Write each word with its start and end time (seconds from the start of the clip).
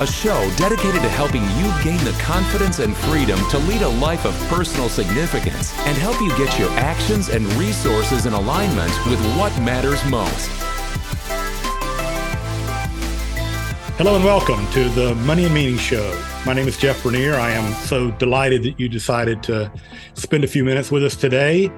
a 0.00 0.06
show 0.06 0.50
dedicated 0.56 1.02
to 1.02 1.08
helping 1.08 1.42
you 1.42 1.72
gain 1.84 2.02
the 2.04 2.16
confidence 2.20 2.78
and 2.78 2.96
freedom 2.96 3.38
to 3.50 3.58
lead 3.58 3.82
a 3.82 3.88
life 3.88 4.24
of 4.24 4.34
personal 4.48 4.88
significance 4.88 5.76
and 5.80 5.96
help 5.98 6.20
you 6.20 6.28
get 6.36 6.58
your 6.58 6.70
actions 6.70 7.28
and 7.28 7.46
resources 7.54 8.26
in 8.26 8.32
alignment 8.32 8.90
with 9.06 9.20
what 9.36 9.52
matters 9.60 10.04
most. 10.06 10.48
Hello 13.98 14.16
and 14.16 14.24
welcome 14.24 14.66
to 14.72 14.88
the 14.90 15.14
Money 15.26 15.44
and 15.44 15.54
Meaning 15.54 15.76
Show. 15.76 16.20
My 16.46 16.54
name 16.54 16.66
is 16.66 16.76
Jeff 16.76 17.02
Bernier. 17.02 17.34
I 17.34 17.50
am 17.50 17.72
so 17.84 18.10
delighted 18.12 18.62
that 18.64 18.80
you 18.80 18.88
decided 18.88 19.42
to 19.44 19.70
spend 20.14 20.42
a 20.42 20.48
few 20.48 20.64
minutes 20.64 20.90
with 20.90 21.04
us 21.04 21.14
today. 21.14 21.70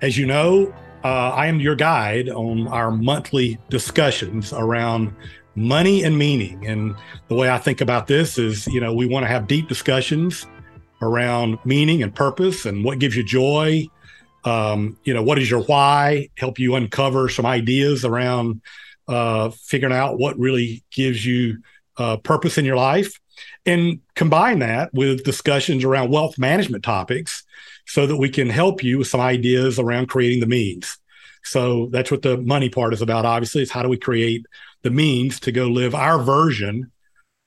As 0.00 0.16
you 0.16 0.24
know, 0.24 0.72
uh, 1.04 1.30
I 1.30 1.46
am 1.46 1.60
your 1.60 1.74
guide 1.74 2.28
on 2.28 2.68
our 2.68 2.90
monthly 2.90 3.58
discussions 3.68 4.52
around 4.52 5.14
money 5.56 6.04
and 6.04 6.16
meaning. 6.16 6.66
And 6.66 6.94
the 7.28 7.34
way 7.34 7.50
I 7.50 7.58
think 7.58 7.80
about 7.80 8.06
this 8.06 8.38
is, 8.38 8.66
you 8.66 8.80
know, 8.80 8.94
we 8.94 9.06
want 9.06 9.24
to 9.24 9.28
have 9.28 9.46
deep 9.46 9.68
discussions 9.68 10.46
around 11.02 11.58
meaning 11.64 12.02
and 12.02 12.14
purpose 12.14 12.66
and 12.66 12.84
what 12.84 12.98
gives 12.98 13.16
you 13.16 13.24
joy. 13.24 13.86
Um, 14.44 14.96
you 15.04 15.12
know, 15.12 15.22
what 15.22 15.38
is 15.38 15.50
your 15.50 15.62
why? 15.62 16.28
Help 16.36 16.58
you 16.58 16.76
uncover 16.76 17.28
some 17.28 17.46
ideas 17.46 18.04
around 18.04 18.60
uh, 19.08 19.50
figuring 19.50 19.94
out 19.94 20.18
what 20.18 20.38
really 20.38 20.84
gives 20.90 21.24
you 21.24 21.58
uh, 21.96 22.16
purpose 22.18 22.58
in 22.58 22.64
your 22.64 22.76
life, 22.76 23.18
and 23.64 24.00
combine 24.14 24.58
that 24.60 24.92
with 24.92 25.24
discussions 25.24 25.84
around 25.84 26.10
wealth 26.10 26.38
management 26.38 26.84
topics 26.84 27.44
so 27.86 28.06
that 28.06 28.16
we 28.16 28.28
can 28.28 28.50
help 28.50 28.82
you 28.82 28.98
with 28.98 29.08
some 29.08 29.20
ideas 29.20 29.78
around 29.78 30.08
creating 30.08 30.40
the 30.40 30.46
means. 30.46 30.98
So 31.42 31.88
that's 31.92 32.10
what 32.10 32.22
the 32.22 32.38
money 32.38 32.68
part 32.68 32.92
is 32.92 33.02
about. 33.02 33.24
Obviously, 33.24 33.62
is 33.62 33.70
how 33.70 33.82
do 33.82 33.88
we 33.88 33.96
create 33.96 34.44
the 34.86 34.90
means 34.92 35.40
to 35.40 35.50
go 35.50 35.66
live 35.66 35.96
our 35.96 36.22
version 36.22 36.92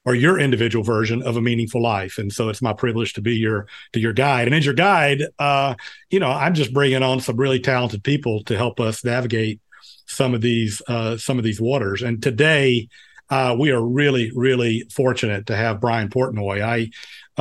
or 0.04 0.14
your 0.14 0.38
individual 0.38 0.84
version 0.84 1.24
of 1.24 1.38
a 1.38 1.42
meaningful 1.42 1.82
life. 1.82 2.18
And 2.18 2.34
so 2.34 2.50
it's 2.50 2.62
my 2.62 2.74
privilege 2.74 3.14
to 3.14 3.22
be 3.22 3.36
your 3.36 3.68
to 3.94 4.00
your 4.02 4.12
guide. 4.12 4.48
And 4.50 4.56
as 4.56 4.66
your 4.66 4.76
guide, 4.76 5.24
uh, 5.40 5.76
you 6.10 6.20
know, 6.20 6.30
I'm 6.30 6.54
just 6.54 6.74
bringing 6.74 7.02
on 7.02 7.22
some 7.22 7.38
really 7.38 7.62
talented 7.62 8.04
people 8.04 8.44
to 8.44 8.58
help 8.58 8.82
us 8.82 9.06
navigate 9.06 9.62
some 10.06 10.34
of 10.34 10.42
these 10.42 10.82
uh, 10.90 11.16
some 11.16 11.38
of 11.38 11.46
these 11.46 11.62
waters. 11.62 12.02
And 12.02 12.22
today, 12.22 12.90
uh, 13.30 13.56
we 13.58 13.72
are 13.72 13.82
really 13.82 14.32
really 14.36 14.84
fortunate 14.92 15.48
to 15.48 15.56
have 15.56 15.80
Brian 15.80 16.10
Portnoy. 16.10 16.62
I 16.62 16.90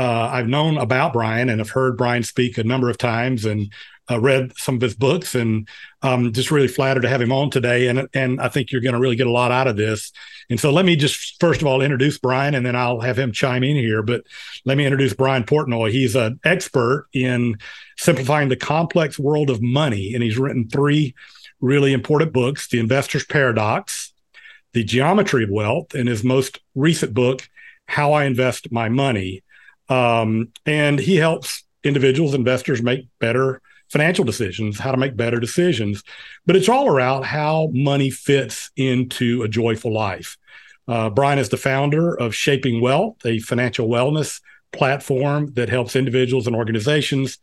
uh, 0.01 0.29
I've 0.29 0.47
known 0.47 0.79
about 0.79 1.13
Brian 1.13 1.49
and 1.49 1.59
have 1.59 1.71
heard 1.71 1.97
Brian 1.97 2.23
speak 2.23 2.57
a 2.57 2.63
number 2.63 2.89
of 2.89 2.99
times 2.99 3.47
and 3.47 3.73
uh, 4.11 4.19
read 4.19 4.53
some 4.56 4.77
of 4.77 4.81
his 4.81 4.95
books 4.95 5.34
and 5.34 5.69
um, 6.03 6.33
just 6.33 6.51
really 6.51 6.69
flattered 6.69 7.03
to 7.03 7.09
have 7.09 7.20
him 7.20 7.33
on 7.33 7.51
today. 7.51 7.89
And 7.89 8.09
and 8.14 8.41
I 8.41 8.48
think 8.48 8.70
you're 8.70 8.81
going 8.81 8.95
to 8.95 9.01
really 9.01 9.17
get 9.17 9.27
a 9.27 9.33
lot 9.33 9.53
out 9.53 9.67
of 9.67 9.77
this. 9.77 10.12
And 10.51 10.59
so 10.59 10.70
let 10.70 10.84
me 10.84 10.97
just 10.97 11.39
first 11.41 11.61
of 11.61 11.67
all 11.67 11.83
introduce 11.83 12.19
Brian, 12.19 12.55
and 12.55 12.64
then 12.64 12.77
I'll 12.77 13.01
have 13.01 13.19
him 13.19 13.33
chime 13.33 13.64
in 13.64 13.77
here. 13.77 14.03
But 14.03 14.25
let 14.64 14.79
me 14.79 14.84
introduce 14.84 15.12
Brian 15.14 15.45
Portnoy. 15.45 15.91
He's 15.91 16.17
an 16.17 16.41
expert 16.45 17.09
in 17.12 17.59
simplifying 17.97 18.48
the 18.48 18.56
complex 18.56 19.19
world 19.19 19.51
of 19.51 19.61
money, 19.61 20.14
and 20.14 20.23
he's 20.23 20.39
written 20.39 20.69
three 20.69 21.14
really 21.61 21.92
important 21.92 22.33
books: 22.33 22.69
The 22.69 22.79
Investor's 22.79 23.27
Paradox, 23.27 24.12
The 24.73 24.85
Geometry 24.85 25.45
of 25.45 25.51
Wealth, 25.51 25.95
and 25.95 26.08
his 26.08 26.25
most 26.25 26.61
recent 26.75 27.13
book, 27.13 27.48
How 27.86 28.13
I 28.13 28.25
Invest 28.25 28.73
My 28.73 28.89
Money. 28.89 29.42
Um, 29.90 30.52
and 30.67 30.98
he 30.98 31.17
helps 31.17 31.64
individuals, 31.83 32.35
investors 32.35 32.83
make 32.83 33.08
better 33.19 33.63
financial 33.91 34.25
decisions, 34.25 34.79
how 34.79 34.91
to 34.91 34.99
make 34.99 35.17
better 35.17 35.41
decisions. 35.41 36.03
But 36.47 36.57
it's 36.57 36.69
all 36.69 36.89
around 36.89 37.25
how 37.25 37.71
money 37.73 38.11
fits 38.11 38.71
into 38.77 39.43
a 39.43 39.49
joyful 39.49 39.93
life. 39.93 40.37
Uh, 40.87 41.11
Brian 41.11 41.39
is 41.39 41.51
the 41.51 41.57
founder 41.57 42.15
of 42.15 42.35
Shaping 42.35 42.81
Wealth, 42.81 43.17
a 43.25 43.39
financial 43.41 43.89
wellness 43.89 44.41
platform 44.73 45.53
that 45.55 45.69
helps 45.69 45.97
individuals 45.97 46.47
and 46.47 46.57
organizations 46.57 47.39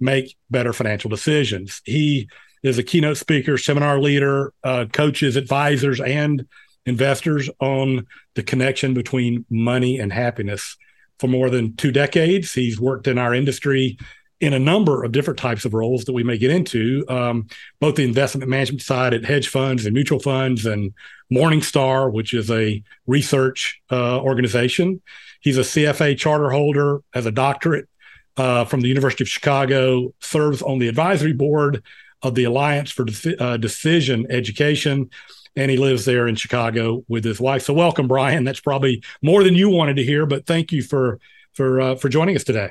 make 0.00 0.36
better 0.50 0.72
financial 0.72 1.10
decisions. 1.10 1.80
He 1.84 2.28
is 2.62 2.78
a 2.78 2.82
keynote 2.82 3.16
speaker, 3.16 3.58
seminar 3.58 4.00
leader, 4.00 4.52
uh, 4.64 4.86
coaches, 4.92 5.36
advisors, 5.36 6.00
and 6.00 6.46
investors 6.84 7.50
on 7.60 8.06
the 8.34 8.42
connection 8.42 8.94
between 8.94 9.44
money 9.50 9.98
and 9.98 10.12
happiness. 10.12 10.76
For 11.18 11.28
more 11.28 11.50
than 11.50 11.76
two 11.76 11.92
decades, 11.92 12.52
he's 12.52 12.80
worked 12.80 13.08
in 13.08 13.18
our 13.18 13.34
industry 13.34 13.98
in 14.40 14.52
a 14.52 14.58
number 14.58 15.02
of 15.02 15.12
different 15.12 15.38
types 15.38 15.64
of 15.64 15.72
roles 15.72 16.04
that 16.04 16.12
we 16.12 16.22
may 16.22 16.36
get 16.36 16.50
into, 16.50 17.04
um, 17.08 17.46
both 17.80 17.96
the 17.96 18.04
investment 18.04 18.48
management 18.48 18.82
side 18.82 19.14
at 19.14 19.24
hedge 19.24 19.48
funds 19.48 19.86
and 19.86 19.94
mutual 19.94 20.18
funds 20.18 20.66
and 20.66 20.92
Morningstar, 21.32 22.12
which 22.12 22.34
is 22.34 22.50
a 22.50 22.82
research 23.06 23.80
uh, 23.90 24.20
organization. 24.20 25.00
He's 25.40 25.58
a 25.58 25.62
CFA 25.62 26.18
charter 26.18 26.50
holder, 26.50 27.00
has 27.14 27.26
a 27.26 27.32
doctorate 27.32 27.88
uh, 28.36 28.64
from 28.66 28.82
the 28.82 28.88
University 28.88 29.24
of 29.24 29.28
Chicago, 29.28 30.12
serves 30.20 30.60
on 30.60 30.78
the 30.78 30.88
advisory 30.88 31.32
board 31.32 31.82
of 32.22 32.34
the 32.34 32.44
Alliance 32.44 32.90
for 32.90 33.04
De- 33.04 33.42
uh, 33.42 33.56
Decision 33.56 34.26
Education, 34.30 35.10
and 35.54 35.70
he 35.70 35.78
lives 35.78 36.04
there 36.04 36.28
in 36.28 36.34
Chicago 36.34 37.04
with 37.08 37.24
his 37.24 37.40
wife. 37.40 37.62
So, 37.62 37.72
welcome, 37.72 38.08
Brian. 38.08 38.44
That's 38.44 38.60
probably 38.60 39.02
more 39.22 39.42
than 39.42 39.54
you 39.54 39.70
wanted 39.70 39.96
to 39.96 40.04
hear, 40.04 40.26
but 40.26 40.46
thank 40.46 40.72
you 40.72 40.82
for 40.82 41.18
for 41.54 41.80
uh, 41.80 41.94
for 41.94 42.10
joining 42.10 42.36
us 42.36 42.44
today. 42.44 42.70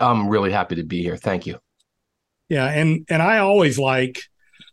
I'm 0.00 0.28
really 0.28 0.52
happy 0.52 0.76
to 0.76 0.84
be 0.84 1.02
here. 1.02 1.16
Thank 1.16 1.46
you. 1.46 1.58
Yeah, 2.48 2.66
and 2.66 3.04
and 3.08 3.22
I 3.22 3.38
always 3.38 3.78
like, 3.78 4.22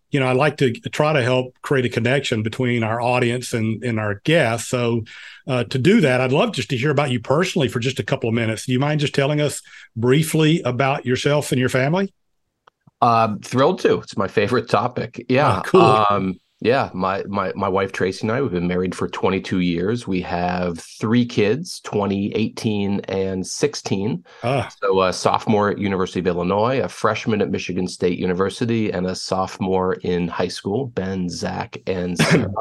you 0.09 0.19
know, 0.19 0.28
I 0.28 0.31
like 0.31 0.58
to 0.58 0.72
try 0.72 1.13
to 1.13 1.22
help 1.22 1.56
create 1.62 1.86
a 1.86 1.90
connection 1.90 2.41
between 2.41 2.84
our 2.84 3.02
audience 3.02 3.53
and 3.53 3.84
and 3.84 4.00
our 4.00 4.22
guests. 4.24 4.69
So 4.69 5.03
uh, 5.47 5.66
to 5.66 5.78
do 5.78 6.02
that, 6.02 6.22
I'd 6.22 6.31
love 6.31 6.53
just 6.53 6.69
to 6.69 6.78
hear 6.78 6.91
about 6.91 7.12
you 7.12 7.19
personally 7.19 7.68
for 7.68 7.80
just 7.80 8.00
a 8.00 8.03
couple 8.03 8.30
of 8.30 8.35
minutes. 8.35 8.66
Do 8.66 8.72
you 8.72 8.80
mind 8.80 9.02
just 9.02 9.14
telling 9.14 9.41
us 9.41 9.62
briefly 9.96 10.62
about 10.62 11.06
yourself 11.06 11.52
and 11.52 11.59
your 11.59 11.69
family? 11.69 12.14
Uh, 13.02 13.35
thrilled 13.44 13.80
to. 13.80 14.00
It's 14.00 14.18
my 14.18 14.28
favorite 14.28 14.69
topic. 14.69 15.25
Yeah. 15.28 15.59
Oh, 15.59 15.62
cool. 15.64 15.81
Um, 15.81 16.40
yeah, 16.62 16.90
my 16.94 17.24
my 17.28 17.52
my 17.56 17.68
wife 17.68 17.92
Tracy 17.92 18.22
and 18.22 18.32
I 18.32 18.42
we've 18.42 18.52
been 18.52 18.68
married 18.68 18.96
for 18.96 19.10
22 19.10 19.60
years. 19.60 20.08
We 20.08 20.22
have 20.22 20.80
three 20.80 21.26
kids, 21.26 21.82
20, 21.82 22.34
18, 22.34 23.02
and 23.02 23.46
16. 23.46 24.24
Ah. 24.44 24.70
So 24.82 25.02
a 25.02 25.12
sophomore 25.12 25.72
at 25.72 25.80
University 25.80 26.22
of 26.22 26.28
Illinois, 26.28 26.82
a 26.82 26.88
freshman 26.88 27.42
at 27.42 27.52
Michigan 27.52 27.88
State 27.88 28.18
University, 28.20 28.90
and 28.92 29.06
a 29.06 29.16
sophomore 29.16 29.94
in 29.96 30.30
high 30.30 30.48
school, 30.48 30.88
Ben, 30.88 31.30
Zach, 31.30 31.78
and 31.88 32.18
Sarah. 32.18 32.52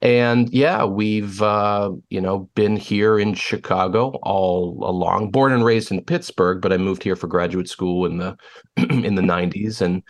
And 0.00 0.52
yeah, 0.52 0.84
we've 0.84 1.42
uh, 1.42 1.90
you 2.08 2.20
know 2.20 2.48
been 2.54 2.76
here 2.76 3.18
in 3.18 3.34
Chicago 3.34 4.18
all 4.22 4.78
along. 4.82 5.30
Born 5.30 5.52
and 5.52 5.64
raised 5.64 5.90
in 5.90 6.02
Pittsburgh, 6.04 6.60
but 6.60 6.72
I 6.72 6.76
moved 6.76 7.02
here 7.02 7.16
for 7.16 7.26
graduate 7.26 7.68
school 7.68 8.06
in 8.06 8.18
the 8.18 8.36
in 8.76 9.14
the 9.14 9.22
90s 9.22 9.80
and 9.80 10.02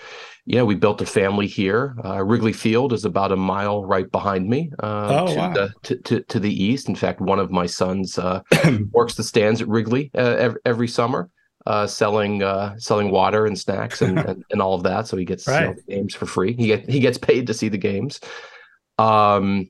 yeah, 0.48 0.62
we 0.62 0.74
built 0.76 1.02
a 1.02 1.06
family 1.06 1.46
here. 1.46 1.94
Uh, 2.02 2.24
Wrigley 2.24 2.54
Field 2.54 2.94
is 2.94 3.04
about 3.04 3.32
a 3.32 3.36
mile 3.36 3.84
right 3.84 4.10
behind 4.10 4.48
me 4.48 4.70
uh, 4.82 5.08
oh, 5.20 5.26
to, 5.26 5.38
wow. 5.38 5.52
the, 5.52 5.74
to, 5.82 5.96
to, 5.96 6.20
to, 6.22 6.40
the 6.40 6.64
east. 6.64 6.88
In 6.88 6.94
fact, 6.94 7.20
one 7.20 7.38
of 7.38 7.50
my 7.50 7.66
sons 7.66 8.18
uh, 8.18 8.40
works 8.92 9.16
the 9.16 9.22
stands 9.22 9.60
at 9.60 9.68
Wrigley 9.68 10.10
uh, 10.14 10.36
every, 10.38 10.60
every, 10.64 10.88
summer, 10.88 11.28
uh, 11.66 11.86
selling 11.86 12.42
uh, 12.42 12.78
selling 12.78 13.10
water 13.10 13.44
and 13.44 13.58
snacks 13.58 14.00
and, 14.00 14.18
and, 14.26 14.42
and, 14.50 14.62
all 14.62 14.72
of 14.72 14.82
that. 14.84 15.06
So 15.06 15.18
he 15.18 15.26
gets 15.26 15.46
right. 15.46 15.76
games 15.86 16.14
for 16.14 16.24
free. 16.24 16.54
He 16.54 16.68
get, 16.68 16.88
he 16.88 16.98
gets 16.98 17.18
paid 17.18 17.46
to 17.48 17.52
see 17.52 17.68
the 17.68 17.76
games. 17.76 18.18
Um, 18.98 19.68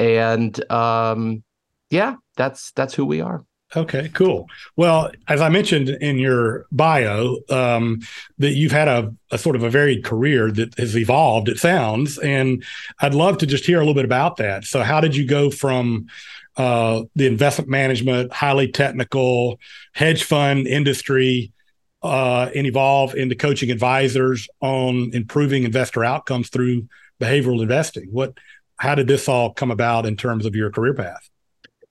and 0.00 0.72
um, 0.72 1.44
yeah, 1.90 2.16
that's 2.36 2.72
that's 2.72 2.94
who 2.94 3.04
we 3.04 3.20
are. 3.20 3.44
Okay, 3.76 4.10
cool. 4.14 4.48
Well, 4.74 5.12
as 5.28 5.40
I 5.40 5.48
mentioned 5.48 5.90
in 5.90 6.18
your 6.18 6.66
bio, 6.72 7.36
um, 7.50 8.00
that 8.38 8.54
you've 8.54 8.72
had 8.72 8.88
a, 8.88 9.14
a, 9.30 9.38
sort 9.38 9.54
of 9.54 9.62
a 9.62 9.70
varied 9.70 10.04
career 10.04 10.50
that 10.50 10.76
has 10.76 10.96
evolved, 10.96 11.48
it 11.48 11.56
sounds, 11.56 12.18
and 12.18 12.64
I'd 13.00 13.14
love 13.14 13.38
to 13.38 13.46
just 13.46 13.64
hear 13.64 13.76
a 13.76 13.80
little 13.80 13.94
bit 13.94 14.04
about 14.04 14.38
that. 14.38 14.64
So, 14.64 14.82
how 14.82 15.00
did 15.00 15.14
you 15.14 15.24
go 15.24 15.50
from 15.50 16.08
uh, 16.56 17.02
the 17.14 17.28
investment 17.28 17.70
management, 17.70 18.32
highly 18.32 18.66
technical 18.66 19.60
hedge 19.92 20.24
fund 20.24 20.66
industry, 20.66 21.52
uh, 22.02 22.50
and 22.52 22.66
evolve 22.66 23.14
into 23.14 23.36
coaching 23.36 23.70
advisors 23.70 24.48
on 24.60 25.10
improving 25.12 25.62
investor 25.62 26.04
outcomes 26.04 26.48
through 26.48 26.88
behavioral 27.20 27.62
investing? 27.62 28.08
What, 28.10 28.34
how 28.80 28.94
did 28.94 29.06
this 29.06 29.28
all 29.28 29.52
come 29.52 29.70
about 29.70 30.06
in 30.06 30.16
terms 30.16 30.46
of 30.46 30.56
your 30.56 30.70
career 30.70 30.94
path? 30.94 31.28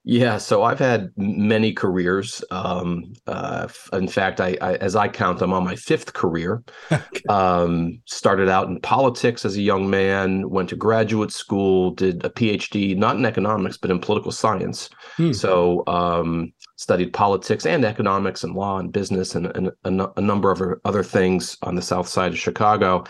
Yeah, 0.06 0.40
so 0.40 0.64
I've 0.64 0.80
had 0.80 1.12
many 1.18 1.72
careers. 1.72 2.44
Um, 2.50 3.14
uh, 3.28 3.68
in 3.94 4.08
fact, 4.08 4.42
I, 4.42 4.58
I, 4.60 4.74
as 4.78 4.96
I 4.96 5.08
count, 5.08 5.42
I'm 5.44 5.54
on 5.54 5.64
my 5.64 5.76
fifth 5.76 6.14
career. 6.14 6.64
um, 7.30 8.02
started 8.06 8.50
out 8.50 8.70
in 8.70 8.80
politics 8.80 9.46
as 9.46 9.56
a 9.56 9.62
young 9.62 9.88
man, 9.88 10.50
went 10.50 10.70
to 10.70 10.76
graduate 10.76 11.32
school, 11.32 11.92
did 11.92 12.26
a 12.26 12.30
PhD 12.30 12.98
not 12.98 13.18
in 13.18 13.26
economics 13.26 13.78
but 13.78 13.92
in 13.92 14.00
political 14.00 14.32
science. 14.32 14.90
Hmm. 15.18 15.32
So 15.32 15.84
um, 15.86 16.54
studied 16.78 17.14
politics 17.14 17.68
and 17.68 17.86
economics 17.86 18.44
and 18.44 18.56
law 18.56 18.80
and 18.80 18.92
business 18.92 19.36
and, 19.36 19.46
and 19.56 20.02
a, 20.02 20.12
a 20.18 20.22
number 20.22 20.50
of 20.50 20.80
other 20.86 21.04
things 21.04 21.56
on 21.62 21.76
the 21.76 21.84
south 21.84 22.08
side 22.08 22.32
of 22.32 22.40
Chicago, 22.40 23.04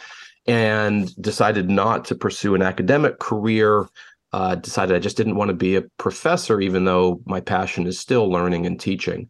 and 0.49 1.15
decided 1.21 1.69
not 1.69 2.05
to 2.05 2.15
pursue 2.15 2.55
an 2.55 2.63
academic 2.63 3.19
career 3.19 3.87
uh, 4.33 4.55
decided 4.55 4.95
I 4.95 4.99
just 4.99 5.15
didn't 5.15 5.35
want 5.35 5.49
to 5.49 5.55
be 5.55 5.75
a 5.75 5.83
professor, 5.97 6.59
even 6.59 6.85
though 6.85 7.21
my 7.25 7.39
passion 7.39 7.85
is 7.85 7.99
still 7.99 8.29
learning 8.29 8.65
and 8.65 8.79
teaching. 8.79 9.29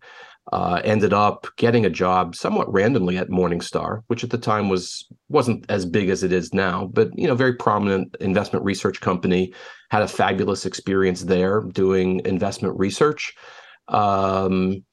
Uh, 0.52 0.82
ended 0.84 1.14
up 1.14 1.46
getting 1.58 1.86
a 1.86 1.90
job 1.90 2.36
somewhat 2.36 2.72
randomly 2.74 3.18
at 3.18 3.30
Morningstar, 3.30 4.02
which 4.08 4.24
at 4.24 4.32
the 4.32 4.38
time 4.38 4.68
was 4.68 5.08
wasn't 5.28 5.64
as 5.70 5.86
big 5.86 6.10
as 6.10 6.24
it 6.24 6.34
is 6.34 6.54
now, 6.54 6.90
but 6.92 7.10
you 7.16 7.28
know, 7.28 7.36
very 7.36 7.54
prominent 7.54 8.16
investment 8.20 8.66
research 8.66 9.00
company. 9.00 9.54
Had 9.92 10.02
a 10.02 10.08
fabulous 10.08 10.66
experience 10.66 11.24
there 11.24 11.62
doing 11.62 12.22
investment 12.26 12.80
research. 12.80 13.36
Um, 13.90 14.84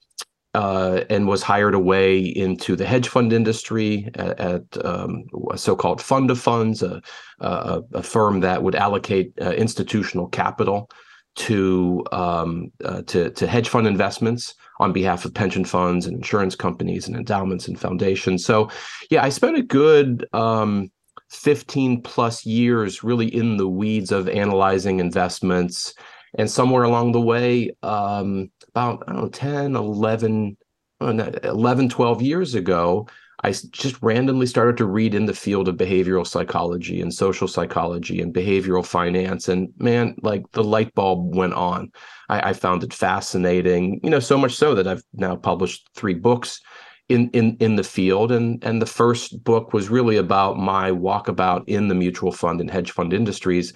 uh, 0.57 1.05
and 1.11 1.29
was 1.29 1.43
hired 1.43 1.75
away 1.75 2.19
into 2.19 2.77
the 2.77 2.87
hedge 2.87 3.09
fund 3.09 3.31
industry 3.31 4.09
at, 4.15 4.41
at 4.41 4.87
um, 4.87 5.25
a 5.53 5.59
so-called 5.59 6.01
fund 6.01 6.31
of 6.31 6.41
funds, 6.41 6.83
a, 6.83 7.03
a, 7.41 7.83
a 7.93 8.03
firm 8.03 8.41
that 8.41 8.63
would 8.63 8.75
allocate 8.75 9.35
uh, 9.43 9.51
institutional 9.51 10.29
capital 10.29 10.91
to, 11.35 12.03
um, 12.11 12.73
uh, 12.83 13.03
to 13.03 13.29
to 13.33 13.47
hedge 13.47 13.69
fund 13.69 13.87
investments 13.87 14.55
on 14.81 14.95
behalf 14.95 15.27
of 15.27 15.35
pension 15.35 15.67
funds 15.67 16.07
and 16.07 16.17
insurance 16.17 16.57
companies 16.57 17.07
and 17.07 17.15
endowments 17.17 17.69
and 17.69 17.79
foundations. 17.79 18.43
So, 18.43 18.71
yeah, 19.11 19.23
I 19.23 19.29
spent 19.29 19.59
a 19.59 19.63
good 19.63 20.27
um, 20.33 20.91
15 21.29 22.01
plus 22.01 22.47
years 22.47 23.05
really 23.05 23.27
in 23.27 23.59
the 23.59 23.69
weeds 23.69 24.11
of 24.11 24.27
analyzing 24.27 25.01
investments 25.01 25.93
and 26.37 26.51
somewhere 26.51 26.85
along 26.85 27.13
the 27.13 27.21
way 27.21 27.71
um, 27.83 28.51
about 28.69 29.03
I 29.07 29.13
don't 29.13 29.23
know 29.23 29.29
10 29.29 29.77
11 29.77 30.57
11 31.01 31.89
12 31.89 32.23
years 32.23 32.55
ago 32.55 33.07
I 33.45 33.53
just 33.53 34.03
randomly 34.03 34.47
started 34.47 34.77
to 34.79 34.87
read 34.87 35.15
in 35.15 35.27
the 35.27 35.35
field 35.35 35.69
of 35.69 35.77
behavioral 35.77 36.27
psychology 36.27 37.01
and 37.03 37.13
social 37.13 37.47
psychology 37.47 38.21
and 38.21 38.35
behavioral 38.35 38.85
finance. 38.85 39.49
And 39.49 39.69
man, 39.79 40.17
like 40.23 40.51
the 40.53 40.65
light 40.65 40.95
bulb 40.95 41.35
went 41.35 41.53
on. 41.53 41.93
I, 42.29 42.51
I, 42.51 42.53
found 42.55 42.83
it 42.83 42.95
fascinating, 42.95 44.01
you 44.03 44.11
know, 44.11 44.21
so 44.21 44.39
much 44.39 44.55
so 44.55 44.75
that 44.75 44.89
I've 44.89 45.05
now 45.13 45.37
published 45.37 45.89
three 45.95 46.15
books 46.15 46.61
in 47.09 47.31
in 47.31 47.57
in 47.61 47.77
the 47.77 47.85
field. 47.85 48.33
And 48.33 48.63
and 48.65 48.81
the 48.81 48.87
first 48.87 49.45
book 49.45 49.73
was 49.75 49.91
really 49.91 50.17
about 50.17 50.59
my 50.59 50.91
walkabout 50.91 51.65
in 51.69 51.89
the 51.89 51.95
mutual 51.95 52.33
fund 52.33 52.61
and 52.61 52.71
hedge 52.71 52.91
fund 52.91 53.13
industries. 53.13 53.75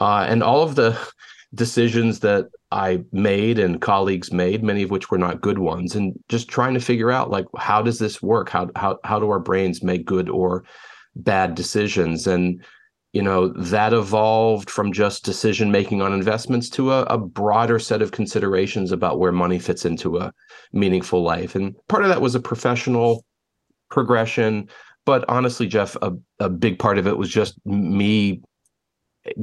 Uh, 0.00 0.24
and 0.28 0.42
all 0.42 0.62
of 0.62 0.76
the 0.76 0.98
decisions 1.54 2.20
that 2.20 2.46
I 2.70 3.04
made 3.12 3.58
and 3.58 3.80
colleagues 3.80 4.32
made, 4.32 4.62
many 4.62 4.82
of 4.82 4.90
which 4.90 5.10
were 5.10 5.18
not 5.18 5.40
good 5.40 5.58
ones, 5.58 5.94
and 5.94 6.18
just 6.28 6.48
trying 6.48 6.74
to 6.74 6.80
figure 6.80 7.10
out 7.10 7.30
like 7.30 7.46
how 7.56 7.82
does 7.82 7.98
this 7.98 8.20
work? 8.22 8.48
How 8.48 8.70
how 8.76 8.98
how 9.04 9.18
do 9.18 9.30
our 9.30 9.40
brains 9.40 9.82
make 9.82 10.04
good 10.04 10.28
or 10.28 10.64
bad 11.14 11.54
decisions? 11.54 12.26
And 12.26 12.64
you 13.12 13.22
know 13.22 13.48
that 13.48 13.92
evolved 13.92 14.68
from 14.68 14.92
just 14.92 15.24
decision 15.24 15.70
making 15.70 16.02
on 16.02 16.12
investments 16.12 16.68
to 16.70 16.92
a, 16.92 17.02
a 17.04 17.18
broader 17.18 17.78
set 17.78 18.02
of 18.02 18.12
considerations 18.12 18.90
about 18.90 19.20
where 19.20 19.32
money 19.32 19.58
fits 19.58 19.84
into 19.84 20.18
a 20.18 20.32
meaningful 20.72 21.22
life. 21.22 21.54
And 21.54 21.74
part 21.88 22.02
of 22.02 22.08
that 22.08 22.22
was 22.22 22.34
a 22.34 22.40
professional 22.40 23.24
progression, 23.90 24.68
but 25.06 25.24
honestly, 25.28 25.66
Jeff, 25.66 25.96
a, 26.02 26.12
a 26.40 26.48
big 26.48 26.78
part 26.78 26.98
of 26.98 27.06
it 27.06 27.16
was 27.16 27.28
just 27.28 27.64
me 27.64 28.42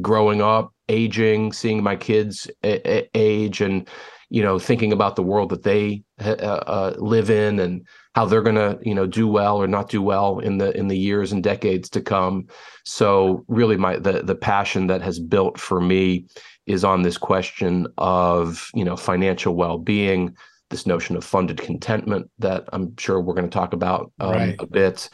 growing 0.02 0.42
up, 0.42 0.74
aging, 0.90 1.54
seeing 1.54 1.82
my 1.84 1.96
kids 1.96 2.50
a- 2.64 3.10
age, 3.18 3.62
and 3.62 3.88
you 4.32 4.42
know, 4.42 4.58
thinking 4.58 4.94
about 4.94 5.18
the 5.18 5.24
world 5.24 5.50
that 5.50 5.64
they 5.64 6.04
uh, 6.22 6.32
uh, 6.32 6.96
live 6.98 7.30
in 7.30 7.60
and 7.60 7.86
how 8.16 8.26
they're 8.26 8.42
going 8.42 8.56
to 8.56 8.80
you 8.82 8.96
know 8.96 9.06
do 9.06 9.28
well 9.28 9.58
or 9.58 9.68
not 9.68 9.90
do 9.90 10.02
well 10.02 10.40
in 10.40 10.58
the 10.58 10.76
in 10.78 10.88
the 10.88 10.98
years 10.98 11.32
and 11.32 11.44
decades 11.44 11.90
to 11.90 12.02
come. 12.02 12.48
So 12.86 13.44
really, 13.48 13.78
my 13.78 13.98
the 13.98 14.24
the 14.24 14.36
passion 14.36 14.88
that 14.88 15.02
has 15.02 15.20
built 15.20 15.60
for 15.60 15.82
me 15.82 16.26
is 16.66 16.84
on 16.84 17.02
this 17.02 17.18
question 17.18 17.88
of 17.98 18.70
you 18.74 18.86
know 18.86 18.96
financial 18.96 19.56
well 19.56 19.78
being. 19.78 20.36
This 20.70 20.88
notion 20.88 21.18
of 21.18 21.26
funded 21.26 21.58
contentment 21.58 22.32
that 22.40 22.64
I'm 22.72 22.96
sure 22.96 23.20
we're 23.20 23.34
going 23.34 23.50
to 23.50 23.54
talk 23.54 23.74
about 23.74 24.14
um, 24.22 24.32
right. 24.32 24.56
a 24.58 24.66
bit, 24.66 25.10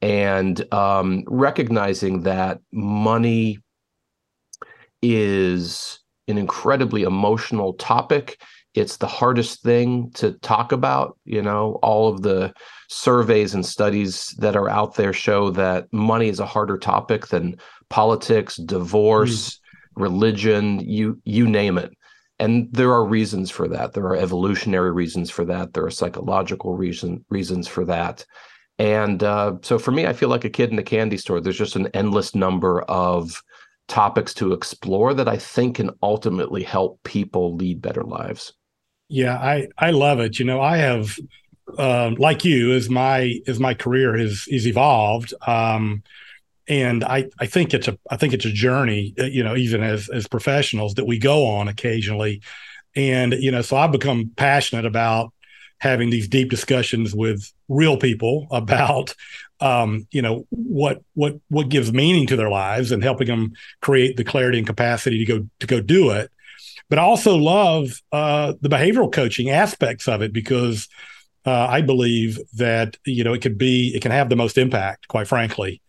and 0.00 0.72
um, 0.72 1.24
recognizing 1.26 2.22
that 2.22 2.60
money 2.70 3.58
is 5.02 6.00
an 6.28 6.38
incredibly 6.38 7.02
emotional 7.02 7.74
topic. 7.74 8.40
It's 8.74 8.98
the 8.98 9.06
hardest 9.06 9.62
thing 9.62 10.10
to 10.14 10.32
talk 10.32 10.72
about. 10.72 11.18
You 11.24 11.42
know, 11.42 11.78
all 11.82 12.08
of 12.08 12.22
the 12.22 12.52
surveys 12.88 13.54
and 13.54 13.64
studies 13.66 14.34
that 14.38 14.56
are 14.56 14.68
out 14.68 14.94
there 14.94 15.12
show 15.12 15.50
that 15.50 15.92
money 15.92 16.28
is 16.28 16.40
a 16.40 16.46
harder 16.46 16.78
topic 16.78 17.28
than 17.28 17.56
politics, 17.88 18.56
divorce, 18.56 19.56
mm. 19.56 19.58
religion, 19.96 20.80
you 20.80 21.20
you 21.24 21.48
name 21.48 21.78
it. 21.78 21.92
And 22.38 22.68
there 22.72 22.92
are 22.92 23.04
reasons 23.04 23.50
for 23.50 23.68
that. 23.68 23.92
There 23.92 24.04
are 24.04 24.16
evolutionary 24.16 24.92
reasons 24.92 25.30
for 25.30 25.44
that. 25.44 25.74
There 25.74 25.84
are 25.84 25.90
psychological 25.90 26.74
reason 26.74 27.24
reasons 27.28 27.68
for 27.68 27.84
that. 27.84 28.24
And 28.78 29.22
uh, 29.22 29.56
so 29.60 29.78
for 29.78 29.90
me, 29.90 30.06
I 30.06 30.14
feel 30.14 30.30
like 30.30 30.46
a 30.46 30.50
kid 30.50 30.70
in 30.70 30.78
a 30.78 30.82
candy 30.82 31.18
store. 31.18 31.40
There's 31.40 31.58
just 31.58 31.76
an 31.76 31.88
endless 31.88 32.34
number 32.34 32.80
of 32.82 33.42
topics 33.90 34.32
to 34.34 34.52
explore 34.52 35.12
that 35.14 35.28
I 35.28 35.36
think 35.36 35.76
can 35.76 35.90
ultimately 36.02 36.62
help 36.62 37.02
people 37.02 37.54
lead 37.56 37.82
better 37.82 38.02
lives. 38.02 38.54
Yeah, 39.08 39.36
I 39.36 39.68
I 39.76 39.90
love 39.90 40.20
it. 40.20 40.38
You 40.38 40.44
know, 40.46 40.60
I 40.60 40.78
have 40.78 41.18
um, 41.78 42.14
like 42.14 42.44
you 42.44 42.72
as 42.72 42.88
my 42.88 43.40
as 43.46 43.58
my 43.60 43.74
career 43.74 44.16
has 44.16 44.46
is 44.48 44.66
evolved. 44.66 45.34
Um, 45.46 46.02
and 46.68 47.02
I, 47.02 47.26
I 47.40 47.46
think 47.46 47.74
it's 47.74 47.88
a 47.88 47.98
I 48.10 48.16
think 48.16 48.32
it's 48.32 48.44
a 48.44 48.52
journey, 48.52 49.14
uh, 49.18 49.24
you 49.24 49.42
know, 49.42 49.56
even 49.56 49.82
as 49.82 50.08
as 50.08 50.28
professionals 50.28 50.94
that 50.94 51.06
we 51.06 51.18
go 51.18 51.46
on 51.46 51.66
occasionally, 51.66 52.42
and 52.94 53.32
you 53.34 53.50
know, 53.50 53.62
so 53.62 53.76
I've 53.76 53.92
become 53.92 54.30
passionate 54.36 54.86
about 54.86 55.32
having 55.78 56.10
these 56.10 56.28
deep 56.28 56.50
discussions 56.50 57.14
with 57.14 57.52
real 57.68 57.96
people 57.96 58.46
about 58.52 59.14
um, 59.60 60.06
you 60.10 60.22
know 60.22 60.46
what 60.50 61.02
what 61.14 61.38
what 61.48 61.68
gives 61.68 61.92
meaning 61.92 62.26
to 62.26 62.36
their 62.36 62.50
lives 62.50 62.92
and 62.92 63.02
helping 63.02 63.26
them 63.26 63.52
create 63.80 64.16
the 64.16 64.24
clarity 64.24 64.58
and 64.58 64.66
capacity 64.66 65.18
to 65.18 65.24
go 65.24 65.46
to 65.60 65.66
go 65.66 65.80
do 65.80 66.10
it. 66.10 66.30
But 66.88 66.98
i 66.98 67.02
also 67.02 67.36
love 67.36 68.00
uh, 68.10 68.54
the 68.60 68.68
behavioral 68.68 69.12
coaching 69.12 69.50
aspects 69.50 70.08
of 70.08 70.22
it 70.22 70.32
because 70.32 70.88
uh, 71.46 71.66
i 71.66 71.80
believe 71.80 72.38
that 72.54 72.96
you 73.04 73.24
know 73.24 73.32
it 73.32 73.42
could 73.42 73.58
be 73.58 73.92
it 73.94 74.02
can 74.02 74.12
have 74.12 74.28
the 74.28 74.36
most 74.36 74.58
impact 74.58 75.08
quite 75.08 75.28
frankly. 75.28 75.80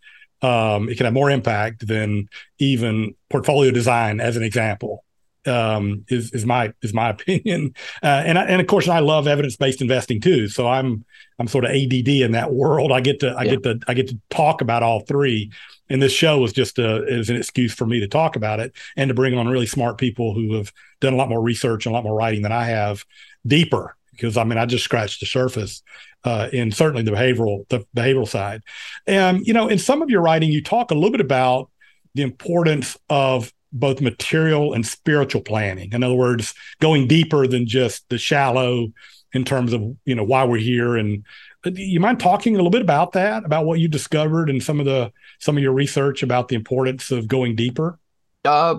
Um, 0.42 0.88
it 0.88 0.96
can 0.96 1.04
have 1.04 1.14
more 1.14 1.30
impact 1.30 1.86
than 1.86 2.28
even 2.58 3.14
portfolio 3.30 3.70
design 3.70 4.20
as 4.20 4.36
an 4.36 4.42
example 4.42 5.04
um, 5.46 6.04
is 6.08 6.32
is 6.32 6.44
my 6.46 6.72
is 6.82 6.94
my 6.94 7.10
opinion. 7.16 7.74
Uh, 8.02 8.22
and 8.26 8.38
I, 8.38 8.44
and 8.44 8.60
of 8.60 8.66
course, 8.66 8.88
I 8.88 9.00
love 9.00 9.26
evidence 9.26 9.56
based 9.56 9.80
investing 9.80 10.20
too. 10.20 10.48
So 10.48 10.68
I'm 10.68 11.04
I'm 11.38 11.48
sort 11.48 11.64
of 11.64 11.70
ADD 11.70 12.08
in 12.08 12.32
that 12.32 12.52
world. 12.52 12.92
I 12.92 13.00
get 13.00 13.20
to 13.20 13.30
I 13.30 13.44
yeah. 13.44 13.50
get 13.52 13.62
to 13.64 13.80
I 13.88 13.94
get 13.94 14.08
to 14.08 14.18
talk 14.30 14.60
about 14.60 14.82
all 14.82 15.00
three. 15.00 15.50
And 15.88 16.00
this 16.00 16.12
show 16.12 16.38
was 16.38 16.52
just 16.52 16.78
a 16.78 17.04
is 17.06 17.28
an 17.28 17.36
excuse 17.36 17.74
for 17.74 17.86
me 17.86 18.00
to 18.00 18.08
talk 18.08 18.36
about 18.36 18.60
it 18.60 18.72
and 18.96 19.08
to 19.08 19.14
bring 19.14 19.36
on 19.36 19.48
really 19.48 19.66
smart 19.66 19.98
people 19.98 20.34
who 20.34 20.54
have 20.54 20.72
done 21.00 21.12
a 21.12 21.16
lot 21.16 21.28
more 21.28 21.42
research 21.42 21.84
and 21.84 21.92
a 21.92 21.94
lot 21.94 22.04
more 22.04 22.14
writing 22.14 22.42
than 22.42 22.52
I 22.52 22.64
have, 22.64 23.04
deeper. 23.46 23.96
Because 24.12 24.36
I 24.36 24.44
mean, 24.44 24.58
I 24.58 24.66
just 24.66 24.84
scratched 24.84 25.20
the 25.20 25.26
surface 25.26 25.82
uh, 26.24 26.48
in 26.52 26.70
certainly 26.70 27.02
the 27.02 27.10
behavioral 27.10 27.68
the 27.68 27.84
behavioral 27.94 28.28
side. 28.28 28.62
And 29.06 29.46
you 29.46 29.52
know, 29.52 29.68
in 29.68 29.78
some 29.78 30.02
of 30.02 30.08
your 30.08 30.22
writing, 30.22 30.50
you 30.50 30.62
talk 30.62 30.90
a 30.90 30.94
little 30.94 31.10
bit 31.10 31.20
about 31.20 31.70
the 32.14 32.22
importance 32.22 32.96
of 33.08 33.52
both 33.72 34.00
material 34.00 34.74
and 34.74 34.86
spiritual 34.86 35.40
planning. 35.40 35.92
In 35.92 36.02
other 36.02 36.14
words, 36.14 36.54
going 36.80 37.08
deeper 37.08 37.46
than 37.46 37.66
just 37.66 38.08
the 38.08 38.18
shallow 38.18 38.88
in 39.32 39.44
terms 39.44 39.72
of 39.72 39.82
you 40.04 40.14
know 40.14 40.24
why 40.24 40.44
we're 40.44 40.58
here. 40.58 40.96
And 40.96 41.24
uh, 41.64 41.70
you 41.74 42.00
mind 42.00 42.20
talking 42.20 42.54
a 42.54 42.56
little 42.56 42.70
bit 42.70 42.82
about 42.82 43.12
that, 43.12 43.44
about 43.44 43.64
what 43.64 43.80
you 43.80 43.88
discovered 43.88 44.50
and 44.50 44.62
some 44.62 44.80
of 44.80 44.86
the 44.86 45.12
some 45.38 45.56
of 45.56 45.62
your 45.62 45.72
research 45.72 46.22
about 46.22 46.48
the 46.48 46.56
importance 46.56 47.10
of 47.10 47.28
going 47.28 47.56
deeper? 47.56 47.98
Uh, 48.44 48.76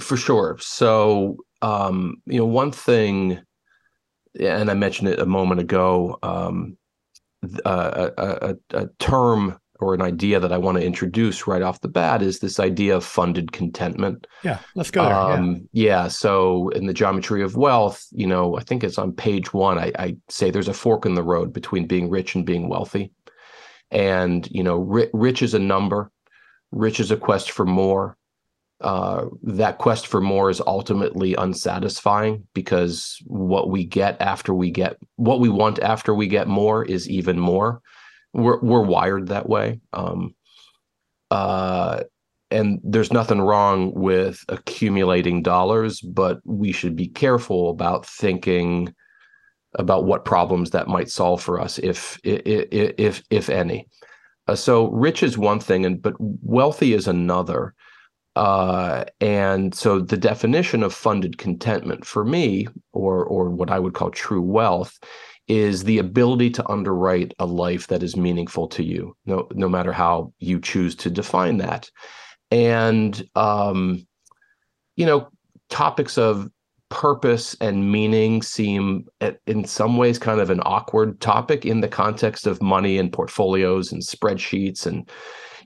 for 0.00 0.16
sure. 0.16 0.56
So 0.60 1.38
um, 1.62 2.22
you 2.26 2.38
know, 2.38 2.46
one 2.46 2.72
thing, 2.72 3.40
and 4.38 4.70
I 4.70 4.74
mentioned 4.74 5.08
it 5.08 5.18
a 5.18 5.26
moment 5.26 5.60
ago. 5.60 6.18
Um, 6.22 6.76
uh, 7.64 8.10
a, 8.16 8.24
a, 8.24 8.56
a 8.70 8.86
term 8.98 9.58
or 9.80 9.94
an 9.94 10.02
idea 10.02 10.40
that 10.40 10.52
I 10.52 10.58
want 10.58 10.78
to 10.78 10.84
introduce 10.84 11.46
right 11.46 11.62
off 11.62 11.80
the 11.80 11.88
bat 11.88 12.22
is 12.22 12.38
this 12.38 12.58
idea 12.58 12.96
of 12.96 13.04
funded 13.04 13.52
contentment. 13.52 14.26
Yeah, 14.42 14.58
let's 14.74 14.90
go. 14.90 15.04
Um, 15.04 15.68
yeah. 15.72 15.86
yeah. 15.86 16.08
So 16.08 16.70
in 16.70 16.86
the 16.86 16.94
geometry 16.94 17.42
of 17.42 17.56
wealth, 17.56 18.06
you 18.12 18.26
know, 18.26 18.56
I 18.56 18.62
think 18.62 18.84
it's 18.84 18.98
on 18.98 19.12
page 19.12 19.52
one. 19.52 19.78
I, 19.78 19.92
I 19.98 20.16
say 20.28 20.50
there's 20.50 20.68
a 20.68 20.74
fork 20.74 21.06
in 21.06 21.14
the 21.14 21.22
road 21.22 21.52
between 21.52 21.86
being 21.86 22.08
rich 22.08 22.34
and 22.34 22.46
being 22.46 22.68
wealthy, 22.68 23.12
and 23.90 24.48
you 24.50 24.62
know, 24.62 24.76
ri- 24.76 25.10
rich 25.12 25.42
is 25.42 25.54
a 25.54 25.58
number, 25.58 26.10
rich 26.70 27.00
is 27.00 27.10
a 27.10 27.16
quest 27.16 27.50
for 27.50 27.66
more. 27.66 28.16
Uh, 28.82 29.26
that 29.42 29.78
quest 29.78 30.06
for 30.06 30.20
more 30.20 30.50
is 30.50 30.60
ultimately 30.66 31.34
unsatisfying 31.34 32.46
because 32.52 33.16
what 33.24 33.70
we 33.70 33.86
get 33.86 34.20
after 34.20 34.52
we 34.52 34.70
get 34.70 34.98
what 35.16 35.40
we 35.40 35.48
want 35.48 35.78
after 35.78 36.14
we 36.14 36.26
get 36.26 36.46
more 36.46 36.84
is 36.84 37.08
even 37.08 37.38
more 37.38 37.80
we're 38.36 38.60
we're 38.60 38.82
wired 38.82 39.28
that 39.28 39.48
way. 39.48 39.80
Um, 39.92 40.34
uh, 41.30 42.02
and 42.50 42.80
there's 42.84 43.12
nothing 43.12 43.40
wrong 43.40 43.92
with 43.94 44.44
accumulating 44.48 45.42
dollars, 45.42 46.00
but 46.00 46.38
we 46.44 46.70
should 46.70 46.94
be 46.94 47.08
careful 47.08 47.70
about 47.70 48.06
thinking 48.06 48.94
about 49.78 50.04
what 50.04 50.24
problems 50.24 50.70
that 50.70 50.88
might 50.88 51.10
solve 51.10 51.42
for 51.42 51.60
us, 51.60 51.78
if 51.78 52.18
if 52.22 52.68
if 52.70 53.22
if 53.30 53.50
any. 53.50 53.88
Uh, 54.48 54.54
so 54.54 54.90
rich 54.90 55.22
is 55.22 55.36
one 55.36 55.58
thing, 55.58 55.84
and 55.84 56.00
but 56.00 56.14
wealthy 56.18 56.92
is 56.92 57.08
another. 57.08 57.74
Uh, 58.36 59.04
and 59.20 59.74
so 59.74 59.98
the 59.98 60.16
definition 60.16 60.82
of 60.82 60.94
funded 60.94 61.38
contentment 61.38 62.04
for 62.04 62.24
me, 62.24 62.68
or 62.92 63.24
or 63.24 63.50
what 63.50 63.70
I 63.70 63.78
would 63.78 63.94
call 63.94 64.10
true 64.10 64.42
wealth, 64.42 64.98
is 65.48 65.84
the 65.84 65.98
ability 65.98 66.50
to 66.50 66.68
underwrite 66.68 67.32
a 67.38 67.46
life 67.46 67.86
that 67.86 68.02
is 68.02 68.16
meaningful 68.16 68.66
to 68.68 68.82
you, 68.82 69.16
no, 69.26 69.46
no 69.52 69.68
matter 69.68 69.92
how 69.92 70.32
you 70.38 70.60
choose 70.60 70.94
to 70.96 71.10
define 71.10 71.58
that. 71.58 71.88
And, 72.50 73.28
um, 73.36 74.06
you 74.96 75.06
know, 75.06 75.28
topics 75.68 76.18
of 76.18 76.48
purpose 76.88 77.56
and 77.60 77.90
meaning 77.90 78.42
seem 78.42 79.06
in 79.46 79.64
some 79.64 79.96
ways 79.96 80.18
kind 80.18 80.40
of 80.40 80.50
an 80.50 80.60
awkward 80.64 81.20
topic 81.20 81.66
in 81.66 81.80
the 81.80 81.88
context 81.88 82.46
of 82.46 82.62
money 82.62 82.98
and 82.98 83.12
portfolios 83.12 83.90
and 83.90 84.02
spreadsheets 84.02 84.86
and 84.86 85.10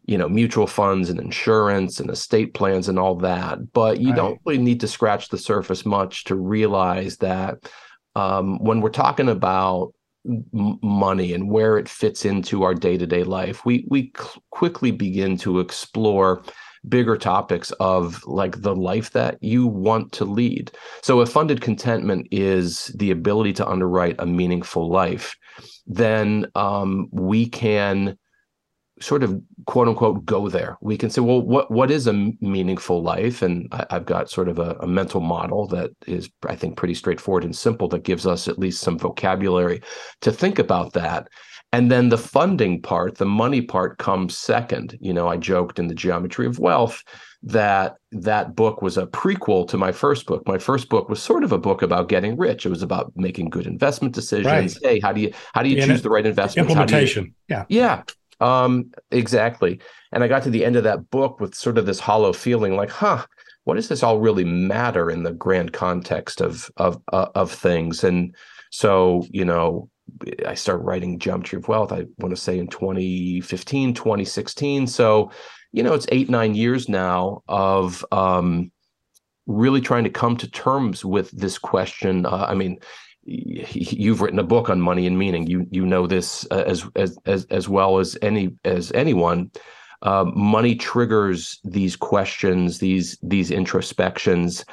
you 0.06 0.16
know 0.16 0.30
mutual 0.30 0.66
funds 0.66 1.10
and 1.10 1.20
insurance 1.20 2.00
and 2.00 2.08
estate 2.08 2.54
plans 2.54 2.88
and 2.88 2.98
all 2.98 3.14
that 3.14 3.58
but 3.74 4.00
you 4.00 4.08
right. 4.08 4.16
don't 4.16 4.40
really 4.46 4.62
need 4.62 4.80
to 4.80 4.88
scratch 4.88 5.28
the 5.28 5.36
surface 5.36 5.84
much 5.84 6.24
to 6.24 6.34
realize 6.34 7.18
that 7.18 7.70
um, 8.16 8.58
when 8.62 8.80
we're 8.80 8.90
talking 8.90 9.28
about 9.28 9.92
m- 10.26 10.78
money 10.82 11.32
and 11.32 11.50
where 11.50 11.78
it 11.78 11.88
fits 11.88 12.24
into 12.24 12.62
our 12.62 12.74
day-to-day 12.74 13.24
life 13.24 13.64
we 13.64 13.86
we 13.88 14.12
cl- 14.16 14.42
quickly 14.50 14.90
begin 14.90 15.36
to 15.36 15.60
explore 15.60 16.42
bigger 16.88 17.16
topics 17.16 17.72
of 17.72 18.24
like 18.26 18.62
the 18.62 18.74
life 18.74 19.10
that 19.10 19.36
you 19.42 19.66
want 19.66 20.12
to 20.12 20.24
lead. 20.24 20.72
So 21.02 21.20
if 21.20 21.28
funded 21.28 21.60
contentment 21.60 22.26
is 22.30 22.86
the 22.96 23.10
ability 23.10 23.52
to 23.54 23.68
underwrite 23.68 24.16
a 24.18 24.24
meaningful 24.24 24.88
life 24.88 25.36
then 25.86 26.46
um, 26.54 27.08
we 27.10 27.48
can 27.48 28.16
sort 29.00 29.22
of 29.22 29.40
quote 29.66 29.88
unquote 29.88 30.24
go 30.24 30.48
there. 30.48 30.76
We 30.80 30.96
can 30.96 31.10
say 31.10 31.20
well 31.20 31.40
what 31.40 31.70
what 31.70 31.90
is 31.90 32.06
a 32.06 32.12
meaningful 32.40 33.02
life? 33.02 33.42
And 33.42 33.68
I, 33.72 33.86
have 33.90 34.06
got 34.06 34.30
sort 34.30 34.48
of 34.48 34.58
a, 34.58 34.76
a, 34.80 34.86
mental 34.86 35.20
model 35.20 35.66
that 35.68 35.90
is 36.06 36.28
i 36.46 36.54
think 36.54 36.76
pretty 36.76 36.94
straightforward 36.94 37.44
and 37.44 37.56
simple 37.56 37.88
that 37.88 38.04
gives 38.04 38.26
us 38.26 38.48
at 38.48 38.58
least 38.58 38.82
some 38.82 38.98
vocabulary 38.98 39.82
to 40.20 40.32
think 40.32 40.58
about 40.58 40.92
that. 40.92 41.28
And 41.72 41.90
then 41.90 42.08
the 42.08 42.18
funding 42.18 42.82
part 42.82 43.16
the 43.16 43.26
money 43.26 43.62
part 43.62 43.98
comes 43.98 44.36
second. 44.36 44.98
You 45.00 45.12
know 45.12 45.28
i 45.28 45.36
joked 45.36 45.78
in 45.78 45.88
the 45.88 45.94
geometry 45.94 46.46
of 46.46 46.58
wealth 46.58 47.02
that 47.42 47.96
that 48.12 48.54
book 48.54 48.82
was 48.82 48.98
a 48.98 49.06
prequel 49.06 49.66
to 49.68 49.78
my 49.78 49.92
first 49.92 50.26
book. 50.26 50.46
My 50.46 50.58
first 50.58 50.90
book 50.90 51.08
was 51.08 51.22
sort 51.22 51.42
of 51.42 51.52
a 51.52 51.58
book 51.58 51.80
about 51.80 52.10
getting 52.10 52.36
rich. 52.36 52.66
It 52.66 52.68
was 52.68 52.82
about 52.82 53.12
making 53.16 53.48
good 53.48 53.66
investment 53.66 54.14
decisions. 54.14 54.46
Right. 54.46 54.78
hey 54.82 55.00
how 55.00 55.12
do 55.12 55.20
you 55.22 55.32
how 55.54 55.62
do 55.62 55.70
you 55.70 55.80
choose 55.80 56.02
the 56.02 56.10
right 56.10 56.26
investment 56.26 56.68
implementation 56.68 57.24
you, 57.24 57.32
yeah. 57.48 57.64
Yeah 57.68 58.02
um, 58.40 58.90
exactly. 59.10 59.80
And 60.12 60.24
I 60.24 60.28
got 60.28 60.42
to 60.44 60.50
the 60.50 60.64
end 60.64 60.76
of 60.76 60.84
that 60.84 61.10
book 61.10 61.40
with 61.40 61.54
sort 61.54 61.78
of 61.78 61.86
this 61.86 62.00
hollow 62.00 62.32
feeling 62.32 62.76
like, 62.76 62.90
huh, 62.90 63.24
what 63.64 63.74
does 63.74 63.88
this 63.88 64.02
all 64.02 64.18
really 64.18 64.44
matter 64.44 65.10
in 65.10 65.22
the 65.22 65.32
grand 65.32 65.72
context 65.72 66.40
of 66.40 66.70
of 66.76 67.00
uh, 67.12 67.28
of 67.34 67.52
things? 67.52 68.02
And 68.02 68.34
so, 68.70 69.26
you 69.30 69.44
know, 69.44 69.88
I 70.46 70.54
started 70.54 70.84
writing 70.84 71.18
Geometry 71.18 71.58
of 71.58 71.68
Wealth, 71.68 71.92
I 71.92 72.06
want 72.18 72.34
to 72.34 72.40
say 72.40 72.58
in 72.58 72.68
2015, 72.68 73.94
2016. 73.94 74.86
So, 74.86 75.30
you 75.72 75.82
know, 75.82 75.94
it's 75.94 76.06
eight, 76.10 76.28
nine 76.28 76.54
years 76.54 76.88
now 76.88 77.42
of 77.48 78.04
um, 78.10 78.72
really 79.46 79.80
trying 79.80 80.04
to 80.04 80.10
come 80.10 80.36
to 80.38 80.50
terms 80.50 81.04
with 81.04 81.30
this 81.30 81.58
question. 81.58 82.26
Uh, 82.26 82.46
I 82.48 82.54
mean, 82.54 82.78
you've 83.24 84.20
written 84.20 84.38
a 84.38 84.44
book 84.44 84.70
on 84.70 84.80
money 84.80 85.06
and 85.06 85.18
meaning. 85.18 85.46
You 85.46 85.66
you 85.70 85.84
know 85.84 86.06
this 86.06 86.46
uh, 86.50 86.64
as 86.66 86.84
as 86.96 87.18
as 87.26 87.44
as 87.46 87.68
well 87.68 87.98
as 87.98 88.16
any 88.22 88.54
as 88.64 88.92
anyone. 88.92 89.50
Uh, 90.02 90.24
money 90.34 90.74
triggers 90.74 91.60
these 91.64 91.96
questions, 91.96 92.78
these 92.78 93.18
these 93.22 93.50
introspections, 93.50 94.64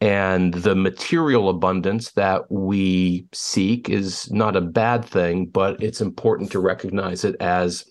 and 0.00 0.54
the 0.54 0.74
material 0.74 1.50
abundance 1.50 2.12
that 2.12 2.50
we 2.50 3.26
seek 3.32 3.90
is 3.90 4.30
not 4.30 4.56
a 4.56 4.62
bad 4.62 5.04
thing, 5.04 5.46
but 5.46 5.82
it's 5.82 6.00
important 6.00 6.50
to 6.52 6.60
recognize 6.60 7.24
it 7.24 7.36
as 7.40 7.84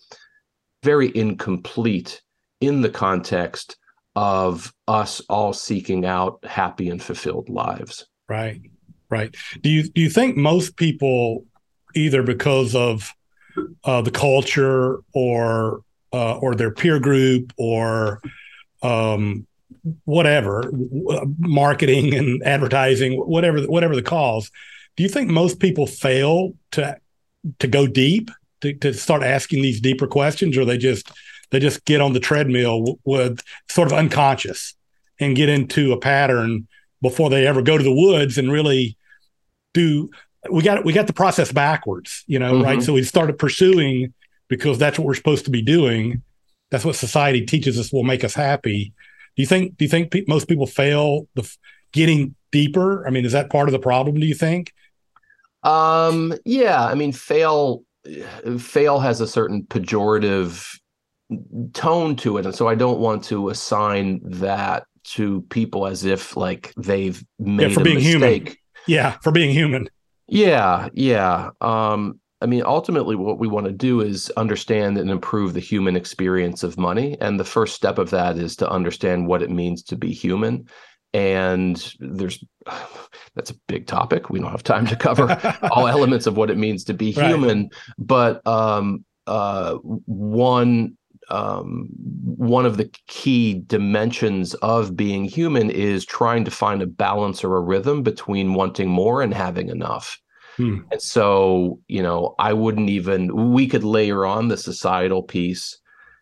very 0.84 1.16
incomplete 1.16 2.22
in 2.62 2.82
the 2.82 2.90
context 2.90 3.78
of 4.16 4.74
us 4.88 5.22
all 5.30 5.54
seeking 5.54 6.06
out 6.06 6.44
happy 6.44 6.90
and 6.90 7.02
fulfilled 7.02 7.48
lives. 7.48 8.08
Right 8.28 8.62
right? 9.10 9.36
Do 9.62 9.70
you 9.70 9.84
do 9.84 10.02
you 10.02 10.10
think 10.10 10.38
most 10.38 10.78
people, 10.78 11.46
either 11.96 12.24
because 12.24 12.76
of 12.76 13.14
uh, 13.84 14.02
the 14.02 14.12
culture 14.12 15.00
or 15.14 15.82
uh, 16.14 16.38
or 16.38 16.56
their 16.56 16.72
peer 16.72 17.00
group 17.00 17.54
or 17.58 18.22
um, 18.82 19.46
whatever, 20.06 20.72
marketing 21.38 22.16
and 22.16 22.44
advertising, 22.44 23.14
whatever 23.14 23.62
whatever 23.64 23.96
the 23.96 24.02
cause, 24.02 24.52
do 24.96 25.04
you 25.04 25.10
think 25.10 25.30
most 25.30 25.60
people 25.60 25.88
fail 25.88 26.54
to 26.72 26.98
to 27.60 27.68
go 27.68 27.88
deep 27.88 28.30
to, 28.62 28.74
to 28.74 28.94
start 28.94 29.24
asking 29.24 29.62
these 29.62 29.80
deeper 29.80 30.08
questions, 30.08 30.58
or 30.58 30.66
they 30.66 30.78
just 30.78 31.12
they 31.52 31.60
just 31.60 31.86
get 31.86 32.02
on 32.02 32.14
the 32.14 32.20
treadmill 32.20 33.00
with 33.06 33.42
sort 33.70 33.88
of 33.88 33.98
unconscious 33.98 34.76
and 35.20 35.36
get 35.36 35.50
into 35.50 35.92
a 35.92 36.00
pattern 36.00 36.68
before 37.02 37.30
they 37.30 37.48
ever 37.48 37.62
go 37.62 37.78
to 37.78 37.84
the 37.84 37.92
woods 37.92 38.38
and 38.38 38.52
really 38.52 38.98
do 39.74 40.10
we 40.50 40.64
got 40.64 40.86
we 40.86 40.94
got 40.94 41.08
the 41.08 41.14
process 41.14 41.52
backwards, 41.52 42.24
you 42.28 42.40
know, 42.40 42.54
mm-hmm. 42.54 42.64
right? 42.64 42.82
So 42.82 42.94
we 42.94 43.04
started 43.04 43.38
pursuing 43.38 44.14
because 44.48 44.78
that's 44.78 44.98
what 44.98 45.06
we're 45.06 45.16
supposed 45.16 45.46
to 45.46 45.52
be 45.52 45.62
doing. 45.62 46.24
That's 46.72 46.86
what 46.86 46.96
society 46.96 47.46
teaches 47.46 47.80
us 47.80 47.92
will 47.92 48.04
make 48.04 48.24
us 48.24 48.34
happy. 48.34 48.94
Do 49.36 49.42
you 49.42 49.48
think? 49.48 49.78
Do 49.78 49.86
you 49.86 49.90
think 49.90 50.12
pe- 50.12 50.26
most 50.28 50.48
people 50.48 50.68
fail 50.68 51.28
the 51.36 51.50
getting 51.92 52.36
deeper? 52.52 53.08
I 53.08 53.12
mean, 53.12 53.26
is 53.26 53.32
that 53.34 53.50
part 53.50 53.68
of 53.68 53.74
the 53.74 53.80
problem? 53.80 54.20
Do 54.20 54.26
you 54.26 54.36
think? 54.36 54.74
Um. 55.64 56.34
Yeah. 56.46 56.86
I 56.86 56.96
mean, 56.96 57.12
fail. 57.12 57.84
Fail 58.58 59.00
has 59.00 59.20
a 59.20 59.28
certain 59.28 59.64
pejorative 59.64 60.66
tone 61.74 62.16
to 62.16 62.38
it, 62.38 62.46
and 62.46 62.56
so 62.56 62.68
I 62.68 62.76
don't 62.76 63.00
want 63.00 63.24
to 63.26 63.50
assign 63.50 64.22
that 64.24 64.86
to 65.04 65.42
people 65.44 65.86
as 65.86 66.06
if 66.06 66.38
like 66.38 66.74
they've 66.78 67.24
made 67.40 67.70
yeah, 67.70 67.74
for 67.74 67.82
a 67.82 67.84
being 67.84 67.96
mistake. 67.98 68.12
Human. 68.12 68.56
Yeah, 68.90 69.18
for 69.22 69.32
being 69.32 69.52
human. 69.52 69.90
Yeah, 70.28 70.90
yeah. 70.94 71.52
Um, 71.62 72.20
I 72.42 72.48
mean, 72.48 72.64
ultimately, 72.66 73.16
what 73.16 73.38
we 73.38 73.48
want 73.48 73.68
to 73.68 73.72
do 73.72 74.02
is 74.02 74.32
understand 74.38 74.98
and 74.98 75.12
improve 75.12 75.54
the 75.54 75.60
human 75.60 75.96
experience 75.96 76.64
of 76.64 76.78
money. 76.78 77.18
And 77.22 77.40
the 77.40 77.46
first 77.46 77.76
step 77.76 78.00
of 78.00 78.10
that 78.12 78.38
is 78.38 78.56
to 78.58 78.70
understand 78.70 79.28
what 79.28 79.44
it 79.44 79.52
means 79.52 79.84
to 79.84 79.96
be 79.96 80.12
human. 80.12 80.68
And 81.14 81.94
there's 82.00 82.44
that's 83.36 83.52
a 83.52 83.60
big 83.68 83.86
topic. 83.86 84.30
We 84.30 84.40
don't 84.40 84.52
have 84.52 84.64
time 84.64 84.88
to 84.88 84.96
cover 84.96 85.38
all 85.72 85.88
elements 85.88 86.26
of 86.26 86.36
what 86.36 86.50
it 86.50 86.58
means 86.58 86.84
to 86.86 86.94
be 86.94 87.12
human. 87.12 87.64
Right. 87.64 87.72
But 88.00 88.48
um, 88.48 89.06
uh, 89.28 89.76
one 89.76 90.98
um, 91.30 91.88
one 92.38 92.66
of 92.66 92.78
the 92.78 92.90
key 93.08 93.62
dimensions 93.68 94.54
of 94.56 94.96
being 94.96 95.26
human 95.26 95.70
is 95.70 96.06
trying 96.06 96.46
to 96.46 96.52
find 96.52 96.82
a 96.82 96.88
balance 96.88 97.44
or 97.44 97.56
a 97.56 97.62
rhythm 97.62 98.04
between 98.04 98.54
wanting 98.54 98.90
more 98.90 99.22
and 99.22 99.34
having 99.34 99.70
enough. 99.70 100.20
Hmm. 100.58 100.80
And 100.92 101.02
so, 101.02 101.80
you 101.88 102.02
know, 102.02 102.36
I 102.40 102.54
wouldn't 102.54 102.90
even, 102.90 103.54
we 103.54 103.68
could 103.68 103.84
layer 103.84 104.26
on 104.26 104.48
the 104.48 104.58
societal 104.58 105.24
piece, 105.24 105.78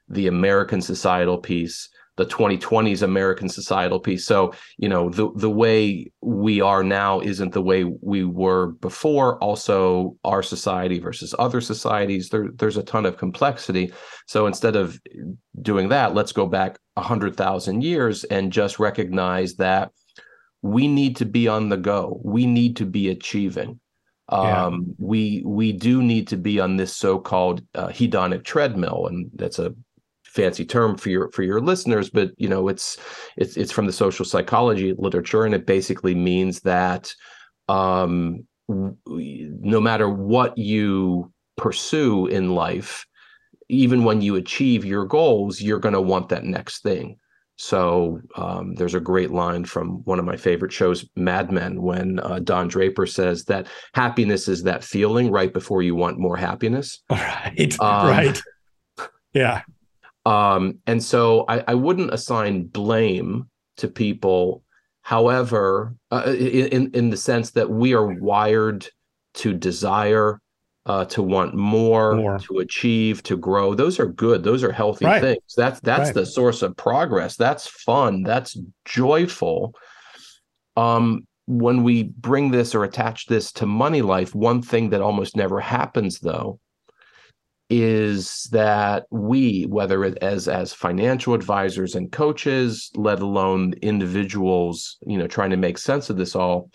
the 0.09 0.27
American 0.27 0.81
societal 0.81 1.37
piece, 1.37 1.89
the 2.17 2.25
2020s 2.25 3.03
American 3.03 3.47
societal 3.47 3.99
piece. 3.99 4.25
So, 4.25 4.53
you 4.77 4.89
know, 4.89 5.09
the 5.09 5.31
the 5.35 5.49
way 5.49 6.11
we 6.21 6.61
are 6.61 6.83
now 6.83 7.21
isn't 7.21 7.53
the 7.53 7.61
way 7.61 7.83
we 7.83 8.23
were 8.23 8.67
before. 8.67 9.41
Also, 9.41 10.17
our 10.23 10.43
society 10.43 10.99
versus 10.99 11.33
other 11.37 11.61
societies, 11.61 12.29
there, 12.29 12.49
there's 12.55 12.77
a 12.77 12.83
ton 12.83 13.05
of 13.05 13.17
complexity. 13.17 13.93
So 14.25 14.47
instead 14.47 14.75
of 14.75 14.99
doing 15.61 15.89
that, 15.89 16.15
let's 16.15 16.31
go 16.31 16.47
back 16.47 16.79
a 16.95 17.01
hundred 17.01 17.37
thousand 17.37 17.83
years 17.83 18.23
and 18.25 18.51
just 18.51 18.79
recognize 18.79 19.55
that 19.55 19.91
we 20.63 20.87
need 20.87 21.15
to 21.17 21.25
be 21.25 21.47
on 21.47 21.69
the 21.69 21.77
go. 21.77 22.19
We 22.23 22.47
need 22.47 22.77
to 22.77 22.85
be 22.85 23.09
achieving. 23.09 23.79
Yeah. 24.31 24.65
Um, 24.65 24.95
we 24.97 25.43
we 25.45 25.71
do 25.71 26.01
need 26.01 26.27
to 26.29 26.37
be 26.37 26.59
on 26.59 26.75
this 26.75 26.93
so-called 26.93 27.61
uh, 27.75 27.87
hedonic 27.87 28.43
treadmill, 28.43 29.07
and 29.07 29.29
that's 29.35 29.57
a 29.57 29.73
fancy 30.37 30.63
term 30.63 30.95
for 30.95 31.09
your 31.09 31.29
for 31.31 31.43
your 31.43 31.59
listeners, 31.59 32.09
but 32.09 32.31
you 32.37 32.47
know 32.47 32.69
it's 32.69 32.97
it's 33.35 33.57
it's 33.57 33.71
from 33.71 33.87
the 33.87 33.91
social 33.93 34.23
psychology 34.23 34.93
literature, 34.97 35.43
and 35.43 35.55
it 35.55 35.65
basically 35.65 36.15
means 36.15 36.61
that 36.61 37.11
um, 37.67 38.45
no 38.69 39.81
matter 39.81 40.07
what 40.07 40.57
you 40.57 41.31
pursue 41.57 42.27
in 42.27 42.53
life, 42.53 43.05
even 43.67 44.03
when 44.03 44.21
you 44.21 44.35
achieve 44.35 44.85
your 44.85 45.05
goals, 45.05 45.59
you're 45.59 45.79
going 45.79 45.95
to 45.95 46.01
want 46.01 46.29
that 46.29 46.43
next 46.43 46.83
thing. 46.83 47.17
So 47.57 48.21
um, 48.35 48.75
there's 48.75 48.93
a 48.93 48.99
great 48.99 49.31
line 49.31 49.65
from 49.65 50.03
one 50.05 50.19
of 50.19 50.25
my 50.25 50.37
favorite 50.37 50.71
shows, 50.71 51.09
Mad 51.15 51.51
Men, 51.51 51.81
when 51.81 52.19
uh, 52.19 52.39
Don 52.39 52.67
Draper 52.67 53.07
says 53.07 53.45
that 53.45 53.65
happiness 53.95 54.47
is 54.47 54.61
that 54.63 54.83
feeling 54.83 55.31
right 55.31 55.51
before 55.51 55.81
you 55.81 55.95
want 55.95 56.19
more 56.19 56.37
happiness. 56.37 57.01
All 57.09 57.17
right, 57.33 57.79
Um, 57.81 58.07
right. 58.07 58.41
Yeah. 59.33 59.61
Um, 60.27 60.79
and 60.85 61.01
so 61.01 61.45
I, 61.47 61.63
I, 61.69 61.73
wouldn't 61.73 62.13
assign 62.13 62.65
blame 62.65 63.49
to 63.77 63.87
people. 63.87 64.61
However, 65.01 65.95
uh, 66.11 66.23
in 66.37 66.91
in 66.91 67.09
the 67.09 67.15
sense 67.15 67.51
that 67.51 67.69
we 67.69 67.93
are 67.93 68.05
wired 68.05 68.89
to 69.35 69.53
desire, 69.53 70.41
uh, 70.85 71.05
to 71.05 71.23
want 71.23 71.53
more, 71.53 72.15
more, 72.15 72.39
to 72.39 72.59
achieve, 72.59 73.23
to 73.23 73.37
grow. 73.37 73.73
Those 73.73 74.01
are 74.01 74.07
good. 74.07 74.43
Those 74.43 74.65
are 74.65 74.71
healthy 74.73 75.05
right. 75.05 75.21
things. 75.21 75.53
That's 75.55 75.79
that's 75.79 76.09
right. 76.09 76.13
the 76.13 76.25
source 76.25 76.61
of 76.61 76.75
progress. 76.75 77.37
That's 77.37 77.65
fun. 77.65 78.23
That's 78.23 78.57
joyful. 78.83 79.75
Um, 80.75 81.25
when 81.45 81.83
we 81.83 82.03
bring 82.03 82.51
this 82.51 82.75
or 82.75 82.83
attach 82.83 83.27
this 83.27 83.53
to 83.53 83.65
money 83.65 84.01
life, 84.01 84.35
one 84.35 84.61
thing 84.61 84.89
that 84.89 84.99
almost 84.99 85.37
never 85.37 85.61
happens 85.61 86.19
though 86.19 86.59
is 87.69 88.47
that 88.51 89.05
we 89.11 89.63
whether 89.63 90.05
it 90.05 90.17
as 90.21 90.47
as 90.47 90.71
financial 90.71 91.33
advisors 91.33 91.95
and 91.95 92.11
coaches 92.11 92.89
let 92.95 93.19
alone 93.19 93.73
individuals 93.81 94.97
you 95.05 95.17
know 95.17 95.27
trying 95.27 95.49
to 95.49 95.57
make 95.57 95.77
sense 95.77 96.09
of 96.09 96.15
this 96.17 96.35
all 96.35 96.71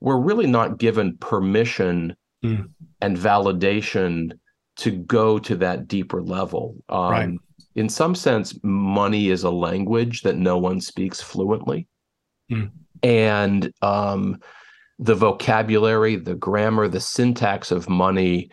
we're 0.00 0.18
really 0.18 0.48
not 0.48 0.78
given 0.78 1.16
permission 1.18 2.16
mm. 2.44 2.68
and 3.00 3.16
validation 3.16 4.32
to 4.74 4.90
go 4.90 5.38
to 5.38 5.54
that 5.54 5.86
deeper 5.86 6.20
level 6.22 6.74
um, 6.88 7.10
right. 7.10 7.30
in 7.76 7.88
some 7.88 8.14
sense 8.14 8.58
money 8.64 9.28
is 9.28 9.44
a 9.44 9.50
language 9.50 10.22
that 10.22 10.36
no 10.36 10.58
one 10.58 10.80
speaks 10.80 11.20
fluently 11.20 11.86
mm. 12.50 12.68
and 13.04 13.72
um, 13.80 14.36
the 14.98 15.14
vocabulary 15.14 16.16
the 16.16 16.34
grammar 16.34 16.88
the 16.88 17.00
syntax 17.00 17.70
of 17.70 17.88
money 17.88 18.50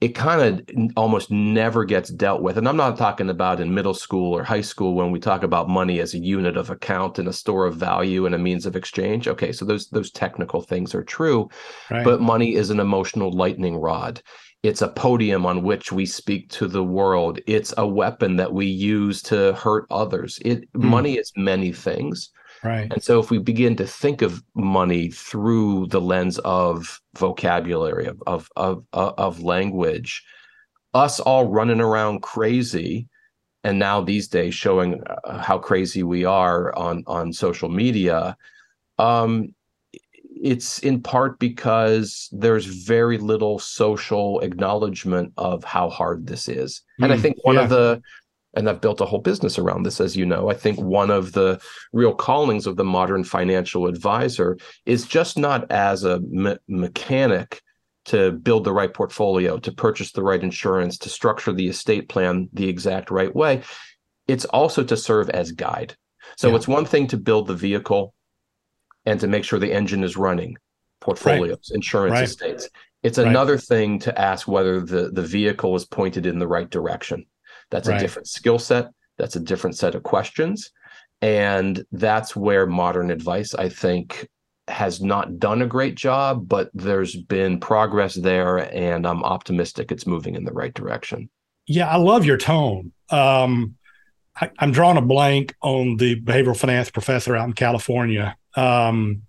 it 0.00 0.08
kind 0.08 0.42
of 0.42 0.90
almost 0.96 1.30
never 1.30 1.84
gets 1.84 2.10
dealt 2.10 2.42
with. 2.42 2.58
And 2.58 2.68
I'm 2.68 2.76
not 2.76 2.98
talking 2.98 3.30
about 3.30 3.60
in 3.60 3.72
middle 3.72 3.94
school 3.94 4.36
or 4.36 4.44
high 4.44 4.60
school 4.60 4.94
when 4.94 5.10
we 5.10 5.18
talk 5.18 5.42
about 5.42 5.70
money 5.70 6.00
as 6.00 6.12
a 6.12 6.18
unit 6.18 6.58
of 6.58 6.68
account 6.68 7.18
and 7.18 7.26
a 7.28 7.32
store 7.32 7.66
of 7.66 7.76
value 7.76 8.26
and 8.26 8.34
a 8.34 8.38
means 8.38 8.66
of 8.66 8.76
exchange. 8.76 9.26
Okay, 9.26 9.52
so 9.52 9.64
those 9.64 9.88
those 9.88 10.10
technical 10.10 10.60
things 10.60 10.94
are 10.94 11.04
true, 11.04 11.48
right. 11.90 12.04
but 12.04 12.20
money 12.20 12.54
is 12.54 12.68
an 12.68 12.78
emotional 12.78 13.32
lightning 13.32 13.76
rod. 13.76 14.20
It's 14.62 14.82
a 14.82 14.88
podium 14.88 15.46
on 15.46 15.62
which 15.62 15.92
we 15.92 16.04
speak 16.04 16.50
to 16.50 16.66
the 16.66 16.84
world. 16.84 17.38
It's 17.46 17.72
a 17.78 17.86
weapon 17.86 18.36
that 18.36 18.52
we 18.52 18.66
use 18.66 19.22
to 19.22 19.54
hurt 19.54 19.86
others. 19.90 20.38
It 20.44 20.70
mm. 20.72 20.82
money 20.82 21.16
is 21.16 21.32
many 21.36 21.72
things. 21.72 22.30
Right. 22.62 22.92
And 22.92 23.02
so 23.02 23.20
if 23.20 23.30
we 23.30 23.38
begin 23.38 23.76
to 23.76 23.86
think 23.86 24.22
of 24.22 24.42
money 24.54 25.10
through 25.10 25.86
the 25.88 26.00
lens 26.00 26.38
of 26.38 27.00
vocabulary, 27.16 28.06
of 28.06 28.20
of 28.26 28.48
of, 28.56 28.84
of 28.92 29.42
language, 29.42 30.24
us 30.94 31.20
all 31.20 31.46
running 31.46 31.80
around 31.80 32.22
crazy 32.22 33.08
and 33.66 33.78
now 33.78 34.00
these 34.00 34.28
days 34.28 34.54
showing 34.54 35.02
uh, 35.24 35.38
how 35.42 35.58
crazy 35.58 36.02
we 36.02 36.24
are 36.24 36.74
on 36.76 37.02
on 37.06 37.32
social 37.32 37.68
media 37.68 38.36
um, 38.98 39.54
it's 40.22 40.78
in 40.80 41.02
part 41.02 41.38
because 41.38 42.28
there's 42.32 42.66
very 42.66 43.18
little 43.18 43.58
social 43.58 44.40
acknowledgement 44.40 45.32
of 45.36 45.64
how 45.64 45.90
hard 45.90 46.26
this 46.26 46.48
is 46.48 46.82
and 47.00 47.12
i 47.12 47.16
mm, 47.16 47.20
think 47.20 47.36
one 47.42 47.56
yeah. 47.56 47.62
of 47.62 47.68
the 47.68 48.02
and 48.56 48.68
I've 48.68 48.80
built 48.80 49.00
a 49.00 49.04
whole 49.04 49.20
business 49.20 49.58
around 49.58 49.82
this, 49.82 50.00
as 50.00 50.16
you 50.16 50.24
know. 50.24 50.50
I 50.50 50.54
think 50.54 50.80
one 50.80 51.10
of 51.10 51.32
the 51.32 51.60
real 51.92 52.14
callings 52.14 52.66
of 52.66 52.76
the 52.76 52.84
modern 52.84 53.22
financial 53.22 53.86
advisor 53.86 54.56
is 54.86 55.06
just 55.06 55.36
not 55.36 55.70
as 55.70 56.04
a 56.04 56.20
me- 56.20 56.56
mechanic 56.66 57.60
to 58.06 58.32
build 58.32 58.64
the 58.64 58.72
right 58.72 58.92
portfolio, 58.92 59.58
to 59.58 59.72
purchase 59.72 60.12
the 60.12 60.22
right 60.22 60.42
insurance, 60.42 60.96
to 60.98 61.08
structure 61.08 61.52
the 61.52 61.68
estate 61.68 62.08
plan 62.08 62.48
the 62.52 62.68
exact 62.68 63.10
right 63.10 63.34
way. 63.34 63.62
It's 64.26 64.44
also 64.46 64.82
to 64.84 64.96
serve 64.96 65.28
as 65.30 65.52
guide. 65.52 65.94
So 66.36 66.48
yeah. 66.48 66.56
it's 66.56 66.68
one 66.68 66.86
thing 66.86 67.08
to 67.08 67.16
build 67.16 67.46
the 67.46 67.54
vehicle 67.54 68.14
and 69.04 69.20
to 69.20 69.28
make 69.28 69.44
sure 69.44 69.58
the 69.58 69.72
engine 69.72 70.02
is 70.02 70.16
running, 70.16 70.56
portfolios, 71.00 71.68
right. 71.70 71.74
insurance 71.74 72.12
right. 72.12 72.24
estates. 72.24 72.68
It's 73.02 73.18
right. 73.18 73.26
another 73.26 73.58
thing 73.58 73.98
to 74.00 74.18
ask 74.18 74.48
whether 74.48 74.80
the, 74.80 75.10
the 75.10 75.22
vehicle 75.22 75.76
is 75.76 75.84
pointed 75.84 76.26
in 76.26 76.38
the 76.38 76.48
right 76.48 76.68
direction. 76.68 77.26
That's 77.70 77.88
right. 77.88 77.96
a 77.96 78.00
different 78.00 78.28
skill 78.28 78.58
set. 78.58 78.90
That's 79.18 79.36
a 79.36 79.40
different 79.40 79.76
set 79.76 79.94
of 79.94 80.02
questions. 80.02 80.70
And 81.22 81.84
that's 81.92 82.36
where 82.36 82.66
modern 82.66 83.10
advice, 83.10 83.54
I 83.54 83.68
think, 83.68 84.28
has 84.68 85.00
not 85.00 85.38
done 85.38 85.62
a 85.62 85.66
great 85.66 85.94
job, 85.94 86.48
but 86.48 86.70
there's 86.74 87.16
been 87.16 87.60
progress 87.60 88.14
there. 88.14 88.58
And 88.58 89.06
I'm 89.06 89.24
optimistic 89.24 89.90
it's 89.90 90.06
moving 90.06 90.34
in 90.34 90.44
the 90.44 90.52
right 90.52 90.74
direction. 90.74 91.30
Yeah, 91.66 91.88
I 91.88 91.96
love 91.96 92.24
your 92.24 92.36
tone. 92.36 92.92
Um, 93.10 93.76
I, 94.40 94.50
am 94.60 94.72
drawing 94.72 94.98
a 94.98 95.02
blank 95.02 95.54
on 95.62 95.96
the 95.96 96.20
behavioral 96.20 96.56
finance 96.56 96.90
professor 96.90 97.34
out 97.36 97.46
in 97.46 97.54
California. 97.54 98.36
Um, 98.54 99.22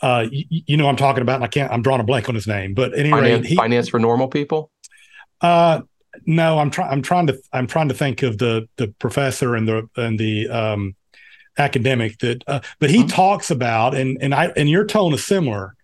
uh, 0.00 0.26
you, 0.30 0.44
you, 0.48 0.76
know 0.76 0.88
I'm 0.88 0.96
talking 0.96 1.22
about, 1.22 1.36
and 1.36 1.44
I 1.44 1.48
can't. 1.48 1.72
I'm 1.72 1.82
drawing 1.82 2.00
a 2.00 2.04
blank 2.04 2.28
on 2.28 2.34
his 2.34 2.46
name, 2.46 2.72
but 2.74 2.96
anyway, 2.96 3.20
finance, 3.20 3.46
he, 3.48 3.56
finance 3.56 3.88
for 3.88 3.98
normal 3.98 4.28
people. 4.28 4.70
Uh, 5.40 5.80
no, 6.26 6.58
I'm 6.58 6.70
trying. 6.70 6.90
I'm 6.90 7.02
trying 7.02 7.26
to. 7.28 7.40
I'm 7.52 7.66
trying 7.66 7.88
to 7.88 7.94
think 7.94 8.22
of 8.22 8.38
the 8.38 8.68
the 8.76 8.88
professor 8.98 9.54
and 9.54 9.66
the 9.68 9.88
and 9.96 10.18
the 10.18 10.48
um, 10.48 10.94
academic 11.58 12.18
that. 12.18 12.44
Uh, 12.46 12.60
but 12.78 12.90
he 12.90 12.98
mm-hmm. 12.98 13.08
talks 13.08 13.50
about 13.50 13.94
and 13.94 14.18
and 14.20 14.34
I 14.34 14.46
and 14.56 14.68
your 14.68 14.84
tone 14.84 15.12
is 15.14 15.24
similar. 15.24 15.74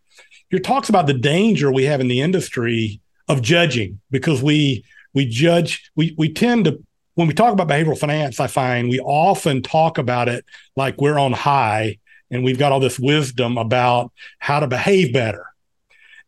Your 0.51 0.61
talks 0.61 0.89
about 0.89 1.07
the 1.07 1.15
danger 1.15 1.73
we 1.73 1.85
have 1.85 2.01
in 2.01 2.09
the 2.09 2.21
industry 2.21 3.01
of 3.29 3.43
judging 3.43 4.01
because 4.11 4.43
we 4.43 4.85
we 5.13 5.27
judge. 5.27 5.91
We 5.97 6.15
we 6.17 6.33
tend 6.33 6.67
to 6.67 6.83
when 7.15 7.29
we 7.29 7.35
talk 7.35 7.53
about 7.53 7.69
behavioral 7.69 7.99
finance. 7.99 8.41
I 8.41 8.47
find 8.47 8.89
we 8.89 9.01
often 9.01 9.63
talk 9.63 9.99
about 9.99 10.29
it 10.29 10.45
like 10.77 11.01
we're 11.01 11.19
on 11.19 11.33
high 11.33 11.99
and 12.31 12.43
we've 12.45 12.59
got 12.59 12.73
all 12.73 12.81
this 12.81 12.99
wisdom 12.99 13.59
about 13.59 14.11
how 14.39 14.61
to 14.61 14.67
behave 14.67 15.13
better, 15.13 15.47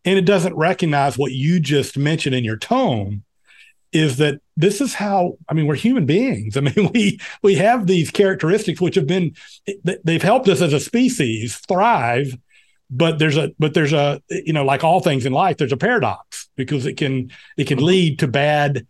and 0.05 0.17
it 0.17 0.25
doesn't 0.25 0.55
recognize 0.55 1.17
what 1.17 1.31
you 1.31 1.59
just 1.59 1.97
mentioned 1.97 2.35
in 2.35 2.43
your 2.43 2.57
tone 2.57 3.23
is 3.93 4.17
that 4.17 4.41
this 4.55 4.81
is 4.81 4.93
how 4.93 5.37
I 5.49 5.53
mean 5.53 5.67
we're 5.67 5.75
human 5.75 6.05
beings. 6.05 6.57
I 6.57 6.61
mean 6.61 6.91
we 6.93 7.19
we 7.41 7.55
have 7.55 7.87
these 7.87 8.11
characteristics 8.11 8.81
which 8.81 8.95
have 8.95 9.07
been 9.07 9.35
they've 10.03 10.21
helped 10.21 10.47
us 10.47 10.61
as 10.61 10.73
a 10.73 10.79
species 10.79 11.57
thrive, 11.67 12.37
but 12.89 13.19
there's 13.19 13.37
a 13.37 13.51
but 13.59 13.73
there's 13.73 13.93
a 13.93 14.21
you 14.29 14.53
know 14.53 14.65
like 14.65 14.83
all 14.83 14.99
things 14.99 15.25
in 15.25 15.33
life 15.33 15.57
there's 15.57 15.73
a 15.73 15.77
paradox 15.77 16.49
because 16.55 16.85
it 16.85 16.97
can 16.97 17.31
it 17.57 17.67
can 17.67 17.83
lead 17.83 18.19
to 18.19 18.27
bad 18.27 18.85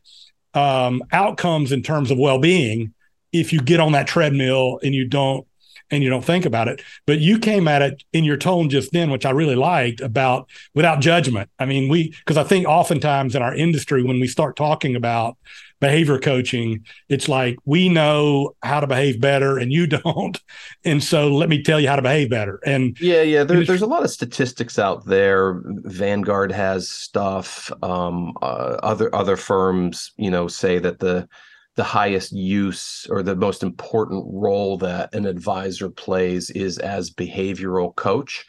um, 0.54 1.04
outcomes 1.12 1.72
in 1.72 1.84
terms 1.84 2.10
of 2.10 2.18
well-being 2.18 2.94
if 3.32 3.54
you 3.54 3.62
get 3.62 3.80
on 3.80 3.92
that 3.92 4.08
treadmill 4.08 4.80
and 4.84 4.96
you 4.96 5.06
don't 5.06 5.46
and 5.92 6.04
you 6.04 6.10
don't 6.10 6.26
think 6.26 6.46
about 6.46 6.68
it. 6.68 6.82
But 7.06 7.20
you 7.20 7.40
came 7.40 7.68
at 7.68 7.82
it 7.82 8.04
in 8.14 8.24
your 8.24 8.38
tone 8.38 8.70
just 8.70 8.92
then, 8.92 9.12
which 9.12 9.26
I 9.26 9.32
really 9.32 9.56
liked 9.56 10.02
about 10.02 10.50
without 10.74 11.00
judgment. 11.00 11.50
I 11.60 11.66
mean, 11.66 11.90
we, 11.90 12.10
because 12.10 12.38
I 12.38 12.44
think 12.44 12.68
oftentimes 12.68 13.36
in 13.36 13.42
our 13.42 13.56
industry, 13.56 14.04
when 14.04 14.20
we 14.20 14.28
start 14.28 14.56
talking 14.56 14.96
about 14.96 15.38
behavior 15.80 16.20
coaching, 16.20 16.86
it's 17.08 17.30
like 17.30 17.58
we 17.66 17.88
know 17.90 18.56
how 18.64 18.80
to 18.80 18.88
behave 18.88 19.22
better 19.22 19.58
and 19.58 19.72
you 19.72 19.88
don't. 20.04 20.40
And 20.84 21.04
so 21.04 21.30
let 21.34 21.50
me 21.50 21.62
tell 21.62 21.80
you 21.80 21.88
how 21.88 21.96
to 21.96 22.02
behave 22.02 22.30
better. 22.30 22.60
And 22.66 22.98
yeah, 23.00 23.22
yeah, 23.22 23.44
there, 23.44 23.64
there's 23.64 23.82
a 23.82 23.88
lot 23.88 24.04
of 24.04 24.10
statistics 24.10 24.80
out 24.80 25.06
there. 25.06 25.62
Vanguard 25.66 26.52
has 26.52 26.90
stuff. 26.90 27.72
Um, 27.84 28.34
uh, 28.42 28.78
other 28.84 29.14
other 29.14 29.38
firms, 29.38 30.12
you 30.18 30.32
know, 30.32 30.48
say 30.48 30.80
that 30.80 31.00
the 31.00 31.28
the 31.78 31.84
highest 31.84 32.34
use 32.34 33.08
or 33.10 33.24
the 33.24 33.36
most 33.36 33.64
important 33.64 34.26
role 34.28 34.78
that 34.78 35.16
an 35.16 35.26
advisor 35.26 35.90
plays 35.90 36.50
is 36.50 36.78
as 36.80 37.10
behavioral 37.10 37.96
coach 37.96 38.46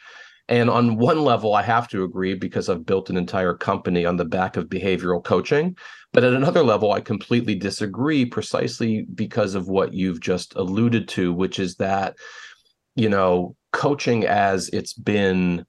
and 0.49 0.67
on 0.67 0.97
one 0.97 1.21
level, 1.21 1.53
I 1.53 1.61
have 1.61 1.87
to 1.89 2.03
agree 2.03 2.33
because 2.33 2.69
I've 2.69 2.85
built 2.85 3.11
an 3.11 3.17
entire 3.17 3.53
company 3.53 4.03
on 4.03 4.17
the 4.17 4.25
back 4.25 4.57
of 4.57 4.65
behavioral 4.65 5.23
coaching. 5.23 5.77
But 6.11 6.23
at 6.23 6.33
another 6.33 6.63
level, 6.63 6.91
I 6.91 7.01
completely 7.01 7.53
disagree 7.53 8.25
precisely 8.25 9.05
because 9.13 9.53
of 9.53 9.69
what 9.69 9.93
you've 9.93 10.19
just 10.19 10.55
alluded 10.55 11.07
to, 11.09 11.31
which 11.31 11.59
is 11.59 11.75
that, 11.75 12.15
you 12.95 13.09
know, 13.09 13.55
coaching 13.73 14.25
as 14.25 14.69
it's 14.69 14.93
been 14.93 15.67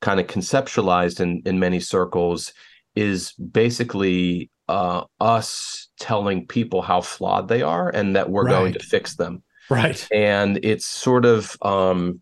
kind 0.00 0.18
of 0.18 0.28
conceptualized 0.28 1.20
in, 1.20 1.42
in 1.44 1.58
many 1.58 1.78
circles 1.78 2.54
is 2.96 3.32
basically 3.32 4.50
uh, 4.68 5.04
us 5.20 5.88
telling 5.98 6.46
people 6.46 6.82
how 6.82 7.00
flawed 7.00 7.48
they 7.48 7.62
are 7.62 7.90
and 7.90 8.16
that 8.16 8.30
we're 8.30 8.44
right. 8.44 8.52
going 8.52 8.72
to 8.74 8.80
fix 8.80 9.16
them. 9.16 9.42
Right. 9.70 10.06
And 10.12 10.60
it's 10.62 10.86
sort 10.86 11.24
of, 11.24 11.56
um, 11.62 12.20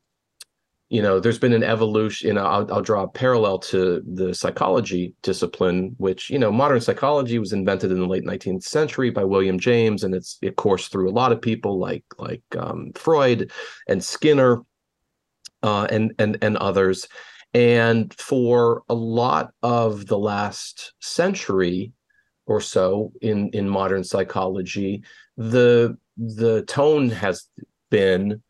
you 0.90 1.00
know 1.00 1.20
there's 1.20 1.38
been 1.38 1.52
an 1.52 1.62
evolution 1.62 2.28
you 2.28 2.34
know 2.34 2.44
I'll, 2.44 2.74
I'll, 2.74 2.82
draw 2.82 3.04
a 3.04 3.08
parallel 3.08 3.60
to 3.60 4.02
the 4.04 4.34
psychology 4.34 5.14
discipline 5.22 5.94
which 5.98 6.28
you 6.28 6.38
know 6.38 6.52
modern 6.52 6.80
psychology 6.80 7.38
was 7.38 7.52
invented 7.52 7.92
in 7.92 8.00
the 8.00 8.06
late 8.06 8.24
19th 8.24 8.64
century 8.64 9.10
by 9.10 9.24
william 9.24 9.58
james 9.58 10.04
and 10.04 10.14
it's 10.14 10.36
it 10.42 10.56
coursed 10.56 10.92
through 10.92 11.08
a 11.08 11.12
lot 11.12 11.32
of 11.32 11.40
people 11.40 11.78
like 11.78 12.04
like 12.18 12.42
um, 12.58 12.90
freud 12.94 13.50
and 13.88 14.04
skinner 14.04 14.62
uh, 15.62 15.86
and 15.90 16.12
and 16.18 16.36
and 16.42 16.56
others 16.58 17.06
and 17.54 18.12
for 18.14 18.82
a 18.88 18.94
lot 18.94 19.52
of 19.62 20.06
the 20.06 20.18
last 20.18 20.92
century 21.00 21.92
or 22.50 22.60
so 22.60 23.12
in 23.22 23.48
in 23.50 23.68
modern 23.68 24.02
psychology 24.02 25.02
the 25.36 25.96
the 26.18 26.62
tone 26.62 27.08
has 27.08 27.48
been 27.90 28.42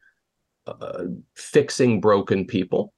uh, 0.67 1.05
fixing 1.35 2.01
broken 2.01 2.47
people. 2.47 2.93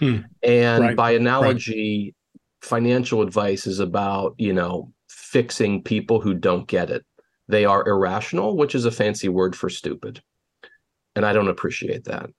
Hmm. 0.00 0.18
And 0.42 0.84
right. 0.84 0.96
by 0.96 1.10
analogy, 1.12 2.14
right. 2.14 2.68
financial 2.68 3.22
advice 3.22 3.66
is 3.66 3.80
about, 3.80 4.34
you 4.38 4.52
know, 4.52 4.92
fixing 5.08 5.82
people 5.82 6.20
who 6.20 6.34
don't 6.34 6.68
get 6.68 6.90
it. 6.90 7.04
They 7.48 7.64
are 7.64 7.86
irrational, 7.86 8.56
which 8.56 8.74
is 8.74 8.84
a 8.84 8.90
fancy 8.90 9.28
word 9.28 9.56
for 9.56 9.68
stupid. 9.68 10.22
And 11.16 11.24
I 11.24 11.32
don't 11.32 11.48
appreciate 11.48 12.04
that. 12.04 12.30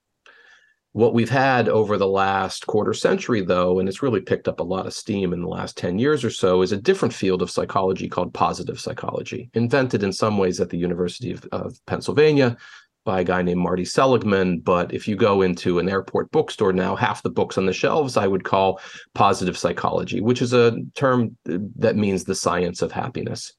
What 0.92 1.14
we've 1.14 1.30
had 1.30 1.68
over 1.68 1.96
the 1.96 2.08
last 2.08 2.66
quarter 2.66 2.92
century, 2.92 3.42
though, 3.42 3.78
and 3.78 3.88
it's 3.88 4.02
really 4.02 4.20
picked 4.20 4.48
up 4.48 4.58
a 4.58 4.64
lot 4.64 4.86
of 4.86 4.92
steam 4.92 5.32
in 5.32 5.40
the 5.40 5.48
last 5.48 5.76
10 5.76 6.00
years 6.00 6.24
or 6.24 6.30
so, 6.30 6.62
is 6.62 6.72
a 6.72 6.76
different 6.76 7.14
field 7.14 7.42
of 7.42 7.50
psychology 7.50 8.08
called 8.08 8.34
positive 8.34 8.80
psychology, 8.80 9.50
invented 9.54 10.02
in 10.02 10.12
some 10.12 10.36
ways 10.36 10.60
at 10.60 10.68
the 10.68 10.78
University 10.78 11.30
of, 11.30 11.46
of 11.52 11.78
Pennsylvania, 11.86 12.56
by 13.04 13.20
a 13.20 13.24
guy 13.24 13.40
named 13.40 13.60
Marty 13.60 13.84
Seligman. 13.84 14.60
But 14.60 14.92
if 14.92 15.08
you 15.08 15.16
go 15.16 15.42
into 15.42 15.78
an 15.78 15.88
airport 15.88 16.30
bookstore 16.32 16.72
now, 16.72 16.96
half 16.96 17.22
the 17.22 17.30
books 17.30 17.56
on 17.56 17.66
the 17.66 17.72
shelves 17.72 18.16
I 18.16 18.26
would 18.26 18.44
call 18.44 18.80
positive 19.14 19.56
psychology, 19.56 20.20
which 20.20 20.42
is 20.42 20.52
a 20.52 20.76
term 20.94 21.36
that 21.44 21.96
means 21.96 22.24
the 22.24 22.34
science 22.34 22.82
of 22.82 22.92
happiness. 22.92 23.52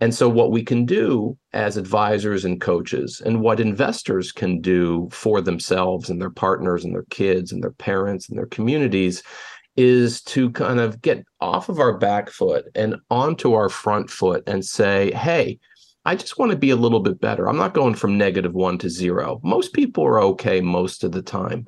And 0.00 0.14
so, 0.14 0.28
what 0.28 0.50
we 0.50 0.62
can 0.62 0.86
do 0.86 1.36
as 1.52 1.76
advisors 1.76 2.44
and 2.44 2.60
coaches, 2.60 3.20
and 3.24 3.42
what 3.42 3.60
investors 3.60 4.32
can 4.32 4.60
do 4.60 5.08
for 5.12 5.40
themselves 5.40 6.08
and 6.08 6.20
their 6.20 6.30
partners 6.30 6.84
and 6.84 6.94
their 6.94 7.06
kids 7.10 7.52
and 7.52 7.62
their 7.62 7.72
parents 7.72 8.28
and 8.28 8.38
their 8.38 8.46
communities, 8.46 9.22
is 9.76 10.22
to 10.22 10.50
kind 10.50 10.80
of 10.80 11.00
get 11.02 11.24
off 11.40 11.68
of 11.68 11.78
our 11.78 11.96
back 11.98 12.30
foot 12.30 12.66
and 12.74 12.96
onto 13.10 13.52
our 13.52 13.68
front 13.68 14.10
foot 14.10 14.42
and 14.46 14.64
say, 14.64 15.12
hey, 15.12 15.58
I 16.04 16.16
just 16.16 16.38
want 16.38 16.50
to 16.50 16.58
be 16.58 16.70
a 16.70 16.76
little 16.76 17.00
bit 17.00 17.20
better. 17.20 17.48
I'm 17.48 17.56
not 17.58 17.74
going 17.74 17.94
from 17.94 18.16
negative 18.16 18.54
one 18.54 18.78
to 18.78 18.88
zero. 18.88 19.40
Most 19.42 19.74
people 19.74 20.04
are 20.04 20.20
okay 20.20 20.60
most 20.60 21.04
of 21.04 21.12
the 21.12 21.22
time. 21.22 21.66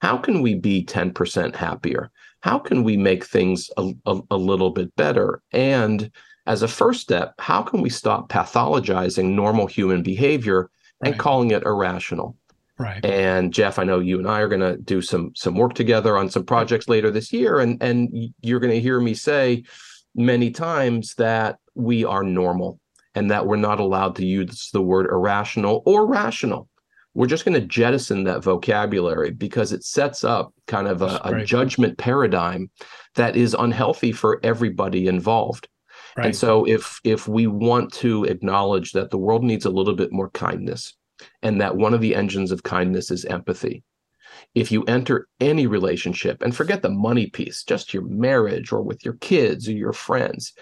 How 0.00 0.16
can 0.16 0.42
we 0.42 0.54
be 0.54 0.84
10% 0.84 1.54
happier? 1.54 2.10
How 2.40 2.58
can 2.58 2.84
we 2.84 2.96
make 2.96 3.24
things 3.24 3.70
a, 3.76 3.92
a, 4.06 4.20
a 4.30 4.36
little 4.36 4.70
bit 4.70 4.94
better? 4.96 5.42
And 5.52 6.10
as 6.46 6.62
a 6.62 6.68
first 6.68 7.00
step, 7.00 7.34
how 7.38 7.62
can 7.62 7.80
we 7.80 7.90
stop 7.90 8.28
pathologizing 8.28 9.30
normal 9.30 9.66
human 9.66 10.02
behavior 10.02 10.70
and 11.02 11.12
right. 11.12 11.20
calling 11.20 11.50
it 11.50 11.64
irrational? 11.64 12.36
Right. 12.78 13.04
And 13.04 13.54
Jeff, 13.54 13.78
I 13.78 13.84
know 13.84 14.00
you 14.00 14.18
and 14.18 14.28
I 14.28 14.40
are 14.40 14.48
going 14.48 14.60
to 14.60 14.76
do 14.76 15.00
some 15.00 15.32
some 15.34 15.54
work 15.54 15.74
together 15.74 16.16
on 16.16 16.28
some 16.28 16.44
projects 16.44 16.88
later 16.88 17.10
this 17.10 17.32
year, 17.32 17.58
and 17.58 17.82
and 17.82 18.34
you're 18.42 18.60
going 18.60 18.72
to 18.72 18.80
hear 18.80 19.00
me 19.00 19.14
say 19.14 19.64
many 20.14 20.50
times 20.50 21.14
that 21.14 21.58
we 21.74 22.04
are 22.04 22.22
normal 22.22 22.80
and 23.14 23.30
that 23.30 23.46
we're 23.46 23.56
not 23.56 23.80
allowed 23.80 24.16
to 24.16 24.26
use 24.26 24.70
the 24.72 24.82
word 24.82 25.06
irrational 25.06 25.82
or 25.86 26.06
rational. 26.06 26.68
We're 27.14 27.26
just 27.26 27.46
going 27.46 27.58
to 27.58 27.66
jettison 27.66 28.24
that 28.24 28.44
vocabulary 28.44 29.30
because 29.30 29.72
it 29.72 29.84
sets 29.84 30.22
up 30.22 30.52
kind 30.66 30.86
of 30.86 31.00
a, 31.00 31.18
a 31.24 31.44
judgment 31.44 31.96
paradigm 31.96 32.70
that 33.14 33.36
is 33.36 33.56
unhealthy 33.58 34.12
for 34.12 34.38
everybody 34.42 35.06
involved. 35.06 35.66
Right. 36.16 36.26
And 36.26 36.36
so 36.36 36.66
if 36.66 37.00
if 37.04 37.28
we 37.28 37.46
want 37.46 37.92
to 37.94 38.24
acknowledge 38.24 38.92
that 38.92 39.10
the 39.10 39.18
world 39.18 39.44
needs 39.44 39.66
a 39.66 39.70
little 39.70 39.94
bit 39.94 40.12
more 40.12 40.30
kindness 40.30 40.94
and 41.42 41.60
that 41.60 41.76
one 41.76 41.94
of 41.94 42.00
the 42.00 42.14
engines 42.14 42.52
of 42.52 42.62
kindness 42.62 43.10
is 43.10 43.24
empathy. 43.24 43.82
If 44.54 44.70
you 44.70 44.82
enter 44.84 45.28
any 45.40 45.66
relationship 45.66 46.42
and 46.42 46.54
forget 46.54 46.82
the 46.82 46.90
money 46.90 47.26
piece, 47.28 47.64
just 47.64 47.94
your 47.94 48.04
marriage 48.04 48.72
or 48.72 48.82
with 48.82 49.04
your 49.04 49.14
kids 49.14 49.68
or 49.68 49.72
your 49.72 49.92
friends, 49.92 50.52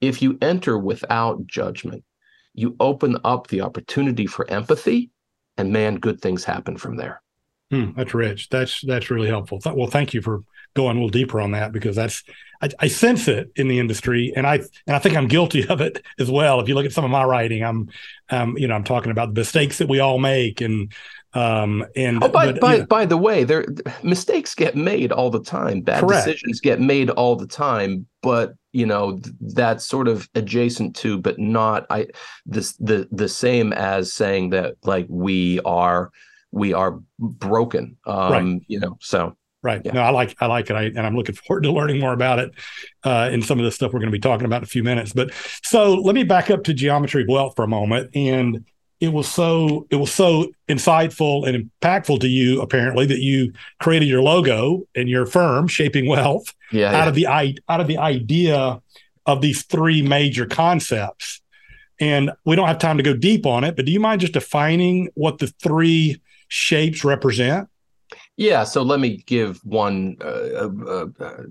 if 0.00 0.22
you 0.22 0.38
enter 0.40 0.78
without 0.78 1.46
judgment, 1.46 2.04
you 2.52 2.76
open 2.78 3.16
up 3.24 3.48
the 3.48 3.60
opportunity 3.60 4.26
for 4.26 4.48
empathy, 4.50 5.10
and 5.56 5.72
man, 5.72 5.96
good 5.96 6.20
things 6.20 6.44
happen 6.44 6.76
from 6.76 6.96
there. 6.96 7.22
Hmm, 7.70 7.90
that's 7.96 8.14
rich. 8.14 8.48
That's 8.50 8.80
that's 8.82 9.10
really 9.10 9.28
helpful. 9.28 9.60
Well, 9.64 9.88
thank 9.88 10.14
you 10.14 10.22
for 10.22 10.42
going 10.74 10.96
a 10.96 11.00
little 11.00 11.08
deeper 11.08 11.40
on 11.40 11.52
that 11.52 11.72
because 11.72 11.96
that's 11.96 12.22
I, 12.62 12.68
I, 12.80 12.88
sense 12.88 13.28
it 13.28 13.50
in 13.56 13.68
the 13.68 13.78
industry, 13.78 14.32
and 14.34 14.46
I 14.46 14.56
and 14.56 14.96
I 14.96 14.98
think 14.98 15.16
I'm 15.16 15.28
guilty 15.28 15.66
of 15.68 15.80
it 15.80 16.02
as 16.18 16.30
well. 16.30 16.60
If 16.60 16.68
you 16.68 16.74
look 16.74 16.86
at 16.86 16.92
some 16.92 17.04
of 17.04 17.10
my 17.10 17.24
writing, 17.24 17.62
I'm 17.62 17.90
um, 18.30 18.56
you 18.56 18.66
know 18.66 18.74
I'm 18.74 18.84
talking 18.84 19.10
about 19.10 19.34
the 19.34 19.40
mistakes 19.40 19.78
that 19.78 19.88
we 19.88 20.00
all 20.00 20.18
make, 20.18 20.60
and 20.60 20.92
um, 21.34 21.84
and 21.96 22.22
oh, 22.22 22.28
by 22.28 22.52
but, 22.52 22.60
by, 22.60 22.80
by 22.82 23.06
the 23.06 23.16
way, 23.16 23.44
there 23.44 23.66
mistakes 24.02 24.54
get 24.54 24.76
made 24.76 25.12
all 25.12 25.30
the 25.30 25.42
time. 25.42 25.80
Bad 25.80 26.00
correct. 26.00 26.26
decisions 26.26 26.60
get 26.60 26.80
made 26.80 27.10
all 27.10 27.36
the 27.36 27.46
time. 27.46 28.06
But 28.22 28.54
you 28.72 28.86
know 28.86 29.20
that's 29.40 29.84
sort 29.84 30.08
of 30.08 30.28
adjacent 30.34 30.96
to, 30.96 31.18
but 31.18 31.38
not 31.38 31.86
I 31.90 32.06
this 32.46 32.74
the 32.76 33.08
the 33.10 33.28
same 33.28 33.72
as 33.72 34.12
saying 34.12 34.50
that 34.50 34.76
like 34.84 35.06
we 35.08 35.60
are 35.60 36.10
we 36.50 36.72
are 36.72 37.00
broken. 37.18 37.96
Um, 38.06 38.32
right. 38.32 38.62
You 38.68 38.80
know, 38.80 38.96
so 39.00 39.36
Right. 39.64 39.80
Yeah. 39.82 39.92
No, 39.92 40.02
I 40.02 40.10
like 40.10 40.36
I 40.40 40.46
like 40.46 40.68
it, 40.68 40.76
I, 40.76 40.82
and 40.82 41.00
I'm 41.00 41.16
looking 41.16 41.34
forward 41.46 41.62
to 41.62 41.72
learning 41.72 41.98
more 41.98 42.12
about 42.12 42.38
it 42.38 42.52
uh, 43.02 43.30
in 43.32 43.40
some 43.40 43.58
of 43.58 43.64
the 43.64 43.72
stuff 43.72 43.94
we're 43.94 44.00
going 44.00 44.12
to 44.12 44.16
be 44.16 44.20
talking 44.20 44.44
about 44.44 44.58
in 44.58 44.64
a 44.64 44.66
few 44.66 44.84
minutes. 44.84 45.14
But 45.14 45.30
so 45.62 45.94
let 45.94 46.14
me 46.14 46.22
back 46.22 46.50
up 46.50 46.64
to 46.64 46.74
geometry 46.74 47.22
of 47.22 47.28
wealth 47.28 47.54
for 47.56 47.64
a 47.64 47.68
moment, 47.68 48.10
and 48.14 48.66
it 49.00 49.12
was 49.12 49.26
so 49.26 49.86
it 49.90 49.96
was 49.96 50.12
so 50.12 50.52
insightful 50.68 51.48
and 51.48 51.70
impactful 51.80 52.20
to 52.20 52.28
you 52.28 52.60
apparently 52.60 53.06
that 53.06 53.20
you 53.20 53.52
created 53.80 54.06
your 54.06 54.22
logo 54.22 54.82
and 54.94 55.08
your 55.08 55.24
firm 55.24 55.66
shaping 55.66 56.06
wealth 56.06 56.54
yeah, 56.70 56.88
out 56.88 56.92
yeah. 56.92 57.08
of 57.08 57.14
the 57.14 57.60
out 57.68 57.80
of 57.80 57.86
the 57.86 57.98
idea 57.98 58.80
of 59.26 59.40
these 59.40 59.64
three 59.64 60.02
major 60.02 60.46
concepts 60.46 61.40
and 61.98 62.30
we 62.44 62.54
don't 62.54 62.68
have 62.68 62.78
time 62.78 62.96
to 62.96 63.02
go 63.02 63.14
deep 63.14 63.46
on 63.46 63.64
it 63.64 63.76
but 63.76 63.84
do 63.84 63.92
you 63.92 64.00
mind 64.00 64.20
just 64.20 64.34
defining 64.34 65.08
what 65.14 65.38
the 65.38 65.48
three 65.62 66.20
shapes 66.48 67.04
represent 67.04 67.68
yeah 68.36 68.64
so 68.64 68.82
let 68.82 69.00
me 69.00 69.18
give 69.26 69.60
one 69.64 70.16
uh, 70.22 70.68
uh, 70.88 71.06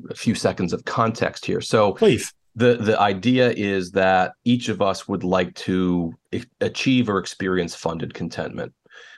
a 0.09 0.15
few 0.15 0.35
seconds 0.35 0.73
of 0.73 0.85
context 0.85 1.45
here. 1.45 1.61
So 1.61 1.93
please. 1.93 2.33
the 2.55 2.75
the 2.75 2.99
idea 2.99 3.51
is 3.51 3.91
that 3.91 4.33
each 4.43 4.69
of 4.69 4.81
us 4.81 5.07
would 5.07 5.23
like 5.23 5.53
to 5.55 6.13
achieve 6.61 7.09
or 7.09 7.19
experience 7.19 7.75
funded 7.75 8.13
contentment. 8.13 8.73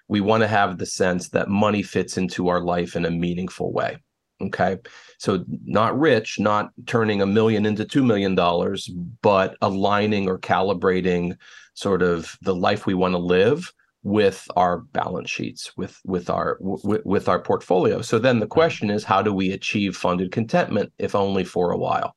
We 0.07 0.21
want 0.21 0.41
to 0.41 0.47
have 0.47 0.77
the 0.77 0.85
sense 0.85 1.29
that 1.29 1.49
money 1.49 1.81
fits 1.81 2.17
into 2.17 2.47
our 2.47 2.61
life 2.61 2.95
in 2.95 3.05
a 3.05 3.11
meaningful 3.11 3.73
way 3.73 3.97
okay? 4.41 4.77
So 5.17 5.45
not 5.65 5.97
rich 5.97 6.39
not 6.39 6.71
turning 6.85 7.21
a 7.21 7.25
million 7.25 7.65
into 7.65 7.85
2 7.85 8.03
million 8.03 8.35
dollars 8.35 8.89
but 9.21 9.55
aligning 9.61 10.27
or 10.27 10.37
calibrating 10.37 11.37
sort 11.73 12.01
of 12.01 12.37
the 12.41 12.55
life 12.55 12.85
we 12.85 12.93
want 12.93 13.13
to 13.13 13.19
live 13.19 13.71
with 14.05 14.47
our 14.55 14.77
balance 14.77 15.31
sheets 15.31 15.75
with 15.75 15.99
with 16.05 16.29
our 16.29 16.59
w- 16.59 17.01
with 17.03 17.27
our 17.27 17.39
portfolio 17.39 18.01
so 18.01 18.19
then 18.19 18.39
the 18.39 18.45
mm-hmm. 18.45 18.51
question 18.51 18.89
is 18.91 19.03
how 19.03 19.21
do 19.21 19.33
we 19.33 19.51
achieve 19.51 19.97
funded 19.97 20.31
contentment 20.31 20.93
if 20.99 21.15
only 21.15 21.43
for 21.43 21.71
a 21.71 21.77
while 21.77 22.15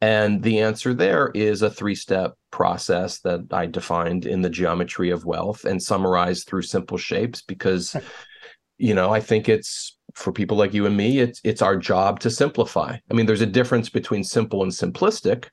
and 0.00 0.42
the 0.42 0.60
answer 0.60 0.94
there 0.94 1.30
is 1.34 1.62
a 1.62 1.70
three 1.70 1.94
step 1.94 2.34
process 2.50 3.20
that 3.20 3.40
I 3.50 3.66
defined 3.66 4.26
in 4.26 4.42
the 4.42 4.50
geometry 4.50 5.10
of 5.10 5.24
wealth 5.24 5.64
and 5.64 5.82
summarized 5.82 6.46
through 6.46 6.62
simple 6.62 6.98
shapes 6.98 7.42
because, 7.42 7.96
you 8.78 8.94
know, 8.94 9.12
I 9.12 9.20
think 9.20 9.48
it's 9.48 9.96
for 10.14 10.32
people 10.32 10.56
like 10.56 10.72
you 10.72 10.86
and 10.86 10.96
me, 10.96 11.18
it's 11.18 11.40
it's 11.42 11.62
our 11.62 11.76
job 11.76 12.20
to 12.20 12.30
simplify. 12.30 12.96
I 13.10 13.14
mean, 13.14 13.26
there's 13.26 13.40
a 13.40 13.46
difference 13.46 13.88
between 13.88 14.22
simple 14.22 14.62
and 14.62 14.70
simplistic. 14.70 15.46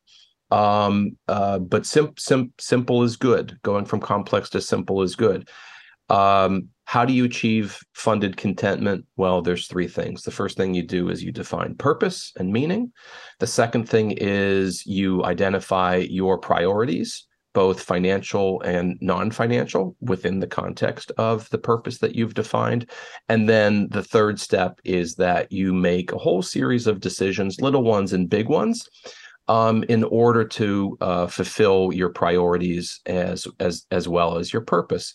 Um, 0.51 1.17
uh, 1.27 1.59
but 1.59 1.85
sim- 1.85 2.13
sim- 2.17 2.53
simple 2.59 3.03
is 3.03 3.17
good. 3.17 3.57
Going 3.63 3.85
from 3.85 3.99
complex 3.99 4.49
to 4.51 4.61
simple 4.61 5.01
is 5.01 5.15
good. 5.15 5.49
Um, 6.09 6.69
how 6.85 7.03
do 7.03 7.13
you 7.13 7.25
achieve 7.25 7.79
funded 7.93 8.37
contentment? 8.37 9.05
Well, 9.17 9.41
there's 9.41 9.67
three 9.67 9.87
things. 9.87 10.21
The 10.21 10.31
first 10.31 10.55
thing 10.55 10.73
you 10.73 10.83
do 10.83 11.09
is 11.09 11.23
you 11.23 11.31
define 11.31 11.75
purpose 11.75 12.31
and 12.37 12.53
meaning. 12.53 12.91
The 13.39 13.47
second 13.47 13.89
thing 13.89 14.11
is 14.11 14.85
you 14.85 15.25
identify 15.25 15.95
your 15.95 16.37
priorities, 16.37 17.25
both 17.53 17.81
financial 17.81 18.61
and 18.61 18.99
non 19.01 19.31
financial, 19.31 19.95
within 19.99 20.39
the 20.39 20.47
context 20.47 21.11
of 21.17 21.49
the 21.49 21.57
purpose 21.57 21.97
that 21.99 22.13
you've 22.13 22.35
defined. 22.35 22.87
And 23.29 23.49
then 23.49 23.87
the 23.89 24.03
third 24.03 24.39
step 24.39 24.79
is 24.83 25.15
that 25.15 25.51
you 25.51 25.73
make 25.73 26.11
a 26.11 26.19
whole 26.19 26.43
series 26.43 26.85
of 26.85 26.99
decisions, 26.99 27.61
little 27.61 27.83
ones 27.83 28.13
and 28.13 28.29
big 28.29 28.47
ones. 28.47 28.87
Um, 29.47 29.83
in 29.89 30.03
order 30.05 30.43
to 30.43 30.97
uh, 31.01 31.27
fulfill 31.27 31.91
your 31.93 32.09
priorities 32.09 32.99
as 33.05 33.45
as 33.59 33.85
as 33.91 34.07
well 34.07 34.39
as 34.39 34.51
your 34.51 34.63
purpose. 34.63 35.13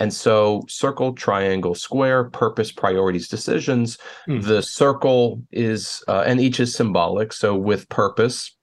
And 0.00 0.12
so, 0.12 0.62
circle, 0.66 1.12
triangle, 1.12 1.74
square, 1.74 2.24
purpose, 2.24 2.72
priorities, 2.72 3.28
decisions. 3.28 3.98
Mm. 4.26 4.42
The 4.42 4.62
circle 4.62 5.42
is, 5.52 6.02
uh, 6.08 6.24
and 6.26 6.40
each 6.40 6.58
is 6.58 6.74
symbolic. 6.74 7.34
So, 7.34 7.54
with 7.54 7.86
purpose, 7.90 8.56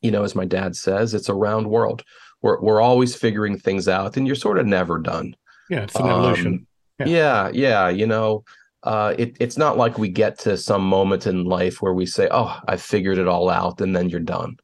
you 0.00 0.12
know, 0.12 0.22
as 0.22 0.36
my 0.36 0.44
dad 0.44 0.76
says, 0.76 1.12
it's 1.12 1.28
a 1.28 1.34
round 1.34 1.68
world. 1.68 2.04
We're, 2.40 2.60
we're 2.60 2.80
always 2.80 3.16
figuring 3.16 3.58
things 3.58 3.88
out, 3.88 4.16
and 4.16 4.28
you're 4.28 4.36
sort 4.36 4.58
of 4.58 4.66
never 4.66 4.98
done. 4.98 5.34
Yeah, 5.70 5.82
it's 5.82 5.96
an 5.96 6.06
evolution. 6.06 6.46
Um, 6.46 6.66
yeah. 7.00 7.06
yeah, 7.06 7.50
yeah. 7.52 7.88
You 7.88 8.06
know, 8.06 8.44
uh, 8.84 9.14
it, 9.18 9.36
it's 9.40 9.58
not 9.58 9.76
like 9.76 9.98
we 9.98 10.08
get 10.08 10.38
to 10.40 10.56
some 10.56 10.86
moment 10.86 11.26
in 11.26 11.44
life 11.44 11.82
where 11.82 11.94
we 11.94 12.06
say, 12.06 12.28
"Oh, 12.30 12.58
I 12.68 12.76
figured 12.76 13.18
it 13.18 13.28
all 13.28 13.50
out," 13.50 13.80
and 13.80 13.94
then 13.94 14.08
you're 14.08 14.20
done. 14.20 14.56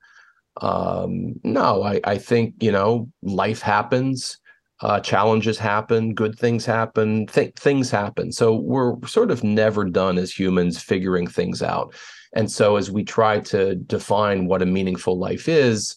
Um, 0.60 1.34
no, 1.42 1.82
I, 1.82 2.00
I 2.04 2.18
think 2.18 2.54
you 2.60 2.72
know, 2.72 3.08
life 3.22 3.62
happens 3.62 4.38
uh, 4.82 5.00
challenges 5.00 5.58
happen, 5.58 6.14
good 6.14 6.38
things 6.38 6.64
happen, 6.64 7.26
th- 7.26 7.54
things 7.54 7.90
happen. 7.90 8.32
So 8.32 8.54
we're 8.54 8.94
sort 9.06 9.30
of 9.30 9.44
never 9.44 9.84
done 9.84 10.16
as 10.18 10.32
humans 10.32 10.82
figuring 10.82 11.26
things 11.26 11.62
out. 11.62 11.94
And 12.34 12.50
so 12.50 12.76
as 12.76 12.90
we 12.90 13.04
try 13.04 13.40
to 13.40 13.74
define 13.74 14.46
what 14.46 14.62
a 14.62 14.66
meaningful 14.66 15.18
life 15.18 15.48
is, 15.48 15.96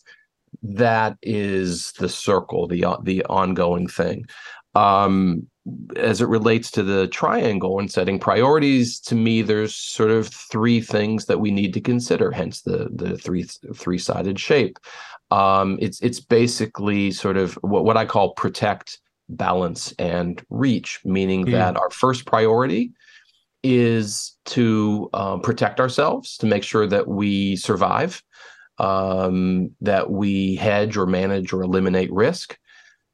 that 0.62 1.18
is 1.22 1.94
the 1.94 2.10
circle, 2.10 2.68
the 2.68 2.86
the 3.04 3.24
ongoing 3.26 3.88
thing. 3.88 4.26
Um, 4.76 5.48
as 5.96 6.20
it 6.22 6.28
relates 6.28 6.70
to 6.72 6.84
the 6.84 7.08
triangle 7.08 7.80
and 7.80 7.90
setting 7.90 8.20
priorities, 8.20 9.00
to 9.00 9.16
me, 9.16 9.42
there's 9.42 9.76
sort 9.76 10.12
of 10.12 10.28
three 10.28 10.82
things 10.82 11.26
that 11.26 11.40
we 11.40 11.52
need 11.52 11.74
to 11.74 11.82
consider. 11.82 12.32
Hence 12.32 12.62
the 12.62 12.90
the 12.92 13.18
three 13.18 13.44
three 13.74 13.98
sided 13.98 14.40
shape. 14.40 14.78
Um, 15.32 15.78
it's 15.82 16.02
it's 16.02 16.20
basically 16.20 17.12
sort 17.12 17.38
of 17.38 17.54
what, 17.62 17.86
what 17.86 17.98
I 17.98 18.06
call 18.06 18.34
protect, 18.34 19.00
balance, 19.30 19.94
and 19.98 20.44
reach, 20.50 21.00
meaning 21.06 21.46
mm. 21.46 21.52
that 21.52 21.78
our 21.78 21.90
first 21.90 22.26
priority 22.26 22.92
is 23.64 24.36
to 24.46 25.10
um, 25.14 25.42
protect 25.42 25.80
ourselves, 25.80 26.38
to 26.38 26.46
make 26.46 26.64
sure 26.64 26.86
that 26.86 27.08
we 27.08 27.56
survive, 27.56 28.22
um, 28.80 29.72
that 29.80 30.12
we 30.12 30.56
hedge 30.56 30.98
or 30.98 31.06
manage 31.06 31.54
or 31.54 31.64
eliminate 31.64 32.12
risk. 32.12 32.60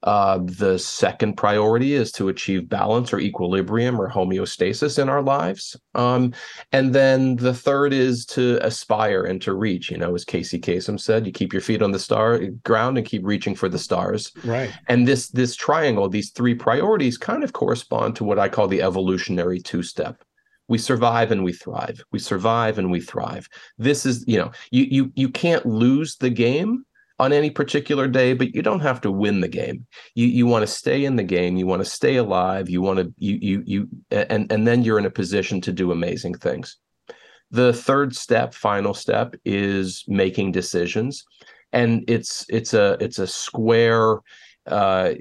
Uh, 0.03 0.39
the 0.43 0.79
second 0.79 1.35
priority 1.35 1.93
is 1.93 2.11
to 2.13 2.29
achieve 2.29 2.69
balance 2.69 3.11
or 3.11 3.19
equilibrium 3.19 3.99
or 3.99 4.09
homeostasis 4.09 4.97
in 4.97 5.09
our 5.09 5.21
lives. 5.21 5.75
Um, 5.95 6.33
and 6.71 6.95
then 6.95 7.35
the 7.35 7.53
third 7.53 7.91
is 7.91 8.25
to 8.27 8.59
aspire 8.61 9.23
and 9.23 9.41
to 9.41 9.53
reach. 9.53 9.91
You 9.91 9.97
know, 9.97 10.15
as 10.15 10.23
Casey 10.23 10.59
Kasem 10.59 10.99
said, 10.99 11.25
you 11.25 11.33
keep 11.33 11.51
your 11.51 11.61
feet 11.61 11.81
on 11.81 11.91
the 11.91 11.99
star 11.99 12.39
ground 12.63 12.97
and 12.97 13.05
keep 13.05 13.25
reaching 13.25 13.55
for 13.55 13.67
the 13.67 13.79
stars. 13.79 14.31
Right. 14.45 14.71
And 14.87 15.07
this 15.07 15.29
this 15.29 15.55
triangle, 15.55 16.07
these 16.07 16.31
three 16.31 16.55
priorities, 16.55 17.17
kind 17.17 17.43
of 17.43 17.51
correspond 17.51 18.15
to 18.17 18.23
what 18.23 18.39
I 18.39 18.47
call 18.47 18.67
the 18.67 18.81
evolutionary 18.81 19.59
two 19.59 19.83
step 19.83 20.23
we 20.69 20.77
survive 20.77 21.31
and 21.31 21.43
we 21.43 21.51
thrive 21.51 22.01
we 22.11 22.19
survive 22.19 22.77
and 22.77 22.89
we 22.89 23.01
thrive 23.01 23.49
this 23.77 24.05
is 24.05 24.23
you 24.27 24.37
know 24.37 24.51
you 24.71 24.83
you 24.83 25.11
you 25.15 25.27
can't 25.27 25.65
lose 25.65 26.15
the 26.17 26.29
game 26.29 26.85
on 27.19 27.33
any 27.33 27.49
particular 27.49 28.07
day, 28.07 28.33
but 28.33 28.55
you 28.55 28.61
don't 28.61 28.79
have 28.79 29.01
to 29.01 29.11
win 29.11 29.41
the 29.41 29.47
game. 29.47 29.85
You 30.15 30.27
you 30.27 30.47
want 30.47 30.63
to 30.63 30.67
stay 30.67 31.05
in 31.05 31.15
the 31.15 31.23
game, 31.23 31.57
you 31.57 31.67
want 31.67 31.83
to 31.83 31.89
stay 31.89 32.15
alive, 32.15 32.69
you 32.69 32.81
want 32.81 32.99
to 32.99 33.13
you 33.17 33.37
you 33.41 33.63
you 33.65 33.89
and 34.11 34.51
and 34.51 34.65
then 34.65 34.83
you're 34.83 34.99
in 34.99 35.05
a 35.05 35.11
position 35.11 35.61
to 35.61 35.71
do 35.71 35.91
amazing 35.91 36.35
things. 36.35 36.77
The 37.51 37.73
third 37.73 38.15
step, 38.15 38.53
final 38.53 38.93
step 38.93 39.35
is 39.43 40.03
making 40.07 40.51
decisions. 40.51 41.25
And 41.71 42.03
it's 42.07 42.45
it's 42.49 42.73
a 42.73 42.97
it's 42.99 43.19
a 43.19 43.27
square 43.27 44.19
uh, 44.69 45.13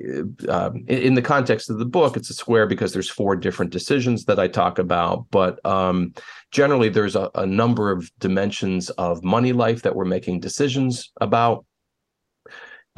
um, 0.49 0.85
in 0.89 1.15
the 1.15 1.23
context 1.23 1.71
of 1.71 1.79
the 1.79 1.87
book, 1.87 2.17
it's 2.17 2.29
a 2.29 2.35
square 2.35 2.67
because 2.67 2.93
there's 2.93 3.09
four 3.09 3.35
different 3.35 3.73
decisions 3.73 4.27
that 4.27 4.39
I 4.39 4.47
talk 4.47 4.79
about. 4.79 5.27
But 5.31 5.65
um, 5.65 6.13
generally, 6.51 6.91
there's 6.91 7.17
a, 7.17 7.31
a, 7.35 7.47
number 7.47 7.91
of 7.91 8.11
dimensions 8.19 8.91
of 8.91 9.25
money 9.25 9.53
life 9.53 9.83
that 9.83 9.97
we're 9.97 10.05
making 10.05 10.41
decisions 10.41 11.11
about 11.21 11.65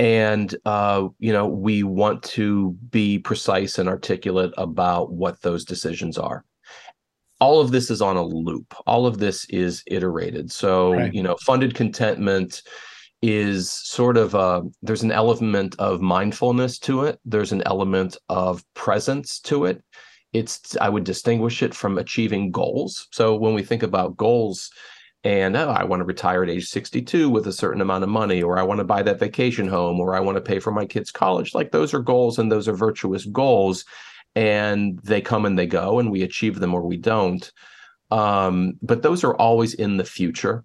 and 0.01 0.57
uh, 0.65 1.07
you 1.19 1.31
know 1.31 1.47
we 1.47 1.83
want 1.83 2.23
to 2.23 2.73
be 2.91 3.19
precise 3.19 3.79
and 3.79 3.87
articulate 3.87 4.51
about 4.57 5.13
what 5.13 5.43
those 5.43 5.65
decisions 5.65 6.17
are. 6.17 6.43
All 7.39 7.61
of 7.61 7.71
this 7.71 7.91
is 7.91 8.01
on 8.01 8.17
a 8.17 8.23
loop. 8.23 8.75
All 8.87 9.07
of 9.07 9.19
this 9.19 9.45
is 9.51 9.83
iterated. 9.87 10.51
So 10.51 10.95
right. 10.95 11.13
you 11.13 11.23
know 11.23 11.37
funded 11.43 11.75
contentment 11.75 12.63
is 13.21 13.71
sort 13.71 14.17
of 14.17 14.35
a 14.35 14.63
there's 14.81 15.03
an 15.03 15.13
element 15.13 15.77
of 15.79 16.01
mindfulness 16.01 16.79
to 16.81 17.05
it. 17.05 17.21
There's 17.27 17.53
an 17.53 17.63
element 17.67 18.17
of 18.31 18.65
presence 18.73 19.39
to 19.41 19.67
it. 19.67 19.85
It's 20.33 20.79
i 20.81 20.89
would 20.89 21.05
distinguish 21.05 21.63
it 21.63 21.75
from 21.75 21.99
achieving 21.99 22.51
goals. 22.51 23.07
So 23.13 23.37
when 23.37 23.53
we 23.53 23.63
think 23.63 23.83
about 23.83 24.17
goals 24.17 24.71
and 25.23 25.57
oh, 25.57 25.71
I 25.71 25.85
want 25.85 26.01
to 26.01 26.05
retire 26.05 26.43
at 26.43 26.49
age 26.49 26.67
62 26.69 27.29
with 27.29 27.47
a 27.47 27.53
certain 27.53 27.83
amount 27.83 28.05
of 28.05 28.11
money, 28.11 28.43
or 28.43 28.59
I 28.59 28.63
want 28.63 28.79
to 28.79 28.85
buy 28.85 29.03
that 29.03 29.19
vacation 29.19 29.69
home, 29.69 30.01
or 30.01 30.15
I 30.15 30.21
want 30.21 30.37
to 30.37 30.43
pay 30.43 30.59
for 30.59 30.71
my 30.71 30.87
kids' 30.87 31.11
college. 31.11 31.55
Like 31.55 31.73
those 31.73 31.93
are 31.93 32.01
goals 32.01 32.39
and 32.39 32.51
those 32.51 32.69
are 32.69 32.75
virtuous 32.75 33.27
goals. 33.27 33.85
And 34.35 34.99
they 35.01 35.21
come 35.21 35.45
and 35.45 35.59
they 35.59 35.67
go, 35.67 35.99
and 35.99 36.11
we 36.11 36.23
achieve 36.23 36.61
them 36.61 36.73
or 36.73 36.83
we 36.83 36.97
don't. 36.97 37.51
Um, 38.11 38.75
but 38.81 39.03
those 39.03 39.25
are 39.25 39.35
always 39.35 39.75
in 39.75 39.97
the 39.97 40.05
future. 40.05 40.65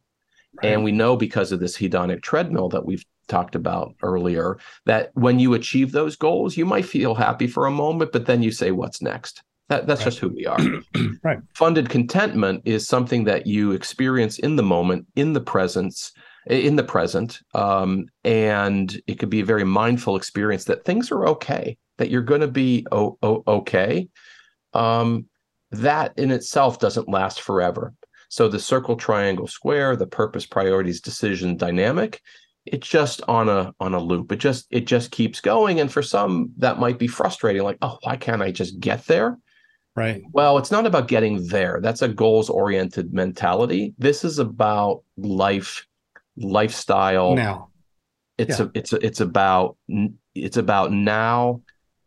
Right. 0.62 0.72
And 0.72 0.84
we 0.84 0.92
know 0.92 1.18
because 1.18 1.52
of 1.52 1.60
this 1.60 1.78
hedonic 1.78 2.22
treadmill 2.22 2.70
that 2.70 2.86
we've 2.86 3.04
talked 3.28 3.56
about 3.56 3.96
earlier 4.04 4.58
that 4.86 5.12
when 5.16 5.40
you 5.40 5.54
achieve 5.54 5.92
those 5.92 6.16
goals, 6.16 6.56
you 6.56 6.66
might 6.66 6.86
feel 6.86 7.16
happy 7.16 7.48
for 7.48 7.66
a 7.66 7.72
moment, 7.72 8.12
but 8.12 8.26
then 8.26 8.42
you 8.42 8.52
say, 8.52 8.72
What's 8.72 9.02
next? 9.02 9.44
That, 9.70 9.88
that's 9.88 10.02
right. 10.02 10.06
just 10.06 10.20
who 10.20 10.30
we 10.30 10.46
are. 10.46 10.60
right. 11.24 11.40
Funded 11.56 11.90
contentment 11.90 12.62
is 12.66 12.88
something 12.88 13.24
that 13.24 13.48
you 13.48 13.72
experience 13.72 14.38
in 14.38 14.56
the 14.56 14.64
moment, 14.64 15.08
in 15.16 15.34
the 15.34 15.42
presence, 15.42 16.12
in 16.46 16.76
the 16.76 16.84
present, 16.84 17.40
um, 17.56 18.06
and 18.24 19.02
it 19.08 19.18
could 19.18 19.32
be 19.32 19.40
a 19.40 19.46
very 19.46 19.64
mindful 19.64 20.16
experience 20.16 20.66
that 20.66 20.86
things 20.86 21.12
are 21.12 21.28
okay, 21.28 21.78
that 21.98 22.12
you're 22.12 22.22
going 22.22 22.42
to 22.42 22.48
be 22.48 22.86
o- 22.92 23.18
o- 23.24 23.44
okay. 23.48 24.08
Um, 24.74 25.26
that 25.72 26.14
in 26.18 26.30
itself 26.30 26.80
doesn't 26.80 27.10
last 27.10 27.42
forever. 27.42 27.94
So 28.30 28.48
the 28.48 28.60
circle, 28.60 28.96
triangle, 28.96 29.48
square, 29.48 29.96
the 29.96 30.08
purpose, 30.08 30.46
priorities, 30.46 31.02
decision, 31.02 31.58
dynamic 31.58 32.22
it's 32.66 32.88
just 32.88 33.22
on 33.28 33.48
a 33.48 33.74
on 33.80 33.94
a 33.94 34.00
loop 34.00 34.32
it 34.32 34.38
just 34.38 34.66
it 34.72 34.88
just 34.88 35.12
keeps 35.12 35.40
going 35.40 35.80
and 35.80 35.92
for 35.92 36.02
some 36.02 36.52
that 36.58 36.80
might 36.80 36.98
be 36.98 37.08
frustrating 37.08 37.62
like 37.62 37.78
oh 37.82 37.98
why 38.02 38.16
can't 38.16 38.42
i 38.42 38.52
just 38.52 38.80
get 38.80 39.06
there 39.06 39.38
Right. 39.96 40.24
Well, 40.34 40.58
it's 40.58 40.72
not 40.72 40.86
about 40.86 41.08
getting 41.08 41.48
there. 41.48 41.80
That's 41.82 42.02
a 42.02 42.10
goals 42.10 42.50
oriented 42.50 43.14
mentality. 43.14 43.94
This 43.98 44.26
is 44.26 44.40
about 44.40 45.04
life, 45.18 45.86
lifestyle. 46.36 47.36
Now. 47.36 47.70
It's 48.38 48.60
yeah. 48.60 48.66
a, 48.66 48.70
it's 48.74 48.92
a, 48.92 49.06
it's 49.06 49.22
about 49.22 49.78
it's 50.34 50.58
about 50.58 50.92
now 50.92 51.62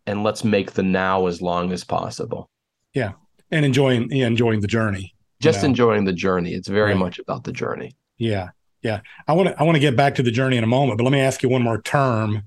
and 0.07 0.23
let's 0.23 0.45
make 0.45 0.73
the 0.73 0.83
now 0.83 1.27
as 1.27 1.41
long 1.41 1.73
as 1.73 1.85
possible. 1.85 2.51
Yeah. 2.93 3.13
And 3.51 3.65
enjoying 3.65 4.11
yeah, 4.11 4.27
enjoying 4.27 4.61
the 4.61 4.67
journey. 4.67 5.15
Just 5.41 5.63
know? 5.63 5.71
enjoying 5.71 6.05
the 6.05 6.13
journey. 6.13 6.53
It's 6.53 6.69
very 6.69 6.91
right. 6.91 6.99
much 6.99 7.19
about 7.19 7.45
the 7.45 7.53
journey. 7.53 7.97
Yeah. 8.19 8.51
Yeah. 8.83 9.01
I 9.27 9.33
want 9.33 9.49
to 9.49 9.59
I 9.59 9.63
want 9.63 9.77
to 9.77 9.81
get 9.81 9.97
back 9.97 10.15
to 10.17 10.23
the 10.23 10.31
journey 10.31 10.59
in 10.59 10.65
a 10.65 10.69
moment, 10.69 10.99
but 10.99 11.05
let 11.05 11.13
me 11.13 11.21
ask 11.21 11.43
you 11.43 11.49
one 11.49 11.63
more 11.63 11.81
term 11.81 12.43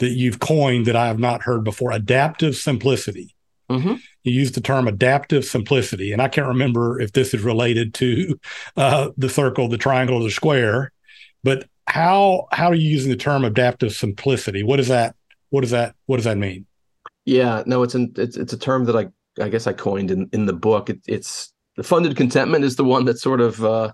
that 0.00 0.10
you've 0.10 0.40
coined 0.40 0.86
that 0.86 0.96
I 0.96 1.06
have 1.06 1.20
not 1.20 1.42
heard 1.42 1.62
before, 1.62 1.92
adaptive 1.92 2.56
simplicity. 2.56 3.36
Mm-hmm. 3.70 3.94
You 4.24 4.32
use 4.32 4.52
the 4.52 4.60
term 4.60 4.88
adaptive 4.88 5.44
simplicity, 5.44 6.12
and 6.12 6.20
I 6.20 6.28
can't 6.28 6.48
remember 6.48 7.00
if 7.00 7.12
this 7.12 7.32
is 7.32 7.42
related 7.42 7.94
to 7.94 8.38
uh, 8.76 9.10
the 9.16 9.28
circle, 9.28 9.68
the 9.68 9.78
triangle, 9.78 10.16
or 10.16 10.24
the 10.24 10.30
square. 10.30 10.92
But 11.44 11.68
how 11.86 12.48
how 12.52 12.68
are 12.68 12.74
you 12.74 12.88
using 12.88 13.10
the 13.10 13.16
term 13.16 13.44
adaptive 13.44 13.92
simplicity? 13.92 14.62
What 14.62 14.80
is 14.80 14.88
that? 14.88 15.14
What 15.50 15.62
does 15.62 15.70
that? 15.70 15.94
What 16.06 16.16
does 16.16 16.24
that 16.24 16.36
mean? 16.36 16.66
Yeah, 17.24 17.62
no, 17.64 17.82
it's 17.82 17.94
an 17.94 18.12
it's 18.16 18.36
it's 18.36 18.52
a 18.52 18.58
term 18.58 18.84
that 18.86 18.96
I 18.96 19.06
I 19.42 19.48
guess 19.48 19.66
I 19.66 19.72
coined 19.72 20.10
in 20.10 20.28
in 20.32 20.46
the 20.46 20.52
book. 20.52 20.90
It, 20.90 21.00
it's 21.06 21.52
the 21.76 21.82
funded 21.82 22.16
contentment 22.16 22.64
is 22.64 22.76
the 22.76 22.84
one 22.84 23.04
that's 23.04 23.22
sort 23.22 23.40
of 23.40 23.64
uh, 23.64 23.92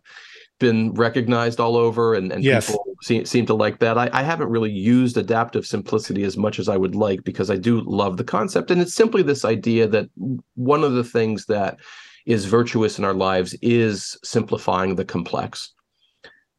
been 0.59 0.95
recognized 0.95 1.61
all 1.61 1.77
over, 1.77 2.15
and 2.15 2.33
and 2.33 2.43
yes. 2.43 2.67
people 2.71 2.86
seem, 3.03 3.25
seem 3.25 3.47
to 3.47 3.55
like 3.55 3.79
that. 3.81 3.99
I, 3.99 4.11
I 4.13 4.23
haven't 4.23 4.49
really 4.49 4.71
used 4.71 5.17
adaptive 5.17 5.67
simplicity 5.67 6.25
as 6.25 6.37
much 6.37 6.59
as 6.59 6.69
I 6.69 6.77
would 6.77 6.95
like 6.95 7.25
because 7.25 7.51
I 7.51 7.57
do 7.57 7.81
love 7.81 8.17
the 8.17 8.25
concept. 8.25 8.71
And 8.71 8.81
it's 8.81 8.95
simply 8.95 9.23
this 9.23 9.45
idea 9.45 9.87
that 9.89 10.09
one 10.55 10.85
of 10.85 10.93
the 10.93 11.05
things 11.05 11.47
that 11.47 11.79
is 12.27 12.45
virtuous 12.45 12.99
in 12.99 13.05
our 13.05 13.15
lives 13.15 13.55
is 13.63 14.19
simplifying 14.25 14.97
the 14.97 15.05
complex. 15.05 15.73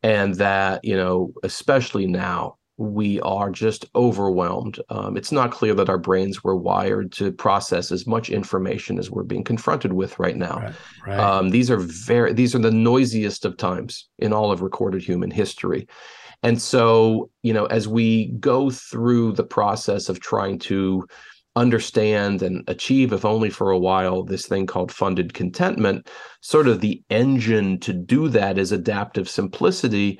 And 0.04 0.36
that, 0.36 0.84
you 0.84 0.96
know, 0.96 1.34
especially 1.44 2.08
now, 2.08 2.58
we 2.78 3.20
are 3.22 3.50
just 3.50 3.86
overwhelmed. 3.96 4.80
Um, 4.90 5.18
it's 5.18 5.32
not 5.32 5.52
clear 5.52 5.74
that 5.74 5.90
our 5.90 5.98
brains 5.98 6.44
were 6.44 6.56
wired 6.56 7.12
to 7.14 7.32
process 7.32 7.92
as 7.92 8.06
much 8.06 8.30
information 8.30 9.00
as 9.00 9.10
we're 9.10 9.24
being 9.24 9.44
confronted 9.44 9.94
with 9.94 10.18
right 10.20 10.38
now. 10.38 10.60
Right, 10.60 10.74
right. 11.08 11.20
Um, 11.20 11.50
these 11.50 11.72
are 11.72 11.80
very 11.80 12.34
these 12.34 12.54
are 12.54 12.60
the 12.60 12.72
noisiest 12.72 13.46
of 13.46 13.58
times 13.58 14.08
in 14.20 14.32
all 14.32 14.52
of 14.52 14.62
recorded 14.62 15.02
human 15.02 15.32
history. 15.32 15.88
And 16.44 16.62
so, 16.62 17.30
you 17.44 17.54
know, 17.54 17.66
as 17.66 17.88
we 17.88 18.28
go 18.40 18.70
through 18.70 19.34
the 19.34 19.44
process 19.44 20.10
of 20.10 20.20
trying 20.20 20.60
to 20.60 21.08
understand 21.56 22.44
and 22.44 22.64
achieve, 22.68 23.12
if 23.12 23.26
only 23.26 23.50
for 23.50 23.72
a 23.72 23.80
while, 23.80 24.24
this 24.24 24.46
thing 24.46 24.68
called 24.68 24.92
funded 24.92 25.34
contentment, 25.34 26.08
sort 26.42 26.68
of 26.68 26.82
the 26.82 27.02
engine 27.10 27.80
to 27.80 27.94
do 27.94 28.30
that 28.30 28.58
is 28.58 28.72
adaptive 28.72 29.28
simplicity 29.28 30.20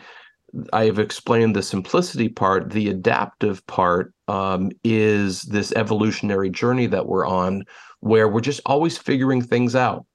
I 0.74 0.86
have 0.86 1.00
explained 1.00 1.56
the 1.56 1.62
simplicity 1.62 2.30
part. 2.30 2.72
The 2.72 2.90
adaptive 2.90 3.66
part 3.68 4.14
um, 4.28 4.72
is 4.84 5.44
this 5.44 5.72
evolutionary 5.74 6.50
journey 6.50 6.88
that 6.88 7.08
we're 7.08 7.28
on, 7.28 7.64
where 8.00 8.28
we're 8.28 8.42
just 8.42 8.62
always 8.66 8.98
figuring 8.98 9.42
things 9.42 9.76
out. 9.76 10.06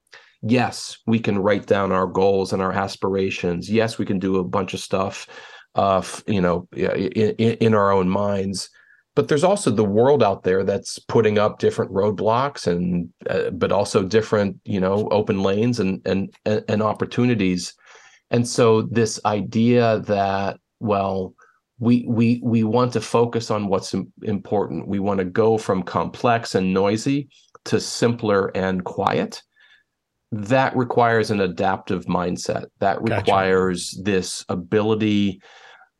Yes, 0.41 0.97
we 1.05 1.19
can 1.19 1.39
write 1.39 1.67
down 1.67 1.91
our 1.91 2.07
goals 2.07 2.51
and 2.51 2.61
our 2.61 2.71
aspirations. 2.71 3.69
Yes, 3.69 3.97
we 3.97 4.05
can 4.05 4.19
do 4.19 4.37
a 4.37 4.43
bunch 4.43 4.73
of 4.73 4.79
stuff, 4.79 5.27
uh, 5.75 6.03
you 6.27 6.41
know, 6.41 6.67
in, 6.73 7.35
in 7.37 7.73
our 7.73 7.91
own 7.91 8.09
minds. 8.09 8.69
But 9.15 9.27
there's 9.27 9.43
also 9.43 9.69
the 9.69 9.83
world 9.83 10.23
out 10.23 10.43
there 10.43 10.63
that's 10.63 10.97
putting 10.97 11.37
up 11.37 11.59
different 11.59 11.91
roadblocks 11.91 12.65
and, 12.65 13.09
uh, 13.29 13.51
but 13.51 13.71
also 13.71 14.01
different, 14.03 14.57
you 14.65 14.79
know, 14.79 15.07
open 15.09 15.43
lanes 15.43 15.79
and 15.79 16.01
and 16.05 16.33
and 16.45 16.81
opportunities 16.81 17.73
and 18.33 18.47
so 18.47 18.81
this 18.81 19.19
idea 19.25 19.99
that 19.99 20.59
well 20.79 21.33
we 21.79 22.05
we 22.09 22.41
we 22.43 22.63
want 22.63 22.91
to 22.93 22.99
focus 22.99 23.49
on 23.49 23.67
what's 23.67 23.95
important 24.23 24.87
we 24.87 24.99
want 24.99 25.19
to 25.19 25.25
go 25.25 25.57
from 25.57 25.83
complex 25.83 26.55
and 26.55 26.73
noisy 26.73 27.29
to 27.63 27.79
simpler 27.79 28.51
and 28.55 28.83
quiet 28.83 29.41
that 30.31 30.75
requires 30.75 31.29
an 31.29 31.39
adaptive 31.39 32.05
mindset 32.05 32.65
that 32.79 33.01
requires 33.01 33.93
gotcha. 33.93 34.03
this 34.03 34.45
ability 34.49 35.39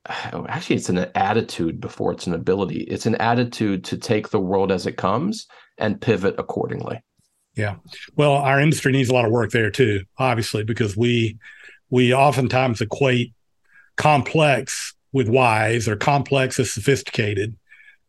actually 0.48 0.76
it's 0.76 0.90
an 0.90 1.06
attitude 1.16 1.80
before 1.80 2.12
it's 2.12 2.28
an 2.28 2.34
ability. 2.34 2.82
It's 2.82 3.06
an 3.06 3.16
attitude 3.16 3.84
to 3.86 3.98
take 3.98 4.30
the 4.30 4.40
world 4.40 4.72
as 4.72 4.86
it 4.86 4.98
comes 4.98 5.48
and 5.78 6.02
pivot 6.02 6.36
accordingly. 6.38 7.02
Yeah. 7.56 7.76
Well 8.16 8.34
our 8.34 8.60
industry 8.60 8.92
needs 8.92 9.10
a 9.10 9.14
lot 9.14 9.26
of 9.26 9.32
work 9.32 9.52
there 9.52 9.70
too 9.70 10.04
obviously 10.18 10.64
because 10.64 10.98
we 10.98 11.38
we 11.90 12.14
oftentimes 12.14 12.82
equate 12.82 13.34
complex 13.96 14.96
with 15.12 15.30
wise 15.30 15.88
or 15.88 15.96
complex 15.96 16.60
as 16.60 16.72
sophisticated. 16.74 17.56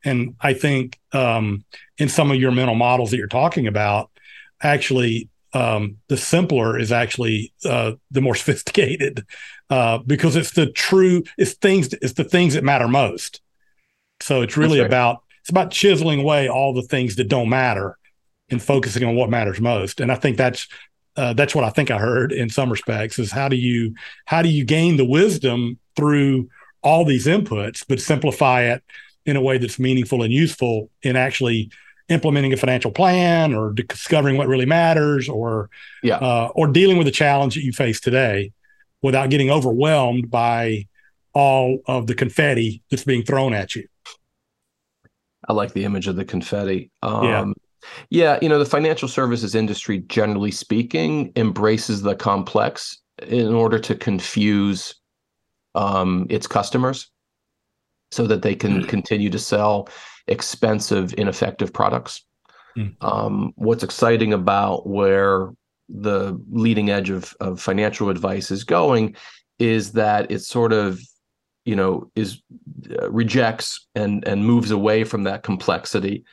And 0.05 0.35
I 0.41 0.55
think 0.55 0.99
um, 1.13 1.65
in 1.99 2.09
some 2.09 2.31
of 2.31 2.39
your 2.39 2.51
mental 2.51 2.75
models 2.75 3.11
that 3.11 3.19
you're 3.19 3.27
talking 3.27 3.67
about, 3.67 4.11
actually, 4.63 5.29
um, 5.53 5.99
the 6.09 6.17
simpler 6.17 6.79
is 6.79 6.91
actually 6.91 7.53
uh, 7.65 7.93
the 8.11 8.21
more 8.21 8.35
sophisticated 8.35 9.25
uh, 9.71 9.99
because 9.99 10.37
it's 10.37 10.53
the 10.53 10.67
true, 10.67 11.23
it's 11.39 11.55
things, 11.55 11.93
it's 11.95 12.13
the 12.15 12.25
things 12.25 12.55
that 12.55 12.65
matter 12.65 12.89
most. 12.89 13.41
So 14.21 14.43
it's 14.43 14.57
really 14.57 14.81
right. 14.81 14.87
about 14.87 15.23
it's 15.41 15.51
about 15.51 15.71
chiseling 15.71 16.21
away 16.21 16.49
all 16.49 16.73
the 16.73 16.83
things 16.83 17.17
that 17.17 17.29
don't 17.29 17.51
matter 17.51 17.99
and 18.49 18.63
focusing 18.63 19.05
on 19.05 19.15
what 19.15 19.29
matters 19.29 19.61
most. 19.61 20.01
And 20.01 20.11
I 20.11 20.15
think 20.15 20.39
that's 20.39 20.69
uh, 21.17 21.33
that's 21.35 21.55
what 21.55 21.65
I 21.65 21.71
think 21.71 21.91
I 21.91 21.99
heard 21.99 22.33
in 22.33 22.49
some 22.49 22.71
respects 22.71 23.19
is 23.19 23.31
how 23.31 23.49
do 23.49 23.57
you 23.57 23.95
how 24.25 24.43
do 24.43 24.49
you 24.49 24.65
gain 24.65 24.97
the 24.97 25.05
wisdom 25.05 25.79
through 25.97 26.49
all 26.83 27.05
these 27.05 27.27
inputs, 27.27 27.85
but 27.87 28.01
simplify 28.01 28.63
it 28.63 28.83
in 29.27 29.37
a 29.37 29.43
way 29.43 29.59
that's 29.59 29.79
meaningful 29.79 30.23
and 30.23 30.33
useful 30.33 30.91
in 31.03 31.17
actually 31.17 31.71
implementing 32.09 32.53
a 32.53 32.57
financial 32.57 32.91
plan 32.91 33.55
or 33.55 33.73
discovering 33.73 34.37
what 34.37 34.49
really 34.49 34.67
matters 34.67 35.29
or 35.29 35.71
yeah. 36.03 36.17
uh, 36.17 36.51
or 36.55 36.67
dealing 36.67 36.99
with 36.99 37.07
the 37.07 37.11
challenge 37.11 37.55
that 37.55 37.65
you 37.65 37.73
face 37.73 38.01
today 38.01 38.53
without 39.05 39.29
getting 39.29 39.51
overwhelmed 39.51 40.31
by 40.31 40.87
all 41.35 41.79
of 41.87 42.07
the 42.07 42.15
confetti 42.15 42.83
that's 42.91 43.05
being 43.05 43.23
thrown 43.23 43.53
at 43.53 43.75
you. 43.75 43.87
I 45.47 45.53
like 45.53 45.75
the 45.75 45.85
image 45.85 46.09
of 46.09 46.17
the 46.17 46.25
confetti. 46.25 46.91
Um, 47.03 47.25
yeah. 47.25 47.45
Yeah, 48.09 48.39
you 48.41 48.49
know, 48.49 48.59
the 48.59 48.65
financial 48.65 49.09
services 49.09 49.55
industry, 49.55 49.99
generally 49.99 50.51
speaking, 50.51 51.33
embraces 51.37 52.01
the 52.01 52.17
complex 52.17 52.97
in 53.29 53.53
order 53.53 53.79
to 53.79 53.95
confuse 53.95 54.95
um, 55.75 56.27
its 56.31 56.47
customers 56.47 57.11
so 58.11 58.27
that 58.27 58.41
they 58.41 58.55
can 58.55 58.85
mm. 58.85 58.89
continue 58.89 59.29
to 59.29 59.39
sell 59.39 59.87
expensive, 60.29 61.13
ineffective 61.19 61.75
products. 61.75 62.25
Mm. 62.75 62.95
Um, 63.03 63.53
what's 63.57 63.85
exciting 63.85 64.33
about 64.33 64.89
where 64.89 65.51
the 65.89 66.41
leading 66.51 66.91
edge 66.91 67.11
of, 67.11 67.35
of 67.41 67.61
financial 67.61 68.09
advice 68.09 68.51
is 68.51 68.65
going 68.65 69.15
is 69.59 69.93
that 69.93 70.31
it 70.31 70.41
sort 70.41 70.73
of 70.73 71.01
you 71.65 71.77
know 71.77 72.11
is 72.15 72.43
uh, 73.01 73.11
rejects 73.11 73.87
and 73.95 74.27
and 74.27 74.45
moves 74.45 74.71
away 74.71 75.05
from 75.05 75.25
that 75.25 75.43
complexity 75.43 76.25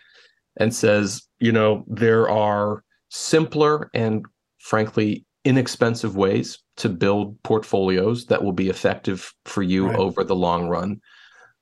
and 0.57 0.73
says 0.73 1.27
you 1.41 1.51
know, 1.51 1.83
there 1.87 2.29
are 2.29 2.83
simpler 3.09 3.89
and 3.93 4.25
frankly 4.59 5.25
inexpensive 5.43 6.15
ways 6.15 6.59
to 6.77 6.87
build 6.87 7.41
portfolios 7.43 8.27
that 8.27 8.43
will 8.43 8.53
be 8.53 8.69
effective 8.69 9.33
for 9.45 9.63
you 9.63 9.87
right. 9.87 9.97
over 9.97 10.23
the 10.23 10.35
long 10.35 10.69
run. 10.69 11.01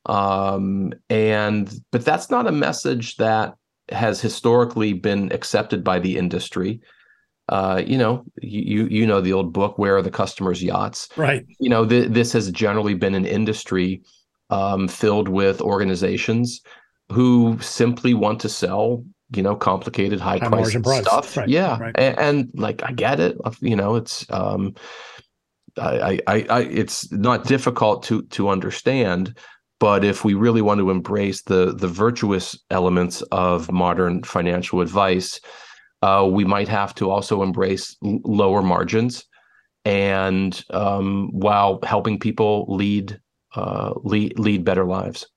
Um, 0.05 0.93
and 1.09 1.73
but 1.91 2.05
that's 2.05 2.29
not 2.29 2.45
a 2.45 2.51
message 2.51 3.15
that 3.15 3.55
has 3.89 4.21
historically 4.21 4.93
been 4.93 5.31
accepted 5.31 5.83
by 5.83 5.97
the 5.99 6.17
industry. 6.17 6.81
Uh, 7.49 7.81
you 7.85 7.97
know, 7.97 8.23
you 8.41 8.85
you 8.85 9.05
know 9.05 9.21
the 9.21 9.33
old 9.33 9.51
book 9.51 9.77
"Where 9.77 9.97
Are 9.97 10.01
the 10.01 10.11
Customers' 10.11 10.63
Yachts?" 10.63 11.09
Right. 11.17 11.45
You 11.59 11.69
know, 11.69 11.85
th- 11.85 12.09
this 12.09 12.31
has 12.33 12.51
generally 12.51 12.93
been 12.93 13.15
an 13.15 13.25
industry 13.25 14.01
um, 14.49 14.87
filled 14.87 15.27
with 15.27 15.61
organizations 15.61 16.61
who 17.11 17.57
simply 17.59 18.13
want 18.13 18.39
to 18.41 18.49
sell 18.49 19.03
you 19.35 19.43
know 19.43 19.55
complicated 19.55 20.19
high, 20.19 20.37
high 20.37 20.49
price 20.49 21.01
stuff 21.01 21.37
right, 21.37 21.49
yeah 21.49 21.77
right. 21.79 21.95
And, 21.97 22.17
and, 22.19 22.49
like 22.55 22.81
i 22.83 22.91
get 22.91 23.19
it 23.19 23.37
you 23.61 23.75
know 23.75 23.95
it's 23.95 24.25
um 24.31 24.73
I, 25.77 26.19
I 26.27 26.45
i 26.49 26.61
it's 26.61 27.11
not 27.11 27.45
difficult 27.45 28.03
to 28.03 28.23
to 28.23 28.49
understand 28.49 29.37
but 29.79 30.03
if 30.03 30.25
we 30.25 30.33
really 30.33 30.61
want 30.61 30.79
to 30.79 30.89
embrace 30.89 31.43
the 31.43 31.73
the 31.73 31.87
virtuous 31.87 32.57
elements 32.71 33.21
of 33.31 33.71
modern 33.71 34.23
financial 34.23 34.81
advice 34.81 35.39
uh, 36.01 36.27
we 36.29 36.45
might 36.45 36.67
have 36.67 36.95
to 36.95 37.09
also 37.09 37.43
embrace 37.43 37.95
l- 38.03 38.19
lower 38.23 38.61
margins 38.61 39.25
and 39.85 40.63
um, 40.71 41.29
while 41.31 41.79
helping 41.83 42.19
people 42.19 42.65
lead 42.67 43.19
uh, 43.55 43.93
lead 44.03 44.37
lead 44.37 44.63
better 44.63 44.85
lives 44.85 45.27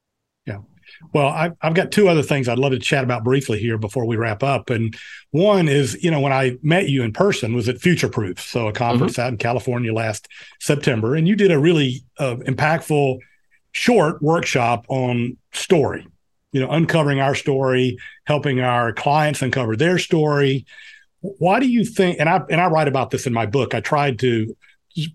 yeah 0.46 0.58
well, 1.12 1.28
I've, 1.28 1.52
I've 1.60 1.74
got 1.74 1.90
two 1.90 2.08
other 2.08 2.22
things 2.22 2.48
I'd 2.48 2.58
love 2.58 2.72
to 2.72 2.78
chat 2.78 3.04
about 3.04 3.24
briefly 3.24 3.58
here 3.58 3.78
before 3.78 4.06
we 4.06 4.16
wrap 4.16 4.42
up. 4.42 4.70
And 4.70 4.96
one 5.30 5.68
is, 5.68 6.02
you 6.02 6.10
know, 6.10 6.20
when 6.20 6.32
I 6.32 6.56
met 6.62 6.88
you 6.88 7.02
in 7.02 7.12
person 7.12 7.54
was 7.54 7.68
at 7.68 7.80
Future 7.80 8.08
Proof, 8.08 8.40
so 8.40 8.68
a 8.68 8.72
conference 8.72 9.14
mm-hmm. 9.14 9.22
out 9.22 9.32
in 9.32 9.38
California 9.38 9.92
last 9.92 10.28
September, 10.60 11.14
and 11.14 11.26
you 11.26 11.36
did 11.36 11.50
a 11.50 11.58
really 11.58 12.04
uh, 12.18 12.36
impactful 12.46 13.18
short 13.72 14.22
workshop 14.22 14.86
on 14.88 15.36
story. 15.52 16.06
You 16.52 16.60
know, 16.60 16.70
uncovering 16.70 17.20
our 17.20 17.34
story, 17.34 17.98
helping 18.24 18.60
our 18.60 18.92
clients 18.92 19.42
uncover 19.42 19.74
their 19.76 19.98
story. 19.98 20.66
Why 21.20 21.60
do 21.60 21.66
you 21.66 21.84
think? 21.84 22.18
And 22.20 22.28
I 22.28 22.42
and 22.50 22.60
I 22.60 22.66
write 22.68 22.88
about 22.88 23.10
this 23.10 23.26
in 23.26 23.32
my 23.32 23.46
book. 23.46 23.74
I 23.74 23.80
tried 23.80 24.18
to 24.20 24.54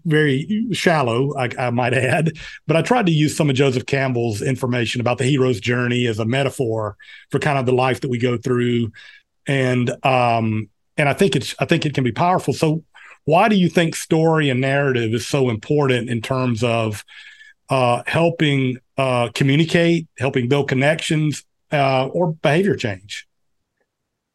very 0.05 0.67
shallow, 0.71 1.35
I, 1.37 1.49
I, 1.57 1.69
might 1.69 1.93
add. 1.93 2.33
But 2.65 2.77
I 2.77 2.81
tried 2.81 3.05
to 3.07 3.11
use 3.11 3.35
some 3.35 3.49
of 3.49 3.55
Joseph 3.55 3.85
Campbell's 3.85 4.41
information 4.41 5.01
about 5.01 5.17
the 5.17 5.25
hero's 5.25 5.59
journey 5.59 6.07
as 6.07 6.19
a 6.19 6.25
metaphor 6.25 6.97
for 7.29 7.39
kind 7.39 7.59
of 7.59 7.65
the 7.65 7.73
life 7.73 8.01
that 8.01 8.09
we 8.09 8.17
go 8.17 8.37
through, 8.37 8.91
and 9.47 9.89
um, 10.05 10.69
and 10.97 11.07
I 11.07 11.13
think 11.13 11.35
it's 11.35 11.55
I 11.59 11.65
think 11.65 11.85
it 11.85 11.93
can 11.93 12.03
be 12.03 12.11
powerful. 12.11 12.53
So, 12.53 12.83
why 13.25 13.49
do 13.49 13.55
you 13.55 13.69
think 13.69 13.95
story 13.95 14.49
and 14.49 14.61
narrative 14.61 15.13
is 15.13 15.27
so 15.27 15.49
important 15.49 16.09
in 16.09 16.21
terms 16.21 16.63
of 16.63 17.03
uh, 17.69 18.03
helping 18.07 18.77
uh, 18.97 19.29
communicate, 19.33 20.07
helping 20.17 20.47
build 20.47 20.67
connections, 20.69 21.43
uh, 21.71 22.07
or 22.07 22.33
behavior 22.33 22.75
change? 22.75 23.27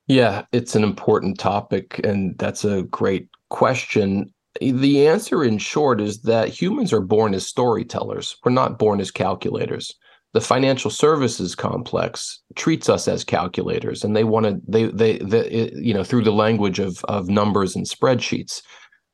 Yeah, 0.06 0.44
it's 0.52 0.74
an 0.74 0.84
important 0.84 1.38
topic, 1.38 2.00
and 2.04 2.36
that's 2.38 2.64
a 2.64 2.82
great 2.82 3.28
question 3.48 4.32
the 4.60 5.06
answer 5.06 5.44
in 5.44 5.58
short 5.58 6.00
is 6.00 6.22
that 6.22 6.48
humans 6.48 6.92
are 6.92 7.00
born 7.00 7.34
as 7.34 7.46
storytellers. 7.46 8.36
We're 8.44 8.52
not 8.52 8.78
born 8.78 9.00
as 9.00 9.10
calculators. 9.10 9.92
The 10.34 10.40
financial 10.40 10.90
services 10.90 11.54
complex 11.54 12.40
treats 12.54 12.88
us 12.88 13.06
as 13.06 13.22
calculators, 13.24 14.02
and 14.02 14.16
they 14.16 14.24
want 14.24 14.46
to 14.46 14.60
they, 14.66 14.86
they 14.86 15.18
they 15.18 15.70
you 15.74 15.92
know 15.92 16.04
through 16.04 16.24
the 16.24 16.32
language 16.32 16.78
of 16.78 17.04
of 17.04 17.28
numbers 17.28 17.76
and 17.76 17.86
spreadsheets. 17.86 18.62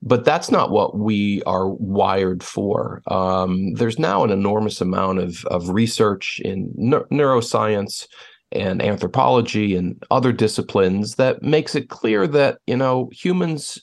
But 0.01 0.25
that's 0.25 0.51
not 0.51 0.71
what 0.71 0.97
we 0.97 1.43
are 1.43 1.69
wired 1.69 2.45
for. 2.45 3.03
Um, 3.09 3.75
there's 3.75 3.99
now 3.99 4.23
an 4.23 4.31
enormous 4.31 4.81
amount 4.81 5.19
of 5.19 5.45
of 5.47 5.71
research 5.71 6.41
in 6.45 6.73
ne- 6.77 6.99
neuroscience 7.11 8.07
and 8.53 8.83
anthropology 8.83 9.77
and 9.77 10.03
other 10.11 10.33
disciplines 10.33 11.17
that 11.17 11.43
makes 11.43 11.75
it 11.75 11.89
clear 11.89 12.27
that 12.27 12.59
you 12.67 12.77
know 12.77 13.11
humans 13.13 13.79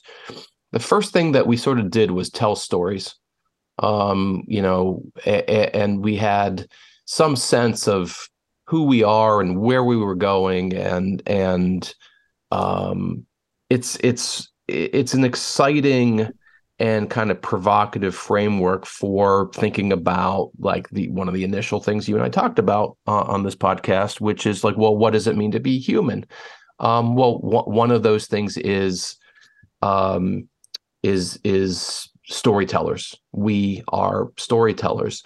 the 0.72 0.80
first 0.80 1.12
thing 1.12 1.32
that 1.32 1.46
we 1.46 1.56
sort 1.56 1.78
of 1.78 1.90
did 1.90 2.10
was 2.10 2.30
tell 2.30 2.56
stories 2.56 3.14
um 3.78 4.42
you 4.48 4.60
know 4.60 5.02
a, 5.24 5.50
a, 5.50 5.76
and 5.76 6.02
we 6.02 6.16
had 6.16 6.66
some 7.04 7.36
sense 7.36 7.86
of 7.86 8.28
who 8.66 8.84
we 8.84 9.04
are 9.04 9.40
and 9.40 9.60
where 9.60 9.84
we 9.84 9.96
were 9.96 10.16
going 10.16 10.74
and 10.74 11.22
and 11.26 11.94
um 12.50 13.24
it's 13.70 13.96
it's 13.96 14.50
it's 14.68 15.14
an 15.14 15.24
exciting 15.24 16.28
and 16.78 17.08
kind 17.08 17.30
of 17.30 17.40
provocative 17.40 18.14
framework 18.14 18.84
for 18.84 19.50
thinking 19.54 19.92
about 19.92 20.50
like 20.58 20.88
the 20.90 21.08
one 21.10 21.28
of 21.28 21.34
the 21.34 21.44
initial 21.44 21.80
things 21.80 22.08
you 22.08 22.16
and 22.16 22.24
I 22.24 22.28
talked 22.28 22.58
about 22.58 22.96
uh, 23.06 23.22
on 23.22 23.42
this 23.44 23.56
podcast 23.56 24.20
which 24.20 24.46
is 24.46 24.62
like 24.62 24.76
well 24.76 24.96
what 24.96 25.12
does 25.12 25.26
it 25.26 25.36
mean 25.36 25.52
to 25.52 25.60
be 25.60 25.78
human 25.78 26.26
um 26.80 27.14
well 27.14 27.38
w- 27.38 27.62
one 27.62 27.90
of 27.90 28.02
those 28.02 28.26
things 28.26 28.58
is 28.58 29.16
um 29.80 30.48
is 31.02 31.38
is 31.44 32.10
storytellers. 32.26 33.14
We 33.32 33.82
are 33.88 34.28
storytellers. 34.36 35.22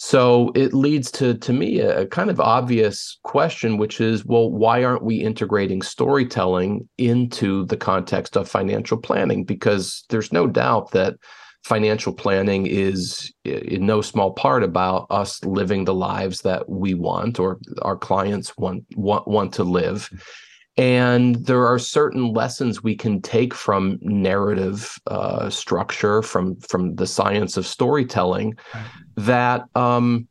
So 0.00 0.52
it 0.54 0.72
leads 0.72 1.10
to 1.12 1.34
to 1.34 1.52
me 1.52 1.80
a, 1.80 2.06
kind 2.06 2.30
of 2.30 2.38
obvious 2.40 3.18
question, 3.24 3.78
which 3.78 4.00
is, 4.00 4.24
well, 4.24 4.48
why 4.48 4.84
aren't 4.84 5.02
we 5.02 5.16
integrating 5.16 5.82
storytelling 5.82 6.88
into 6.98 7.66
the 7.66 7.76
context 7.76 8.36
of 8.36 8.48
financial 8.48 8.96
planning? 8.96 9.44
Because 9.44 10.04
there's 10.08 10.32
no 10.32 10.46
doubt 10.46 10.92
that 10.92 11.16
financial 11.64 12.12
planning 12.12 12.66
is 12.68 13.32
in 13.44 13.86
no 13.86 14.00
small 14.00 14.32
part 14.32 14.62
about 14.62 15.08
us 15.10 15.44
living 15.44 15.84
the 15.84 15.94
lives 15.94 16.42
that 16.42 16.68
we 16.68 16.94
want 16.94 17.40
or 17.40 17.58
our 17.82 17.96
clients 17.96 18.56
want 18.56 18.84
want, 18.94 19.26
want 19.26 19.52
to 19.52 19.64
live 19.64 20.08
and 20.78 21.44
there 21.44 21.66
are 21.66 21.78
certain 21.78 22.32
lessons 22.32 22.84
we 22.84 22.94
can 22.94 23.20
take 23.20 23.52
from 23.52 23.98
narrative 24.00 24.96
uh, 25.08 25.50
structure 25.50 26.22
from 26.22 26.56
from 26.60 26.94
the 26.94 27.06
science 27.06 27.56
of 27.56 27.66
storytelling 27.66 28.56
right. 28.72 28.84
That 29.18 29.64
um, 29.74 30.28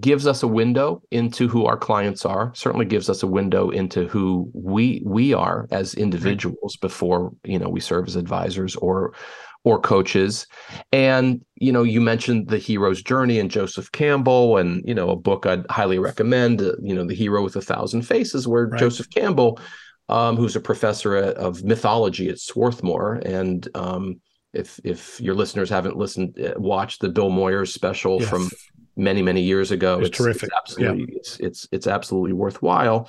gives 0.00 0.26
us 0.26 0.42
a 0.42 0.48
window 0.48 1.02
into 1.10 1.46
who 1.46 1.66
our 1.66 1.76
clients 1.76 2.24
are 2.24 2.52
certainly 2.54 2.86
gives 2.86 3.08
us 3.08 3.22
a 3.22 3.26
window 3.26 3.70
into 3.70 4.08
who 4.08 4.50
we 4.52 5.02
we 5.04 5.32
are 5.32 5.68
as 5.70 5.94
individuals 5.94 6.76
before 6.76 7.32
you 7.44 7.58
know 7.58 7.68
we 7.68 7.80
serve 7.80 8.08
as 8.08 8.16
advisors 8.16 8.74
or 8.76 9.14
or 9.62 9.78
coaches 9.78 10.46
and 10.90 11.44
you 11.56 11.70
know 11.70 11.82
you 11.82 12.00
mentioned 12.00 12.48
the 12.48 12.58
hero's 12.58 13.02
journey 13.02 13.38
and 13.38 13.50
joseph 13.50 13.92
campbell 13.92 14.56
and 14.56 14.82
you 14.86 14.94
know 14.94 15.10
a 15.10 15.16
book 15.16 15.46
i'd 15.46 15.64
highly 15.70 15.98
recommend 15.98 16.60
uh, 16.60 16.72
you 16.82 16.94
know 16.94 17.04
the 17.06 17.14
hero 17.14 17.42
with 17.42 17.54
a 17.54 17.60
thousand 17.60 18.02
faces 18.02 18.48
where 18.48 18.66
right. 18.66 18.80
joseph 18.80 19.08
campbell 19.10 19.60
um, 20.08 20.36
who's 20.36 20.56
a 20.56 20.60
professor 20.60 21.16
of 21.16 21.62
mythology 21.62 22.28
at 22.28 22.38
swarthmore 22.38 23.14
and 23.24 23.68
um, 23.74 24.20
if 24.54 24.80
if 24.84 25.20
your 25.20 25.34
listeners 25.34 25.70
haven't 25.70 25.96
listened 25.96 26.38
uh, 26.40 26.54
watched 26.56 27.00
the 27.00 27.08
bill 27.08 27.30
moyers 27.30 27.68
special 27.68 28.20
yes. 28.20 28.28
from 28.28 28.48
many 28.96 29.22
many 29.22 29.42
years 29.42 29.70
ago 29.70 29.98
it's, 29.98 30.08
it's 30.08 30.18
terrific 30.18 30.44
it's 30.44 30.56
absolutely 30.56 31.02
yeah. 31.02 31.18
it's, 31.18 31.40
it's 31.40 31.68
it's 31.72 31.86
absolutely 31.86 32.32
worthwhile 32.32 33.08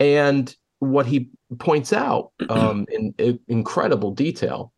and 0.00 0.56
what 0.80 1.06
he 1.06 1.30
points 1.58 1.92
out 1.92 2.32
um, 2.48 2.86
in, 2.90 3.14
in 3.18 3.38
incredible 3.48 4.10
detail 4.12 4.72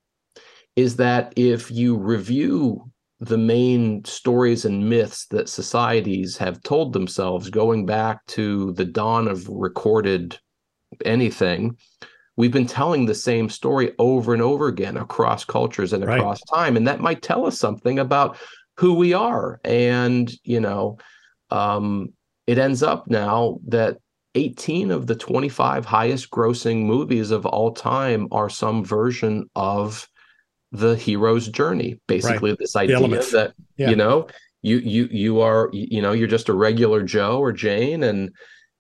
is 0.77 0.97
that 0.97 1.33
if 1.37 1.71
you 1.71 1.97
review 1.97 2.91
the 3.21 3.39
main 3.39 4.05
stories 4.05 4.65
and 4.65 4.89
myths 4.89 5.27
that 5.27 5.49
societies 5.49 6.37
have 6.37 6.63
told 6.63 6.93
themselves 6.93 7.49
going 7.49 7.87
back 7.87 8.25
to 8.27 8.73
the 8.73 8.85
dawn 8.85 9.29
of 9.29 9.49
recorded 9.49 10.39
anything 11.05 11.77
we've 12.37 12.53
been 12.53 12.67
telling 12.67 13.07
the 13.07 13.15
same 13.15 13.49
story 13.49 13.93
over 13.99 14.33
and 14.33 14.43
over 14.43 14.67
again 14.67 14.97
across 14.97 15.45
cultures 15.45 15.93
and 15.93 16.05
across 16.05 16.41
right. 16.53 16.59
time 16.59 16.77
and 16.77 16.87
that 16.87 17.01
might 17.01 17.23
tell 17.23 17.47
us 17.47 17.59
something 17.59 17.99
about 17.99 18.37
who 18.77 18.95
we 18.95 19.13
are 19.13 19.61
and 19.65 20.33
you 20.45 20.61
know 20.61 20.99
um, 21.51 22.13
it 22.47 22.59
ends 22.59 22.83
up 22.83 23.07
now 23.09 23.59
that 23.67 23.99
18 24.35 24.91
of 24.91 25.07
the 25.07 25.15
25 25.15 25.85
highest 25.85 26.31
grossing 26.31 26.85
movies 26.85 27.31
of 27.31 27.47
all 27.47 27.73
time 27.73 28.27
are 28.33 28.51
some 28.51 28.85
version 28.85 29.49
of 29.55 30.09
the 30.73 30.97
hero's 30.97 31.49
journey 31.49 32.01
basically 32.09 32.51
right. 32.51 32.59
this 32.59 32.75
idea 32.75 32.99
that 32.99 33.55
yeah. 33.77 33.89
you 33.89 33.95
know 33.95 34.27
you 34.63 34.79
you 34.79 35.09
you 35.13 35.41
are 35.41 35.71
you 35.73 36.03
know 36.03 36.11
you're 36.11 36.27
just 36.27 36.49
a 36.49 36.53
regular 36.53 37.03
joe 37.03 37.39
or 37.39 37.53
jane 37.53 38.03
and 38.03 38.31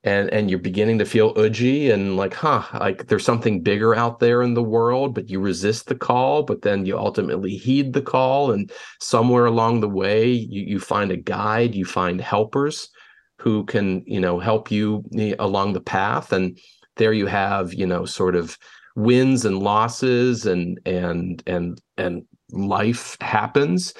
and 0.04 0.30
and 0.32 0.50
you're 0.50 0.58
beginning 0.58 0.98
to 0.98 1.04
feel 1.04 1.34
udgy 1.34 1.90
and 1.90 2.16
like 2.16 2.34
huh 2.34 2.62
like 2.78 3.06
there's 3.06 3.24
something 3.24 3.62
bigger 3.62 3.94
out 3.94 4.20
there 4.20 4.42
in 4.42 4.54
the 4.54 4.62
world 4.62 5.14
but 5.14 5.30
you 5.30 5.40
resist 5.40 5.86
the 5.86 5.94
call 5.94 6.42
but 6.42 6.62
then 6.62 6.84
you 6.86 6.96
ultimately 6.96 7.56
heed 7.56 7.92
the 7.92 8.02
call. 8.02 8.52
And 8.52 8.70
somewhere 9.00 9.46
along 9.46 9.80
the 9.80 9.88
way 9.88 10.28
you, 10.28 10.62
you 10.62 10.78
find 10.78 11.10
a 11.10 11.16
guide 11.16 11.74
you 11.74 11.84
find 11.84 12.20
helpers 12.20 12.88
who 13.38 13.64
can 13.64 14.04
you 14.06 14.20
know 14.20 14.38
help 14.38 14.70
you 14.70 15.02
eh, 15.18 15.34
along 15.38 15.72
the 15.72 15.80
path. 15.80 16.32
And 16.32 16.58
there 16.96 17.12
you 17.12 17.26
have 17.26 17.74
you 17.74 17.86
know 17.86 18.04
sort 18.04 18.36
of 18.36 18.58
wins 18.96 19.44
and 19.44 19.58
losses 19.58 20.46
and 20.46 20.78
and 20.86 21.42
and 21.46 21.80
and 21.96 22.24
life 22.52 23.16
happens 23.20 23.94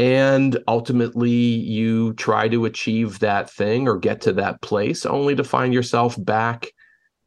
and 0.00 0.58
ultimately 0.66 1.30
you 1.30 2.14
try 2.14 2.48
to 2.48 2.64
achieve 2.64 3.18
that 3.18 3.50
thing 3.50 3.86
or 3.86 3.98
get 3.98 4.22
to 4.22 4.32
that 4.32 4.58
place 4.62 5.04
only 5.04 5.36
to 5.36 5.44
find 5.44 5.74
yourself 5.74 6.16
back 6.24 6.68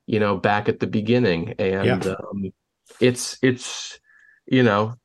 you 0.08 0.20
know 0.20 0.38
back 0.38 0.68
at 0.68 0.80
the 0.80 0.88
beginning 0.88 1.54
and 1.60 2.04
yeah. 2.04 2.12
um, 2.14 2.52
it's 3.00 3.38
it's 3.44 4.00
you 4.48 4.64
know 4.64 4.96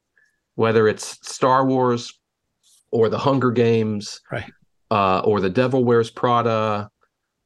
whether 0.54 0.88
it's 0.88 1.18
star 1.28 1.66
wars 1.66 2.18
or 2.90 3.10
the 3.10 3.18
hunger 3.18 3.50
games 3.50 4.22
right 4.32 4.50
uh, 4.90 5.20
or 5.20 5.38
the 5.38 5.50
devil 5.50 5.84
wears 5.84 6.10
prada 6.10 6.88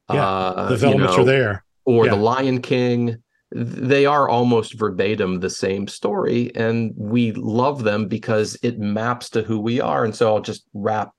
yeah 0.08 0.24
uh, 0.24 0.68
those 0.68 0.84
elements 0.84 1.16
know, 1.16 1.22
are 1.24 1.26
there 1.26 1.64
or 1.84 2.04
yeah. 2.04 2.12
the 2.12 2.16
lion 2.16 2.62
king 2.62 3.20
they 3.54 4.06
are 4.06 4.28
almost 4.28 4.78
verbatim 4.78 5.40
the 5.40 5.50
same 5.50 5.86
story 5.86 6.54
and 6.54 6.92
we 6.96 7.32
love 7.32 7.84
them 7.84 8.08
because 8.08 8.56
it 8.62 8.78
maps 8.78 9.28
to 9.30 9.42
who 9.42 9.60
we 9.60 9.80
are. 9.80 10.04
And 10.04 10.14
so 10.14 10.34
i'll 10.34 10.40
just 10.40 10.66
wrap 10.72 11.10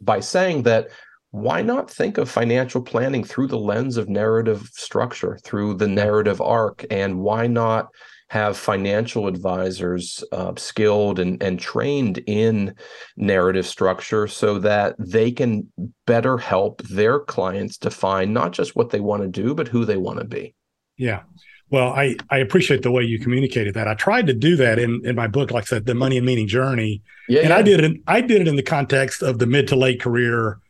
by 0.00 0.20
saying 0.20 0.62
that 0.62 0.88
why 1.30 1.60
not 1.62 1.90
think 1.90 2.16
of 2.16 2.30
financial 2.30 2.82
planning 2.82 3.22
through 3.22 3.48
the 3.48 3.58
lens 3.58 3.96
of 3.96 4.08
narrative 4.08 4.68
structure 4.72 5.38
through 5.44 5.74
the 5.74 5.88
narrative 5.88 6.40
arc? 6.40 6.86
And 6.90 7.20
why 7.20 7.46
not 7.46 7.88
have 8.30 8.56
financial 8.56 9.26
advisors 9.26 10.22
uh, 10.32 10.52
skilled 10.56 11.18
and, 11.18 11.42
and 11.42 11.58
trained 11.58 12.18
in 12.26 12.74
narrative 13.16 13.66
structure 13.66 14.26
so 14.26 14.58
that 14.58 14.94
they 14.98 15.30
can 15.30 15.70
better 16.06 16.36
help 16.38 16.82
their 16.82 17.20
clients 17.20 17.78
define 17.78 18.32
not 18.32 18.52
just 18.52 18.76
what 18.76 18.90
they 18.90 19.00
want 19.00 19.22
to 19.22 19.28
do 19.28 19.54
but 19.54 19.68
who 19.68 19.84
they 19.84 19.96
want 19.96 20.18
to 20.18 20.26
be? 20.26 20.54
Yeah 20.96 21.22
well, 21.70 21.88
I, 21.92 22.16
I 22.30 22.38
appreciate 22.38 22.82
the 22.82 22.90
way 22.90 23.02
you 23.02 23.18
communicated 23.18 23.74
that. 23.74 23.86
I 23.86 23.94
tried 23.94 24.26
to 24.28 24.32
do 24.32 24.56
that 24.56 24.78
in, 24.78 25.04
in 25.04 25.14
my 25.14 25.26
book, 25.26 25.50
like 25.50 25.64
I 25.64 25.66
said, 25.66 25.86
the 25.86 25.94
money 25.94 26.16
and 26.16 26.24
meaning 26.24 26.48
journey. 26.48 27.02
Yeah, 27.28 27.40
and 27.40 27.50
yeah. 27.50 27.56
I 27.56 27.62
did 27.62 27.80
it. 27.80 27.84
In, 27.84 28.02
I 28.06 28.20
did 28.20 28.40
it 28.40 28.48
in 28.48 28.56
the 28.56 28.62
context 28.62 29.22
of 29.22 29.38
the 29.38 29.46
mid 29.46 29.68
to 29.68 29.76
late 29.76 30.00
career 30.00 30.60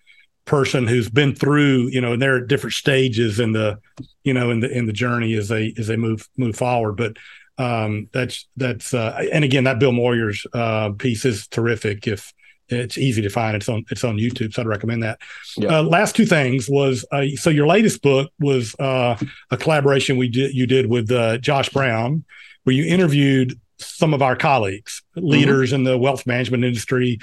person 0.45 0.87
who's 0.87 1.09
been 1.09 1.35
through, 1.35 1.89
you 1.89 2.01
know, 2.01 2.15
and 2.15 2.23
they're 2.23 2.39
at 2.39 2.49
different 2.49 2.75
stages 2.75 3.39
in 3.39 3.53
the, 3.53 3.79
you 4.25 4.33
know, 4.33 4.51
in 4.51 4.61
the 4.61 4.71
in 4.71 4.87
the 4.87 4.93
journey 4.93 5.35
as 5.35 5.49
they 5.49 5.75
as 5.79 5.87
they 5.87 5.97
move 5.97 6.29
move 6.37 6.57
forward. 6.57 6.97
But 6.97 7.17
um, 7.59 8.09
that's 8.13 8.49
that's 8.57 8.93
uh, 8.95 9.25
and 9.33 9.45
again, 9.45 9.65
that 9.65 9.79
Bill 9.79 9.93
Moyers 9.93 10.47
uh, 10.53 10.93
piece 10.95 11.25
is 11.25 11.47
terrific. 11.47 12.09
If 12.09 12.33
it's 12.69 12.99
easy 12.99 13.23
to 13.23 13.29
find. 13.29 13.57
It's 13.57 13.69
on 13.69 13.85
it's 13.91 14.05
on 14.05 14.16
YouTube, 14.16 14.53
so 14.53 14.62
I'd 14.62 14.69
recommend 14.69 15.03
that. 15.03 15.21
Yeah. 15.57 15.79
Uh, 15.79 15.83
last 15.83 16.14
two 16.14 16.27
things 16.27 16.69
was 16.69 17.05
uh, 17.11 17.27
so 17.37 17.51
your 17.51 17.66
latest 17.66 18.03
book 18.03 18.31
was 18.39 18.75
uh, 18.79 19.16
a 19.51 19.57
collaboration 19.57 20.16
we 20.16 20.29
did 20.29 20.55
you 20.55 20.66
did 20.66 20.87
with 20.87 21.11
uh, 21.11 21.39
Josh 21.39 21.69
Brown, 21.71 22.25
where 22.64 22.75
you 22.75 22.85
interviewed 22.85 23.59
some 23.79 24.12
of 24.12 24.23
our 24.23 24.37
colleagues, 24.37 25.03
mm-hmm. 25.16 25.29
leaders 25.29 25.71
mm-hmm. 25.71 25.77
in 25.77 25.85
the 25.85 25.99
wealth 25.99 26.27
management 26.27 26.64
industry, 26.64 27.19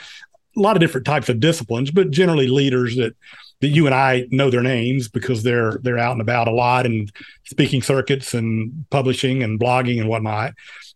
a 0.55 0.59
lot 0.59 0.75
of 0.75 0.79
different 0.79 1.05
types 1.05 1.29
of 1.29 1.39
disciplines, 1.39 1.91
but 1.91 2.11
generally 2.11 2.47
leaders 2.47 2.95
that 2.95 3.15
that 3.61 3.69
you 3.69 3.85
and 3.85 3.95
I 3.95 4.27
know 4.31 4.49
their 4.49 4.61
names 4.61 5.07
because 5.07 5.43
they're 5.43 5.79
they're 5.81 5.97
out 5.97 6.13
and 6.13 6.21
about 6.21 6.47
a 6.47 6.51
lot 6.51 6.85
and 6.85 7.11
speaking 7.45 7.81
circuits 7.81 8.33
and 8.33 8.85
publishing 8.89 9.43
and 9.43 9.59
blogging 9.59 9.99
and 9.99 10.09
whatnot. 10.09 10.53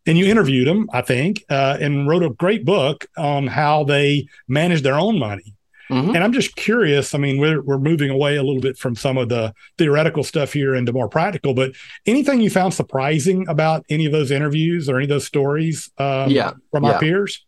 And 0.09 0.17
you 0.17 0.25
interviewed 0.25 0.67
them, 0.67 0.89
I 0.91 1.01
think, 1.01 1.45
uh, 1.49 1.77
and 1.79 2.07
wrote 2.07 2.23
a 2.23 2.31
great 2.31 2.65
book 2.65 3.05
on 3.15 3.45
how 3.45 3.83
they 3.83 4.27
manage 4.47 4.81
their 4.81 4.95
own 4.95 5.19
money. 5.19 5.53
Mm-hmm. 5.89 6.15
And 6.15 6.23
I'm 6.23 6.33
just 6.33 6.55
curious. 6.55 7.13
I 7.15 7.19
mean, 7.19 7.39
we're 7.39 7.61
we're 7.61 7.77
moving 7.77 8.09
away 8.09 8.35
a 8.35 8.43
little 8.43 8.61
bit 8.61 8.77
from 8.77 8.95
some 8.95 9.17
of 9.17 9.29
the 9.29 9.53
theoretical 9.77 10.23
stuff 10.23 10.51
here 10.53 10.75
into 10.75 10.93
more 10.93 11.09
practical. 11.09 11.53
But 11.53 11.73
anything 12.05 12.41
you 12.41 12.49
found 12.49 12.73
surprising 12.73 13.47
about 13.47 13.85
any 13.89 14.05
of 14.05 14.11
those 14.11 14.31
interviews 14.31 14.89
or 14.89 14.97
any 14.97 15.05
of 15.05 15.09
those 15.09 15.25
stories? 15.25 15.91
Um, 15.97 16.29
yeah, 16.29 16.53
from 16.71 16.83
yeah. 16.83 16.91
our 16.91 16.99
peers. 16.99 17.45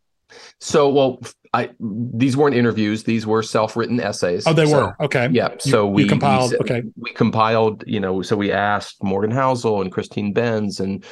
So, 0.59 0.89
well, 0.89 1.19
I 1.53 1.71
these 1.79 2.37
weren't 2.37 2.55
interviews; 2.55 3.03
these 3.03 3.27
were 3.27 3.43
self-written 3.43 3.99
essays. 3.99 4.47
Oh, 4.47 4.53
they 4.53 4.65
so, 4.65 4.77
were 4.77 5.05
okay. 5.05 5.29
Yeah. 5.31 5.49
So 5.59 5.87
we 5.87 6.07
compiled. 6.07 6.51
We, 6.51 6.57
okay. 6.57 6.83
We 6.95 7.11
compiled. 7.13 7.83
You 7.85 7.99
know, 7.99 8.21
so 8.21 8.35
we 8.35 8.51
asked 8.51 9.03
Morgan 9.03 9.31
Housel 9.31 9.81
and 9.81 9.91
Christine 9.91 10.33
Benz 10.33 10.79
and 10.79 11.03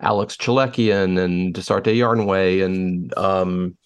Alex 0.00 0.36
Chalekian 0.36 1.18
and 1.18 1.54
Dasarte 1.54 1.94
Yarnway 1.94 2.64
and 2.64 3.16
um, 3.16 3.76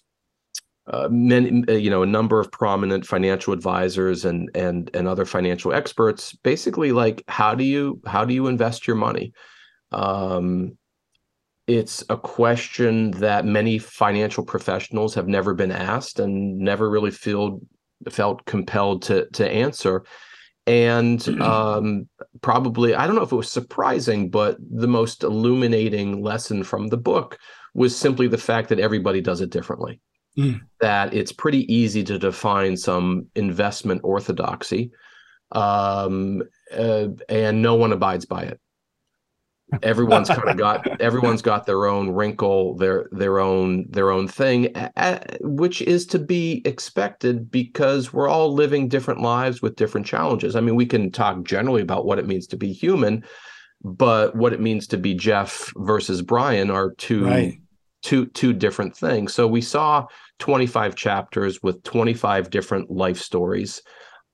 uh, 0.87 1.07
many, 1.09 1.63
uh, 1.67 1.73
you 1.73 1.89
know, 1.89 2.03
a 2.03 2.07
number 2.07 2.39
of 2.39 2.51
prominent 2.51 3.05
financial 3.05 3.53
advisors 3.53 4.25
and 4.25 4.49
and 4.53 4.89
and 4.93 5.07
other 5.07 5.25
financial 5.25 5.73
experts. 5.73 6.33
Basically, 6.43 6.91
like 6.91 7.23
how 7.27 7.55
do 7.55 7.63
you 7.63 8.01
how 8.05 8.25
do 8.25 8.33
you 8.33 8.47
invest 8.47 8.85
your 8.87 8.97
money? 8.97 9.33
Um, 9.91 10.77
it's 11.67 12.03
a 12.09 12.17
question 12.17 13.11
that 13.11 13.45
many 13.45 13.77
financial 13.77 14.43
professionals 14.43 15.15
have 15.15 15.27
never 15.27 15.53
been 15.53 15.71
asked 15.71 16.19
and 16.19 16.57
never 16.57 16.89
really 16.89 17.11
feel 17.11 17.61
felt 18.09 18.45
compelled 18.45 19.03
to 19.03 19.27
to 19.31 19.49
answer 19.49 20.03
and 20.67 21.27
um, 21.41 22.07
probably 22.41 22.95
i 22.95 23.05
don't 23.05 23.15
know 23.15 23.23
if 23.23 23.31
it 23.31 23.35
was 23.35 23.51
surprising 23.51 24.29
but 24.29 24.57
the 24.59 24.87
most 24.87 25.23
illuminating 25.23 26.21
lesson 26.21 26.63
from 26.63 26.87
the 26.87 26.97
book 26.97 27.37
was 27.73 27.95
simply 27.95 28.27
the 28.27 28.37
fact 28.37 28.69
that 28.69 28.79
everybody 28.79 29.21
does 29.21 29.41
it 29.41 29.49
differently 29.49 29.99
mm. 30.37 30.59
that 30.79 31.13
it's 31.13 31.31
pretty 31.31 31.71
easy 31.73 32.03
to 32.03 32.19
define 32.19 32.77
some 32.77 33.27
investment 33.35 34.01
orthodoxy 34.03 34.91
um, 35.51 36.41
uh, 36.75 37.07
and 37.29 37.61
no 37.61 37.75
one 37.75 37.91
abides 37.91 38.25
by 38.25 38.41
it 38.41 38.59
everyone's 39.81 40.27
kind 40.29 40.49
of 40.49 40.57
got 40.57 41.01
everyone's 41.01 41.41
got 41.41 41.65
their 41.65 41.85
own 41.85 42.11
wrinkle 42.11 42.75
their 42.75 43.07
their 43.11 43.39
own 43.39 43.85
their 43.89 44.11
own 44.11 44.27
thing 44.27 44.73
which 45.41 45.81
is 45.81 46.05
to 46.05 46.19
be 46.19 46.61
expected 46.65 47.49
because 47.49 48.13
we're 48.13 48.27
all 48.27 48.53
living 48.53 48.87
different 48.87 49.21
lives 49.21 49.61
with 49.61 49.75
different 49.75 50.05
challenges. 50.05 50.55
I 50.55 50.61
mean 50.61 50.75
we 50.75 50.85
can 50.85 51.11
talk 51.11 51.43
generally 51.43 51.81
about 51.81 52.05
what 52.05 52.19
it 52.19 52.27
means 52.27 52.47
to 52.47 52.57
be 52.57 52.71
human 52.71 53.23
but 53.83 54.35
what 54.35 54.53
it 54.53 54.61
means 54.61 54.87
to 54.87 54.97
be 54.97 55.13
jeff 55.13 55.71
versus 55.75 56.21
brian 56.21 56.71
are 56.71 56.93
two 56.93 57.25
right. 57.25 57.59
two 58.01 58.27
two 58.27 58.53
different 58.53 58.95
things. 58.95 59.33
So 59.33 59.47
we 59.47 59.61
saw 59.61 60.05
25 60.39 60.95
chapters 60.95 61.61
with 61.61 61.83
25 61.83 62.49
different 62.49 62.89
life 62.91 63.19
stories. 63.19 63.81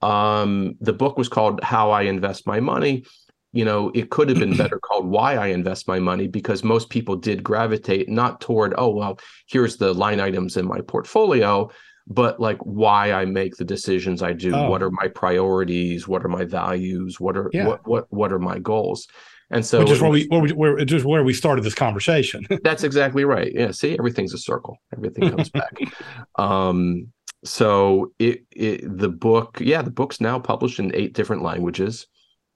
Um, 0.01 0.75
the 0.79 0.93
book 0.93 1.17
was 1.17 1.27
called 1.27 1.61
how 1.61 1.91
i 1.91 2.03
invest 2.03 2.47
my 2.47 2.59
money 2.61 3.03
you 3.51 3.65
know 3.65 3.91
it 3.95 4.09
could 4.09 4.29
have 4.29 4.39
been 4.39 4.55
better 4.55 4.79
called 4.83 5.07
why 5.07 5.35
i 5.35 5.47
invest 5.47 5.87
my 5.87 5.99
money 5.99 6.27
because 6.27 6.63
most 6.63 6.89
people 6.89 7.15
did 7.15 7.43
gravitate 7.43 8.09
not 8.09 8.41
toward 8.41 8.73
oh 8.77 8.89
well 8.89 9.19
here's 9.47 9.77
the 9.77 9.93
line 9.93 10.19
items 10.19 10.57
in 10.57 10.67
my 10.67 10.81
portfolio 10.81 11.69
but 12.07 12.39
like 12.39 12.57
why 12.59 13.11
i 13.11 13.25
make 13.25 13.55
the 13.55 13.65
decisions 13.65 14.21
i 14.21 14.33
do. 14.33 14.53
Oh. 14.53 14.69
what 14.69 14.81
are 14.81 14.91
my 14.91 15.07
priorities? 15.07 16.07
What 16.07 16.25
are 16.25 16.29
my 16.29 16.45
values? 16.45 17.19
What 17.19 17.37
are 17.37 17.49
yeah. 17.53 17.67
what, 17.67 17.87
what 17.87 18.05
what 18.09 18.33
are 18.33 18.39
my 18.39 18.59
goals? 18.59 19.07
And 19.51 19.65
so 19.65 19.79
which 19.79 19.91
is 19.91 20.01
where 20.01 20.11
we 20.11 20.25
where 20.27 20.41
we 20.41 20.51
where 20.51 20.85
just 20.85 21.05
where 21.05 21.23
we 21.23 21.33
started 21.33 21.63
this 21.63 21.75
conversation. 21.75 22.45
That's 22.63 22.83
exactly 22.83 23.25
right. 23.25 23.51
Yeah 23.53 23.71
see 23.71 23.97
everything's 23.97 24.33
a 24.33 24.37
circle. 24.39 24.77
Everything 24.93 25.29
comes 25.29 25.49
back. 25.49 25.77
Um 26.37 27.11
so 27.45 28.11
it, 28.19 28.43
it 28.51 28.81
the 28.97 29.07
book 29.07 29.59
yeah 29.61 29.81
the 29.81 29.91
book's 29.91 30.19
now 30.19 30.37
published 30.39 30.79
in 30.79 30.93
eight 30.93 31.13
different 31.13 31.41
languages 31.41 32.05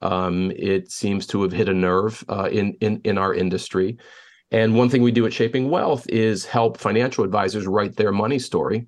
um, 0.03 0.51
it 0.55 0.91
seems 0.91 1.25
to 1.27 1.41
have 1.41 1.51
hit 1.51 1.69
a 1.69 1.73
nerve 1.73 2.23
uh, 2.29 2.49
in, 2.51 2.73
in 2.81 3.01
in 3.03 3.17
our 3.17 3.33
industry. 3.33 3.97
And 4.51 4.75
one 4.75 4.87
thing 4.89 5.01
we 5.01 5.11
do 5.11 5.25
at 5.25 5.33
Shaping 5.33 5.71
Wealth 5.71 6.07
is 6.09 6.45
help 6.45 6.77
financial 6.77 7.23
advisors 7.23 7.65
write 7.65 7.95
their 7.95 8.11
money 8.11 8.37
story. 8.37 8.85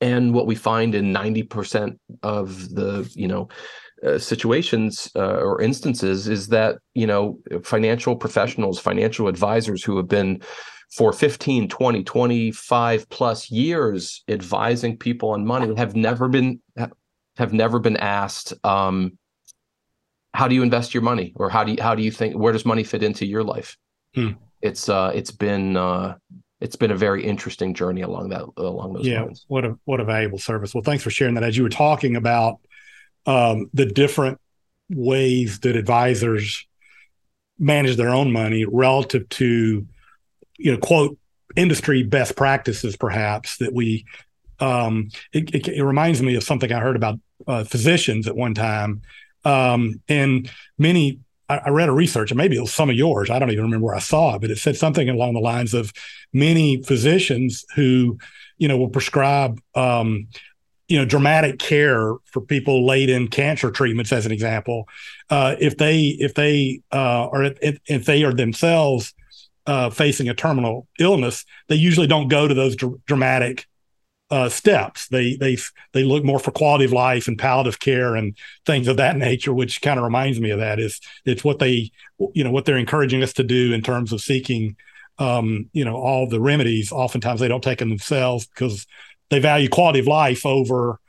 And 0.00 0.32
what 0.32 0.46
we 0.46 0.54
find 0.54 0.94
in 0.94 1.12
90% 1.12 1.98
of 2.22 2.72
the, 2.72 3.10
you 3.16 3.26
know, 3.26 3.48
uh, 4.06 4.18
situations 4.18 5.10
uh, 5.16 5.38
or 5.40 5.60
instances 5.60 6.28
is 6.28 6.46
that, 6.48 6.76
you 6.94 7.08
know, 7.08 7.40
financial 7.64 8.14
professionals, 8.14 8.78
financial 8.78 9.26
advisors 9.26 9.82
who 9.82 9.96
have 9.96 10.06
been 10.06 10.40
for 10.92 11.12
15, 11.12 11.68
20, 11.68 12.04
25 12.04 13.08
plus 13.08 13.50
years 13.50 14.22
advising 14.28 14.96
people 14.96 15.30
on 15.30 15.44
money 15.44 15.74
have 15.74 15.96
never 15.96 16.28
been 16.28 16.60
have 17.36 17.52
never 17.52 17.78
been 17.78 17.96
asked 17.96 18.54
um, 18.64 19.18
how 20.38 20.46
do 20.46 20.54
you 20.54 20.62
invest 20.62 20.94
your 20.94 21.02
money 21.02 21.32
or 21.34 21.50
how 21.50 21.64
do 21.64 21.72
you 21.72 21.82
how 21.82 21.96
do 21.96 22.02
you 22.02 22.12
think 22.12 22.36
where 22.36 22.52
does 22.52 22.64
money 22.64 22.84
fit 22.84 23.02
into 23.02 23.26
your 23.26 23.42
life 23.42 23.76
hmm. 24.14 24.30
it's 24.62 24.88
uh 24.88 25.10
it's 25.12 25.32
been 25.32 25.76
uh 25.76 26.14
it's 26.60 26.76
been 26.76 26.92
a 26.92 26.96
very 26.96 27.24
interesting 27.24 27.74
journey 27.74 28.02
along 28.02 28.28
that 28.28 28.42
along 28.56 28.92
those 28.92 29.04
yeah 29.04 29.22
lines. 29.22 29.44
what 29.48 29.64
a 29.64 29.76
what 29.84 29.98
a 29.98 30.04
valuable 30.04 30.38
service 30.38 30.72
well 30.72 30.84
thanks 30.84 31.02
for 31.02 31.10
sharing 31.10 31.34
that 31.34 31.42
as 31.42 31.56
you 31.56 31.64
were 31.64 31.68
talking 31.68 32.14
about 32.14 32.60
um 33.26 33.68
the 33.74 33.84
different 33.84 34.40
ways 34.88 35.58
that 35.60 35.74
advisors 35.74 36.64
manage 37.58 37.96
their 37.96 38.10
own 38.10 38.30
money 38.30 38.64
relative 38.64 39.28
to 39.28 39.84
you 40.56 40.72
know 40.72 40.78
quote 40.78 41.18
industry 41.56 42.04
best 42.04 42.36
practices 42.36 42.96
perhaps 42.96 43.56
that 43.56 43.74
we 43.74 44.06
um 44.60 45.08
it, 45.32 45.52
it, 45.52 45.66
it 45.66 45.82
reminds 45.82 46.22
me 46.22 46.36
of 46.36 46.44
something 46.44 46.72
i 46.72 46.78
heard 46.78 46.94
about 46.94 47.18
uh, 47.48 47.64
physicians 47.64 48.28
at 48.28 48.36
one 48.36 48.54
time 48.54 49.02
um, 49.44 50.00
and 50.08 50.50
many, 50.78 51.20
I, 51.48 51.58
I 51.58 51.68
read 51.70 51.88
a 51.88 51.92
research, 51.92 52.30
and 52.30 52.38
maybe 52.38 52.56
it 52.56 52.60
was 52.60 52.74
some 52.74 52.90
of 52.90 52.96
yours. 52.96 53.30
I 53.30 53.38
don't 53.38 53.50
even 53.50 53.64
remember 53.64 53.86
where 53.86 53.94
I 53.94 54.00
saw 54.00 54.34
it, 54.34 54.40
but 54.40 54.50
it 54.50 54.58
said 54.58 54.76
something 54.76 55.08
along 55.08 55.34
the 55.34 55.40
lines 55.40 55.74
of 55.74 55.92
many 56.32 56.82
physicians 56.82 57.64
who, 57.74 58.18
you 58.58 58.68
know, 58.68 58.76
will 58.76 58.90
prescribe, 58.90 59.60
um, 59.74 60.28
you 60.88 60.98
know, 60.98 61.04
dramatic 61.04 61.58
care 61.58 62.14
for 62.24 62.40
people 62.40 62.86
late 62.86 63.10
in 63.10 63.28
cancer 63.28 63.70
treatments, 63.70 64.12
as 64.12 64.26
an 64.26 64.32
example. 64.32 64.88
Uh, 65.28 65.54
if 65.60 65.76
they, 65.76 66.16
if 66.18 66.34
they, 66.34 66.80
uh, 66.92 67.26
or 67.26 67.44
if, 67.44 67.78
if 67.86 68.04
they 68.06 68.24
are 68.24 68.32
themselves 68.32 69.14
uh, 69.66 69.90
facing 69.90 70.28
a 70.28 70.34
terminal 70.34 70.88
illness, 70.98 71.44
they 71.68 71.76
usually 71.76 72.06
don't 72.06 72.28
go 72.28 72.48
to 72.48 72.54
those 72.54 72.74
dr- 72.74 73.04
dramatic 73.04 73.66
uh, 74.30 74.48
steps. 74.48 75.08
They 75.08 75.36
they 75.36 75.56
they 75.92 76.04
look 76.04 76.24
more 76.24 76.38
for 76.38 76.50
quality 76.50 76.84
of 76.84 76.92
life 76.92 77.28
and 77.28 77.38
palliative 77.38 77.80
care 77.80 78.14
and 78.14 78.36
things 78.66 78.88
of 78.88 78.98
that 78.98 79.16
nature, 79.28 79.54
which 79.54 79.80
kind 79.80 79.98
of 79.98 80.04
reminds 80.04 80.40
me 80.40 80.50
of 80.50 80.58
that. 80.58 80.78
Is 80.78 81.00
it's 81.24 81.44
what 81.44 81.58
they 81.58 81.90
you 82.34 82.44
know 82.44 82.50
what 82.50 82.64
they're 82.64 82.76
encouraging 82.78 83.22
us 83.22 83.32
to 83.34 83.44
do 83.44 83.72
in 83.72 83.82
terms 83.82 84.12
of 84.12 84.20
seeking 84.20 84.76
um, 85.18 85.68
you 85.72 85.84
know 85.84 85.96
all 85.96 86.28
the 86.28 86.40
remedies. 86.40 86.92
Oftentimes 86.92 87.40
they 87.40 87.48
don't 87.48 87.64
take 87.64 87.78
them 87.78 87.88
themselves 87.88 88.46
because 88.46 88.86
they 89.30 89.40
value 89.40 89.68
quality 89.68 90.00
of 90.00 90.06
life 90.06 90.44
over 90.44 91.00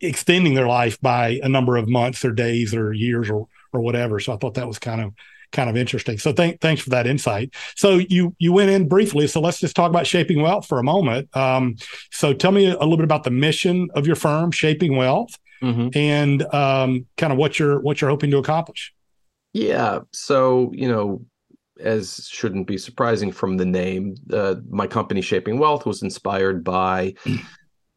extending 0.00 0.54
their 0.54 0.68
life 0.68 1.00
by 1.00 1.40
a 1.42 1.48
number 1.48 1.76
of 1.76 1.88
months 1.88 2.24
or 2.24 2.30
days 2.30 2.74
or 2.74 2.92
years 2.92 3.28
or 3.28 3.48
or 3.72 3.80
whatever. 3.80 4.20
So 4.20 4.32
I 4.32 4.36
thought 4.36 4.54
that 4.54 4.68
was 4.68 4.78
kind 4.78 5.00
of 5.00 5.12
kind 5.52 5.70
of 5.70 5.76
interesting. 5.76 6.18
So 6.18 6.32
thank, 6.32 6.60
thanks 6.60 6.82
for 6.82 6.90
that 6.90 7.06
insight. 7.06 7.54
So 7.76 7.96
you 7.96 8.34
you 8.38 8.52
went 8.52 8.70
in 8.70 8.88
briefly. 8.88 9.26
So 9.26 9.40
let's 9.40 9.60
just 9.60 9.76
talk 9.76 9.90
about 9.90 10.06
Shaping 10.06 10.42
Wealth 10.42 10.66
for 10.66 10.78
a 10.78 10.82
moment. 10.82 11.34
Um, 11.36 11.76
so 12.10 12.32
tell 12.32 12.52
me 12.52 12.66
a 12.66 12.78
little 12.78 12.96
bit 12.96 13.04
about 13.04 13.24
the 13.24 13.30
mission 13.30 13.88
of 13.94 14.06
your 14.06 14.16
firm, 14.16 14.50
Shaping 14.50 14.96
Wealth, 14.96 15.38
mm-hmm. 15.62 15.88
and 15.94 16.42
um, 16.54 17.06
kind 17.16 17.32
of 17.32 17.38
what 17.38 17.58
you're 17.58 17.80
what 17.80 18.00
you're 18.00 18.10
hoping 18.10 18.30
to 18.30 18.38
accomplish. 18.38 18.92
Yeah. 19.52 20.00
So 20.12 20.70
you 20.74 20.88
know, 20.88 21.24
as 21.80 22.28
shouldn't 22.30 22.66
be 22.66 22.78
surprising 22.78 23.32
from 23.32 23.56
the 23.56 23.66
name, 23.66 24.16
uh, 24.32 24.56
my 24.68 24.86
company 24.86 25.20
Shaping 25.20 25.58
Wealth 25.58 25.86
was 25.86 26.02
inspired 26.02 26.64
by. 26.64 27.14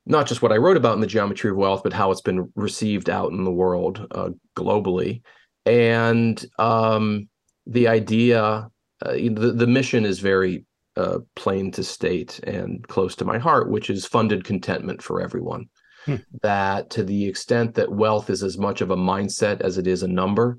not 0.05 0.27
just 0.27 0.41
what 0.41 0.51
I 0.51 0.57
wrote 0.57 0.77
about 0.77 0.95
in 0.95 1.01
the 1.01 1.07
Geometry 1.07 1.51
of 1.51 1.57
Wealth, 1.57 1.83
but 1.83 1.93
how 1.93 2.11
it's 2.11 2.21
been 2.21 2.51
received 2.55 3.09
out 3.09 3.31
in 3.31 3.43
the 3.43 3.51
world 3.51 4.07
uh, 4.11 4.29
globally. 4.55 5.21
And 5.65 6.43
um, 6.57 7.29
the 7.65 7.87
idea, 7.87 8.69
uh, 9.05 9.13
the, 9.13 9.53
the 9.55 9.67
mission 9.67 10.05
is 10.05 10.19
very 10.19 10.65
uh, 10.97 11.19
plain 11.35 11.71
to 11.71 11.83
state 11.83 12.39
and 12.39 12.85
close 12.87 13.15
to 13.15 13.25
my 13.25 13.37
heart, 13.37 13.69
which 13.69 13.89
is 13.89 14.05
funded 14.05 14.43
contentment 14.43 15.01
for 15.01 15.21
everyone. 15.21 15.65
Hmm. 16.05 16.15
That 16.41 16.89
to 16.91 17.03
the 17.03 17.27
extent 17.27 17.75
that 17.75 17.91
wealth 17.91 18.29
is 18.29 18.43
as 18.43 18.57
much 18.57 18.81
of 18.81 18.91
a 18.91 18.95
mindset 18.95 19.61
as 19.61 19.77
it 19.77 19.87
is 19.87 20.03
a 20.03 20.07
number, 20.07 20.57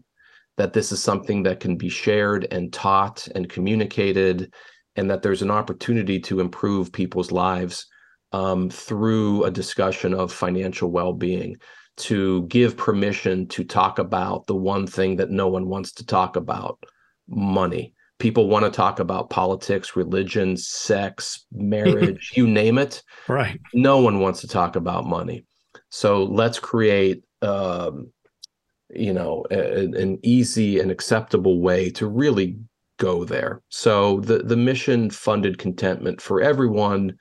that 0.57 0.73
this 0.73 0.93
is 0.93 1.03
something 1.03 1.43
that 1.43 1.61
can 1.61 1.77
be 1.77 1.89
shared 1.89 2.47
and 2.51 2.73
taught 2.73 3.27
and 3.35 3.49
communicated, 3.49 4.53
and 4.97 5.11
that 5.11 5.23
there's 5.23 5.43
an 5.43 5.51
opportunity 5.51 6.21
to 6.21 6.41
improve 6.41 6.93
people's 6.93 7.33
lives 7.33 7.87
um, 8.33 8.71
through 8.71 9.45
a 9.45 9.51
discussion 9.51 10.15
of 10.15 10.33
financial 10.33 10.91
well 10.91 11.13
being. 11.13 11.57
to 11.97 12.47
give 12.47 12.77
permission 12.77 13.47
to 13.49 13.65
talk 13.65 13.99
about 13.99 14.47
the 14.47 14.57
one 14.57 14.87
thing 14.87 15.17
that 15.17 15.31
no 15.31 15.49
one 15.49 15.69
wants 15.69 15.93
to 15.93 16.07
talk 16.07 16.37
about 16.37 16.85
money. 17.33 17.95
People 18.19 18.49
want 18.49 18.65
to 18.65 18.71
talk 18.71 19.01
about 19.01 19.31
politics 19.31 19.97
religion 19.97 20.57
sex 20.57 21.45
marriage 21.51 22.33
you 22.37 22.47
name 22.47 22.79
it. 22.79 23.03
Right. 23.29 23.61
No 23.75 24.01
one 24.01 24.21
wants 24.21 24.41
to 24.43 24.49
talk 24.49 24.77
about 24.77 25.07
money. 25.07 25.45
So 25.91 26.25
let's 26.25 26.59
create 26.59 27.25
um, 27.43 28.13
you 28.91 29.13
know 29.13 29.45
a, 29.51 29.87
an 29.87 30.19
easy 30.23 30.79
and 30.79 30.91
acceptable 30.91 31.61
way 31.61 31.91
to 31.91 32.07
really 32.07 32.59
go 32.99 33.25
there. 33.25 33.63
So 33.71 34.21
the 34.21 34.39
the 34.39 34.57
mission 34.57 35.11
funded 35.11 35.59
contentment 35.59 36.21
for 36.21 36.41
everyone 36.41 37.19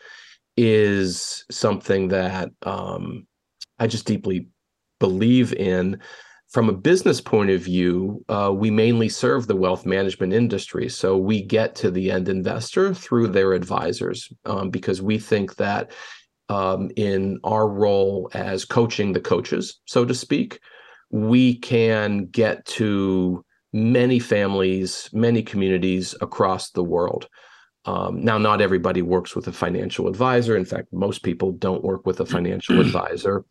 is 0.58 1.46
something 1.50 2.10
that 2.10 2.52
um, 2.64 3.26
i 3.80 3.88
just 3.88 4.06
deeply 4.06 4.48
believe 5.00 5.54
in 5.54 6.00
from 6.52 6.68
a 6.68 6.74
business 6.74 7.22
point 7.22 7.50
of 7.50 7.62
view, 7.62 8.24
uh, 8.28 8.52
we 8.54 8.70
mainly 8.70 9.08
serve 9.08 9.48
the 9.48 9.56
wealth 9.56 9.86
management 9.86 10.34
industry. 10.34 10.90
So 10.90 11.18
we 11.18 11.42
get 11.42 11.76
to 11.76 11.90
the 11.90 12.12
end 12.12 12.28
investor 12.28 12.94
through 12.94 13.30
their 13.30 13.54
advisors 13.54 14.32
um, 14.46 14.70
because 14.70 15.02
we 15.02 15.18
think 15.18 15.56
that 15.56 15.92
um, 16.50 16.92
in 16.98 17.40
our 17.46 17.70
role 17.70 18.30
as 18.34 18.66
coaching 18.66 19.14
the 19.14 19.22
coaches, 19.22 19.80
so 19.86 20.04
to 20.04 20.14
speak, 20.14 20.60
we 21.10 21.56
can 21.56 22.26
get 22.26 22.66
to 22.66 23.46
many 23.72 24.20
families, 24.20 25.10
many 25.14 25.42
communities 25.42 26.14
across 26.20 26.72
the 26.72 26.84
world. 26.84 27.30
Um, 27.86 28.24
now, 28.24 28.38
not 28.38 28.62
everybody 28.62 29.02
works 29.02 29.36
with 29.36 29.48
a 29.48 29.52
financial 29.52 30.08
advisor. 30.08 30.56
In 30.56 30.66
fact, 30.66 30.88
most 30.92 31.24
people 31.24 31.52
don't 31.52 31.84
work 31.84 32.06
with 32.06 32.20
a 32.20 32.26
financial 32.26 32.80
advisor. 32.82 33.44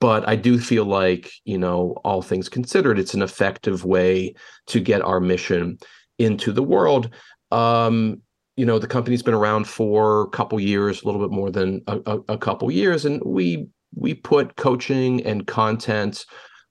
But 0.00 0.28
I 0.28 0.36
do 0.36 0.58
feel 0.58 0.84
like, 0.84 1.30
you 1.44 1.58
know, 1.58 1.96
all 2.04 2.22
things 2.22 2.48
considered, 2.48 2.98
it's 2.98 3.14
an 3.14 3.22
effective 3.22 3.84
way 3.84 4.34
to 4.68 4.80
get 4.80 5.02
our 5.02 5.20
mission 5.20 5.78
into 6.18 6.52
the 6.52 6.62
world. 6.62 7.10
Um, 7.50 8.22
you 8.56 8.66
know, 8.66 8.78
the 8.78 8.86
company's 8.86 9.22
been 9.22 9.34
around 9.34 9.66
for 9.66 10.22
a 10.22 10.28
couple 10.28 10.60
years, 10.60 11.02
a 11.02 11.06
little 11.06 11.20
bit 11.20 11.34
more 11.34 11.50
than 11.50 11.82
a, 11.86 12.00
a, 12.06 12.18
a 12.30 12.38
couple 12.38 12.70
years, 12.70 13.04
and 13.04 13.20
we 13.24 13.66
we 13.94 14.14
put 14.14 14.56
coaching 14.56 15.24
and 15.26 15.46
content 15.46 16.24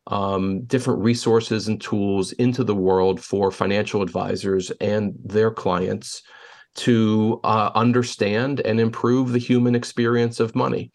um, 0.08 0.64
different 0.66 1.02
resources 1.02 1.68
and 1.68 1.80
tools 1.80 2.32
into 2.34 2.64
the 2.64 2.76
world 2.76 3.20
for 3.22 3.52
financial 3.52 4.02
advisors 4.02 4.72
and 4.82 5.14
their 5.24 5.52
clients 5.52 6.24
to 6.76 7.40
uh, 7.44 7.72
understand 7.76 8.62
and 8.62 8.80
improve 8.80 9.32
the 9.32 9.40
human 9.40 9.76
experience 9.76 10.40
of 10.40 10.56
money. 10.56 10.92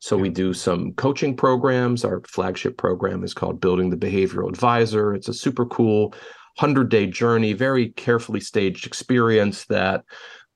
So 0.00 0.16
we 0.16 0.28
do 0.28 0.52
some 0.52 0.92
coaching 0.92 1.36
programs. 1.36 2.04
Our 2.04 2.22
flagship 2.28 2.76
program 2.76 3.24
is 3.24 3.34
called 3.34 3.60
Building 3.60 3.90
the 3.90 3.96
Behavioral 3.96 4.48
Advisor. 4.48 5.14
It's 5.14 5.28
a 5.28 5.34
super 5.34 5.66
cool 5.66 6.10
100 6.58 6.88
day 6.90 7.06
journey, 7.06 7.52
very 7.52 7.90
carefully 7.90 8.40
staged 8.40 8.86
experience 8.86 9.64
that 9.66 10.04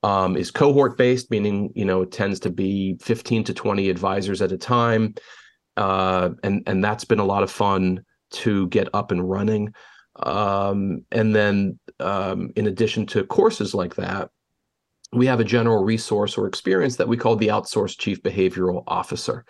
um, 0.02 0.36
is 0.36 0.50
cohort 0.50 0.96
based, 0.96 1.30
meaning 1.30 1.70
you 1.74 1.84
know 1.84 2.02
it 2.02 2.12
tends 2.12 2.40
to 2.40 2.50
be 2.50 2.96
15 3.02 3.44
to 3.44 3.54
20 3.54 3.90
advisors 3.90 4.40
at 4.40 4.52
a 4.52 4.56
time, 4.56 5.14
uh, 5.76 6.30
and 6.42 6.62
and 6.66 6.82
that's 6.82 7.04
been 7.04 7.18
a 7.18 7.24
lot 7.24 7.42
of 7.42 7.50
fun 7.50 8.02
to 8.30 8.66
get 8.68 8.88
up 8.94 9.10
and 9.10 9.28
running. 9.28 9.74
Um, 10.22 11.04
and 11.12 11.34
then 11.34 11.78
um, 11.98 12.50
in 12.56 12.66
addition 12.66 13.06
to 13.06 13.24
courses 13.24 13.74
like 13.74 13.96
that, 13.96 14.30
we 15.12 15.26
have 15.26 15.40
a 15.40 15.44
general 15.44 15.84
resource 15.84 16.38
or 16.38 16.46
experience 16.46 16.96
that 16.96 17.08
we 17.08 17.16
call 17.16 17.36
the 17.36 17.48
outsourced 17.48 17.98
chief 17.98 18.22
behavioral 18.22 18.84
officer. 18.86 19.44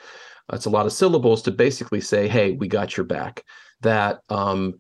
It's 0.52 0.66
a 0.66 0.70
lot 0.70 0.86
of 0.86 0.92
syllables 0.92 1.42
to 1.42 1.50
basically 1.50 2.00
say, 2.00 2.28
hey, 2.28 2.52
we 2.52 2.66
got 2.66 2.96
your 2.96 3.04
back. 3.04 3.44
That 3.82 4.20
um, 4.28 4.74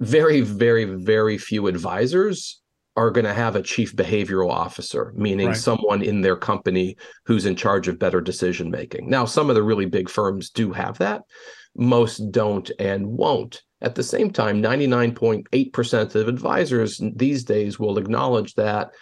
very, 0.00 0.40
very, 0.40 0.84
very 0.84 1.38
few 1.38 1.66
advisors 1.66 2.60
are 2.96 3.10
going 3.10 3.24
to 3.24 3.34
have 3.34 3.56
a 3.56 3.62
chief 3.62 3.94
behavioral 3.94 4.50
officer, 4.50 5.12
meaning 5.14 5.48
right. 5.48 5.56
someone 5.56 6.02
in 6.02 6.22
their 6.22 6.36
company 6.36 6.96
who's 7.26 7.46
in 7.46 7.54
charge 7.54 7.88
of 7.88 7.98
better 7.98 8.20
decision 8.20 8.70
making. 8.70 9.08
Now, 9.08 9.24
some 9.26 9.50
of 9.50 9.56
the 9.56 9.62
really 9.62 9.84
big 9.84 10.08
firms 10.08 10.50
do 10.50 10.72
have 10.72 10.98
that, 10.98 11.22
most 11.76 12.30
don't 12.30 12.70
and 12.78 13.06
won't. 13.06 13.62
At 13.82 13.94
the 13.94 14.02
same 14.02 14.30
time, 14.30 14.62
99.8% 14.62 16.14
of 16.14 16.28
advisors 16.28 17.00
these 17.14 17.44
days 17.44 17.78
will 17.78 17.98
acknowledge 17.98 18.54
that 18.54 18.92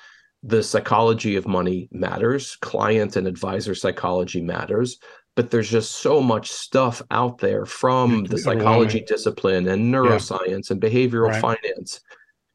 the 0.46 0.62
psychology 0.62 1.36
of 1.36 1.48
money 1.48 1.88
matters, 1.90 2.56
client 2.56 3.16
and 3.16 3.26
advisor 3.26 3.74
psychology 3.74 4.42
matters, 4.42 4.98
but 5.36 5.50
there's 5.50 5.70
just 5.70 5.92
so 5.92 6.20
much 6.20 6.52
stuff 6.52 7.00
out 7.10 7.38
there 7.38 7.64
from 7.64 8.24
the 8.24 8.38
psychology 8.38 9.00
discipline 9.00 9.66
and 9.68 9.92
neuroscience 9.92 10.68
yeah. 10.68 10.74
and 10.74 10.82
behavioral 10.82 11.30
right. 11.30 11.40
finance. 11.40 12.00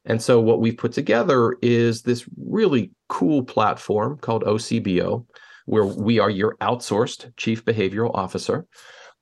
And 0.06 0.22
so 0.22 0.40
what 0.40 0.62
we've 0.62 0.78
put 0.78 0.94
together 0.94 1.58
is 1.62 2.04
this 2.04 2.26
really 2.38 2.92
cool 3.10 3.44
platform 3.44 4.18
called 4.18 4.44
OCBO, 4.44 5.26
where 5.66 5.86
we 5.86 6.20
are 6.20 6.30
your 6.30 6.56
outsourced 6.62 7.36
chief 7.38 7.66
behavioral 7.66 8.12
officer. 8.14 8.66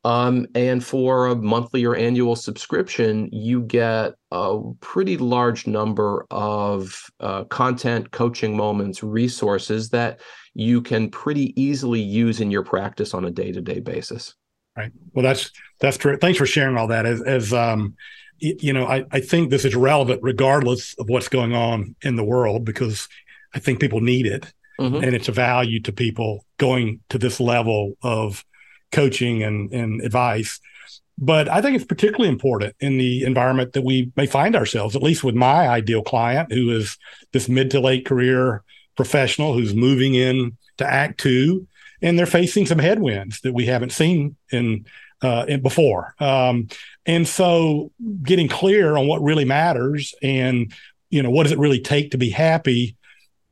Um, 0.03 0.47
and 0.55 0.83
for 0.83 1.27
a 1.27 1.35
monthly 1.35 1.83
or 1.83 1.95
annual 1.95 2.35
subscription, 2.35 3.29
you 3.31 3.61
get 3.63 4.13
a 4.31 4.59
pretty 4.79 5.17
large 5.17 5.67
number 5.67 6.25
of 6.31 7.09
uh, 7.19 7.43
content, 7.45 8.11
coaching 8.11 8.55
moments, 8.55 9.03
resources 9.03 9.89
that 9.89 10.21
you 10.53 10.81
can 10.81 11.09
pretty 11.09 11.59
easily 11.61 12.01
use 12.01 12.39
in 12.39 12.51
your 12.51 12.63
practice 12.63 13.13
on 13.13 13.25
a 13.25 13.31
day 13.31 13.51
to 13.51 13.61
day 13.61 13.79
basis. 13.79 14.33
Right. 14.77 14.91
Well, 15.13 15.23
that's 15.23 15.51
that's 15.79 15.97
true. 15.97 16.17
Thanks 16.17 16.37
for 16.37 16.45
sharing 16.45 16.77
all 16.77 16.87
that. 16.87 17.05
As, 17.05 17.21
as 17.23 17.51
um, 17.51 17.95
you 18.39 18.73
know, 18.73 18.85
I, 18.85 19.05
I 19.11 19.19
think 19.19 19.49
this 19.49 19.65
is 19.65 19.75
relevant 19.75 20.21
regardless 20.21 20.93
of 20.99 21.09
what's 21.09 21.27
going 21.27 21.53
on 21.53 21.95
in 22.03 22.15
the 22.15 22.23
world 22.23 22.63
because 22.63 23.07
I 23.55 23.59
think 23.59 23.79
people 23.79 24.01
need 24.01 24.27
it, 24.27 24.53
mm-hmm. 24.79 25.03
and 25.03 25.15
it's 25.15 25.27
a 25.27 25.31
value 25.31 25.81
to 25.81 25.91
people 25.91 26.45
going 26.57 26.99
to 27.09 27.17
this 27.17 27.39
level 27.39 27.93
of 28.03 28.45
coaching 28.91 29.43
and, 29.43 29.71
and 29.73 30.01
advice. 30.01 30.59
But 31.17 31.49
I 31.49 31.61
think 31.61 31.75
it's 31.75 31.85
particularly 31.85 32.29
important 32.29 32.75
in 32.79 32.97
the 32.97 33.23
environment 33.23 33.73
that 33.73 33.83
we 33.83 34.11
may 34.15 34.27
find 34.27 34.55
ourselves, 34.55 34.95
at 34.95 35.01
least 35.01 35.23
with 35.23 35.35
my 35.35 35.67
ideal 35.67 36.03
client, 36.03 36.51
who 36.51 36.69
is 36.69 36.97
this 37.33 37.49
mid 37.49 37.71
to 37.71 37.79
late 37.79 38.05
career 38.05 38.63
professional 38.95 39.53
who's 39.53 39.73
moving 39.73 40.13
in 40.13 40.57
to 40.77 40.85
Act 40.85 41.19
Two, 41.19 41.67
and 42.01 42.17
they're 42.17 42.27
facing 42.27 42.67
some 42.67 42.77
headwinds 42.77 43.41
that 43.41 43.53
we 43.53 43.65
haven't 43.65 43.91
seen 43.91 44.35
in, 44.51 44.85
uh, 45.23 45.45
in 45.47 45.61
before. 45.61 46.13
Um, 46.19 46.67
and 47.07 47.27
so, 47.27 47.91
getting 48.21 48.47
clear 48.47 48.95
on 48.95 49.07
what 49.07 49.23
really 49.23 49.45
matters 49.45 50.13
and 50.21 50.71
you 51.09 51.23
know 51.23 51.31
what 51.31 51.43
does 51.43 51.51
it 51.51 51.59
really 51.59 51.79
take 51.79 52.11
to 52.11 52.17
be 52.17 52.29
happy 52.29 52.95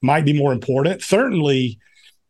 might 0.02 0.26
be 0.26 0.34
more 0.34 0.54
important. 0.54 1.02
Certainly, 1.02 1.80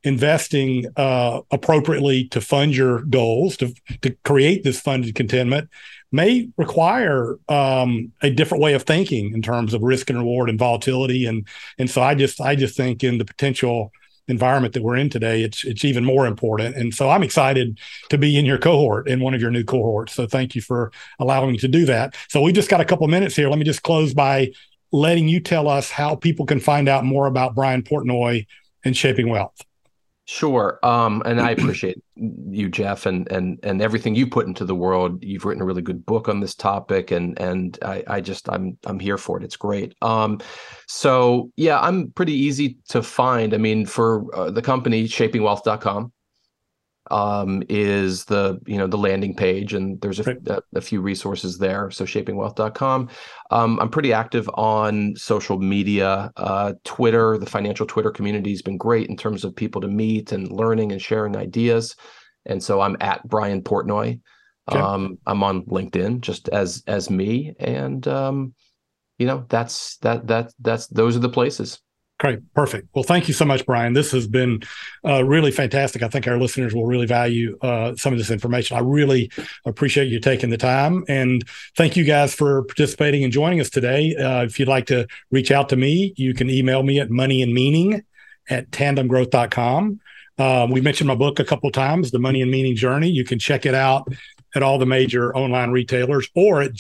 investing 0.06 0.86
uh, 0.95 1.41
appropriately 1.51 2.28
to 2.30 2.39
fund 2.39 2.76
your 2.76 3.01
goals, 3.01 3.58
to, 3.58 3.74
to 4.01 4.12
create 4.24 4.64
this 4.64 4.80
funded 4.80 5.16
contentment, 5.16 5.70
may 6.12 6.47
require 6.58 7.38
um, 7.49 8.12
a 8.22 8.30
different 8.30 8.64
way 8.64 8.74
of 8.74 8.84
thinking 8.84 9.34
in 9.34 9.41
terms 9.41 9.74
of 9.74 9.82
risk 9.82 10.10
and 10.10 10.20
reward 10.20 10.49
and 10.49 10.60
volatility. 10.60 11.26
And 11.26 11.47
and 11.78 11.89
so 11.89 12.01
I 12.01 12.16
just 12.16 12.39
I 12.39 12.56
just 12.56 12.78
think 12.78 13.03
in 13.03 13.18
the 13.18 13.26
potential 13.26 13.91
environment 14.28 14.74
that 14.76 14.84
we're 14.84 14.95
in 14.95 15.10
today, 15.10 15.41
it's 15.41 15.66
it's 15.66 15.84
even 15.84 16.06
more 16.06 16.28
important. 16.28 16.76
And 16.76 16.93
so 16.93 17.10
I'm 17.10 17.24
excited 17.24 17.80
to 18.10 18.18
be 18.18 18.38
in 18.38 18.45
your 18.45 18.60
cohort 18.60 19.08
in 19.10 19.20
one 19.20 19.34
of 19.34 19.41
your 19.41 19.51
new 19.51 19.64
cohorts. 19.64 20.14
So 20.14 20.28
thank 20.28 20.56
you 20.56 20.62
for 20.62 20.91
allowing 21.20 21.51
me 21.51 21.58
to 21.58 21.68
do 21.68 21.86
that. 21.86 22.16
So 22.30 22.41
we 22.41 22.53
just 22.53 22.70
got 22.70 22.80
a 22.80 22.86
couple 22.86 23.08
minutes 23.08 23.36
here. 23.36 23.49
Let 23.49 23.60
me 23.60 23.66
just 23.66 23.84
close 23.84 24.14
by 24.14 24.51
letting 24.91 25.28
you 25.28 25.39
tell 25.39 25.68
us 25.68 25.89
how 25.89 26.16
people 26.16 26.45
can 26.45 26.60
find 26.60 26.88
out 26.88 27.03
more 27.03 27.26
about 27.26 27.56
Brian 27.56 27.82
Portnoy 27.82 28.45
and 28.84 28.95
Shaping 28.95 29.30
Wealth. 29.30 29.60
Sure. 30.28 30.80
Um, 30.82 31.21
and 31.23 31.39
I 31.39 31.51
appreciate 31.51 31.99
you, 32.15 32.67
Jeff, 32.67 33.05
and 33.05 33.32
and 33.32 33.59
and 33.61 33.80
everything 33.80 34.15
you 34.15 34.26
put 34.26 34.47
into 34.47 34.65
the 34.65 34.73
world. 34.73 35.23
You've 35.23 35.45
written 35.45 35.61
a 35.61 35.65
really 35.65 35.84
good 35.84 36.03
book 36.03 36.28
on 36.28 36.39
this 36.39 36.55
topic, 36.55 37.11
and 37.11 37.39
and 37.39 37.78
I, 37.84 38.03
I 38.07 38.21
just 38.21 38.49
I'm 38.49 38.76
I'm 38.88 38.99
here 38.99 39.19
for 39.19 39.38
it. 39.38 39.43
It's 39.43 39.55
great. 39.55 39.93
Um, 40.01 40.39
so 40.88 41.51
yeah, 41.57 41.80
I'm 41.80 42.09
pretty 42.11 42.34
easy 42.34 42.80
to 42.89 43.03
find. 43.03 43.53
I 43.53 43.57
mean, 43.57 43.86
for 43.86 44.26
uh, 44.36 44.49
the 44.49 44.63
company, 44.63 45.07
shapingwealth.com 45.07 46.11
um, 47.12 47.64
is 47.70 48.26
the 48.26 48.60
you 48.66 48.78
know 48.78 48.88
the 48.88 48.97
landing 48.97 49.36
page 49.36 49.74
and 49.74 49.99
there's 50.01 50.20
a, 50.20 50.24
right. 50.24 50.47
a, 50.47 50.62
a, 50.76 50.82
few 50.82 51.01
resources 51.01 51.58
there 51.58 51.91
so 51.91 52.06
shapingwealth.com 52.06 53.10
um, 53.51 53.80
i'm 53.80 53.89
pretty 53.89 54.12
active 54.12 54.49
on 54.56 55.16
social 55.16 55.60
media 55.60 56.32
uh, 56.38 56.74
twitter 56.84 57.38
the 57.38 57.45
financial 57.45 57.86
twitter 57.86 58.12
community 58.12 58.51
has 58.51 58.62
been 58.62 58.78
great 58.78 59.10
in 59.10 59.18
terms 59.18 59.43
of 59.43 59.56
people 59.56 59.82
to 59.82 59.88
meet 59.88 60.32
and 60.32 60.51
learning 60.51 60.91
and 60.91 61.01
sharing 61.01 61.36
ideas 61.36 61.95
and 62.45 62.62
so 62.62 62.82
i'm 62.82 62.97
at 63.01 63.26
brian 63.28 63.62
portnoy 63.62 64.20
okay. 64.72 64.80
um, 64.80 65.18
i'm 65.28 65.43
on 65.43 65.64
linkedin 65.66 66.20
just 66.22 66.49
as 66.49 66.84
as 66.88 67.10
me 67.10 67.53
and 67.60 68.08
um, 68.08 68.53
you 69.20 69.28
know 69.28 69.45
that's 69.49 69.97
that 69.97 70.26
that 70.28 70.51
that's 70.60 70.88
those 70.88 71.16
are 71.16 71.20
the 71.20 71.30
places 71.30 71.80
Great. 72.18 72.39
Perfect. 72.53 72.88
Well, 72.95 73.03
thank 73.03 73.28
you 73.28 73.34
so 73.34 73.43
much, 73.43 73.66
Brian. 73.66 73.91
This 73.91 74.11
has 74.11 74.26
been 74.26 74.61
uh, 75.05 75.26
really 75.26 75.51
fantastic. 75.51 76.01
I 76.01 76.07
think 76.07 76.28
our 76.28 76.38
listeners 76.39 76.74
will 76.74 76.86
really 76.86 77.07
value 77.07 77.57
uh, 77.61 77.93
some 77.97 78.13
of 78.13 78.20
this 78.20 78.32
information. 78.32 78.78
I 78.78 78.80
really 78.80 79.30
appreciate 79.66 80.07
you 80.07 80.22
taking 80.22 80.49
the 80.49 80.57
time. 80.57 81.03
And 81.09 81.43
thank 81.76 81.97
you 81.97 82.05
guys 82.05 82.34
for 82.34 82.63
participating 82.63 83.26
and 83.26 83.34
joining 83.34 83.59
us 83.59 83.70
today. 83.70 84.16
Uh, 84.16 84.43
if 84.43 84.57
you'd 84.59 84.70
like 84.70 84.86
to 84.88 85.07
reach 85.30 85.51
out 85.51 85.68
to 85.70 85.76
me, 85.76 86.13
you 86.16 86.34
can 86.34 86.49
email 86.49 86.84
me 86.84 87.01
at 87.01 87.09
moneyandmeaning 87.09 88.01
at 88.49 88.72
tandemgrowth.com. 88.72 89.99
Um, 90.38 90.72
we 90.72 90.80
mentioned 90.80 91.09
my 91.09 91.16
book 91.16 91.39
a 91.39 91.45
couple 91.45 91.70
times, 91.72 92.11
The 92.11 92.20
Money 92.20 92.41
and 92.41 92.51
Meaning 92.51 92.78
Journey. 92.78 93.09
You 93.09 93.26
can 93.26 93.39
check 93.39 93.66
it 93.66 93.76
out 93.76 94.07
at 94.53 94.63
all 94.63 94.78
the 94.78 94.86
major 94.86 95.36
online 95.36 95.72
retailers 95.72 96.30
or 96.34 96.61
at 96.61 96.72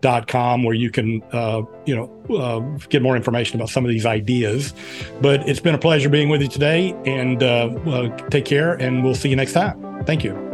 jeffbernierauthor.com 0.00 0.62
where 0.62 0.74
you 0.74 0.90
can, 0.90 1.22
uh, 1.32 1.62
you 1.86 1.96
know, 1.96 2.36
uh, 2.36 2.60
get 2.88 3.02
more 3.02 3.16
information 3.16 3.56
about 3.56 3.68
some 3.68 3.84
of 3.84 3.88
these 3.88 4.06
ideas. 4.06 4.74
But 5.20 5.48
it's 5.48 5.60
been 5.60 5.74
a 5.74 5.78
pleasure 5.78 6.08
being 6.08 6.28
with 6.28 6.42
you 6.42 6.48
today 6.48 6.94
and 7.04 7.42
uh, 7.42 8.16
take 8.30 8.44
care 8.44 8.74
and 8.74 9.04
we'll 9.04 9.14
see 9.14 9.28
you 9.28 9.36
next 9.36 9.52
time. 9.52 10.04
Thank 10.04 10.24
you. 10.24 10.46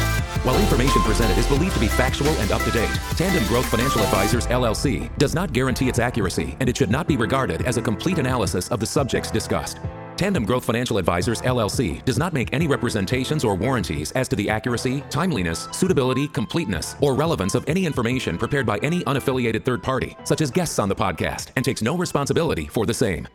While 0.44 0.60
information 0.60 1.02
presented 1.04 1.38
is 1.38 1.48
believed 1.48 1.74
to 1.76 1.80
be 1.80 1.88
factual 1.88 2.30
and 2.44 2.52
up 2.52 2.64
to 2.64 2.72
date, 2.72 2.92
Tandem 3.16 3.46
Growth 3.48 3.70
Financial 3.88 4.04
Advisors 4.04 4.48
LLC 4.48 5.18
does 5.18 5.34
not 5.34 5.54
guarantee 5.54 5.88
its 5.88 5.98
accuracy 5.98 6.58
and 6.60 6.68
it 6.68 6.76
should 6.76 6.92
not 6.92 7.08
be 7.08 7.16
regarded 7.16 7.62
as 7.62 7.78
a 7.78 7.82
complete 7.82 8.20
analysis 8.20 8.68
of 8.68 8.82
the 8.82 8.86
subjects 8.86 9.32
discussed. 9.32 9.80
Tandem 10.18 10.44
Growth 10.44 10.66
Financial 10.66 10.98
Advisors 10.98 11.42
LLC 11.44 12.04
does 12.04 12.18
not 12.18 12.34
make 12.34 12.50
any 12.52 12.68
representations 12.68 13.46
or 13.46 13.56
warranties 13.56 14.12
as 14.12 14.28
to 14.28 14.36
the 14.36 14.50
accuracy, 14.50 15.06
timeliness, 15.10 15.70
suitability, 15.72 16.28
completeness, 16.28 16.98
or 17.00 17.16
relevance 17.16 17.56
of 17.56 17.64
any 17.66 17.86
information 17.86 18.38
prepared 18.38 18.66
by 18.66 18.78
any 18.80 19.06
unaffiliated 19.06 19.64
third 19.64 19.82
party, 19.82 20.18
such 20.26 20.42
as 20.42 20.52
guests 20.52 20.80
on 20.80 20.90
the 20.90 20.96
podcast, 20.96 21.52
and 21.56 21.64
takes 21.64 21.82
no 21.82 21.96
responsibility 21.96 22.68
for 22.68 22.86
the 22.86 22.94
same. 22.94 23.26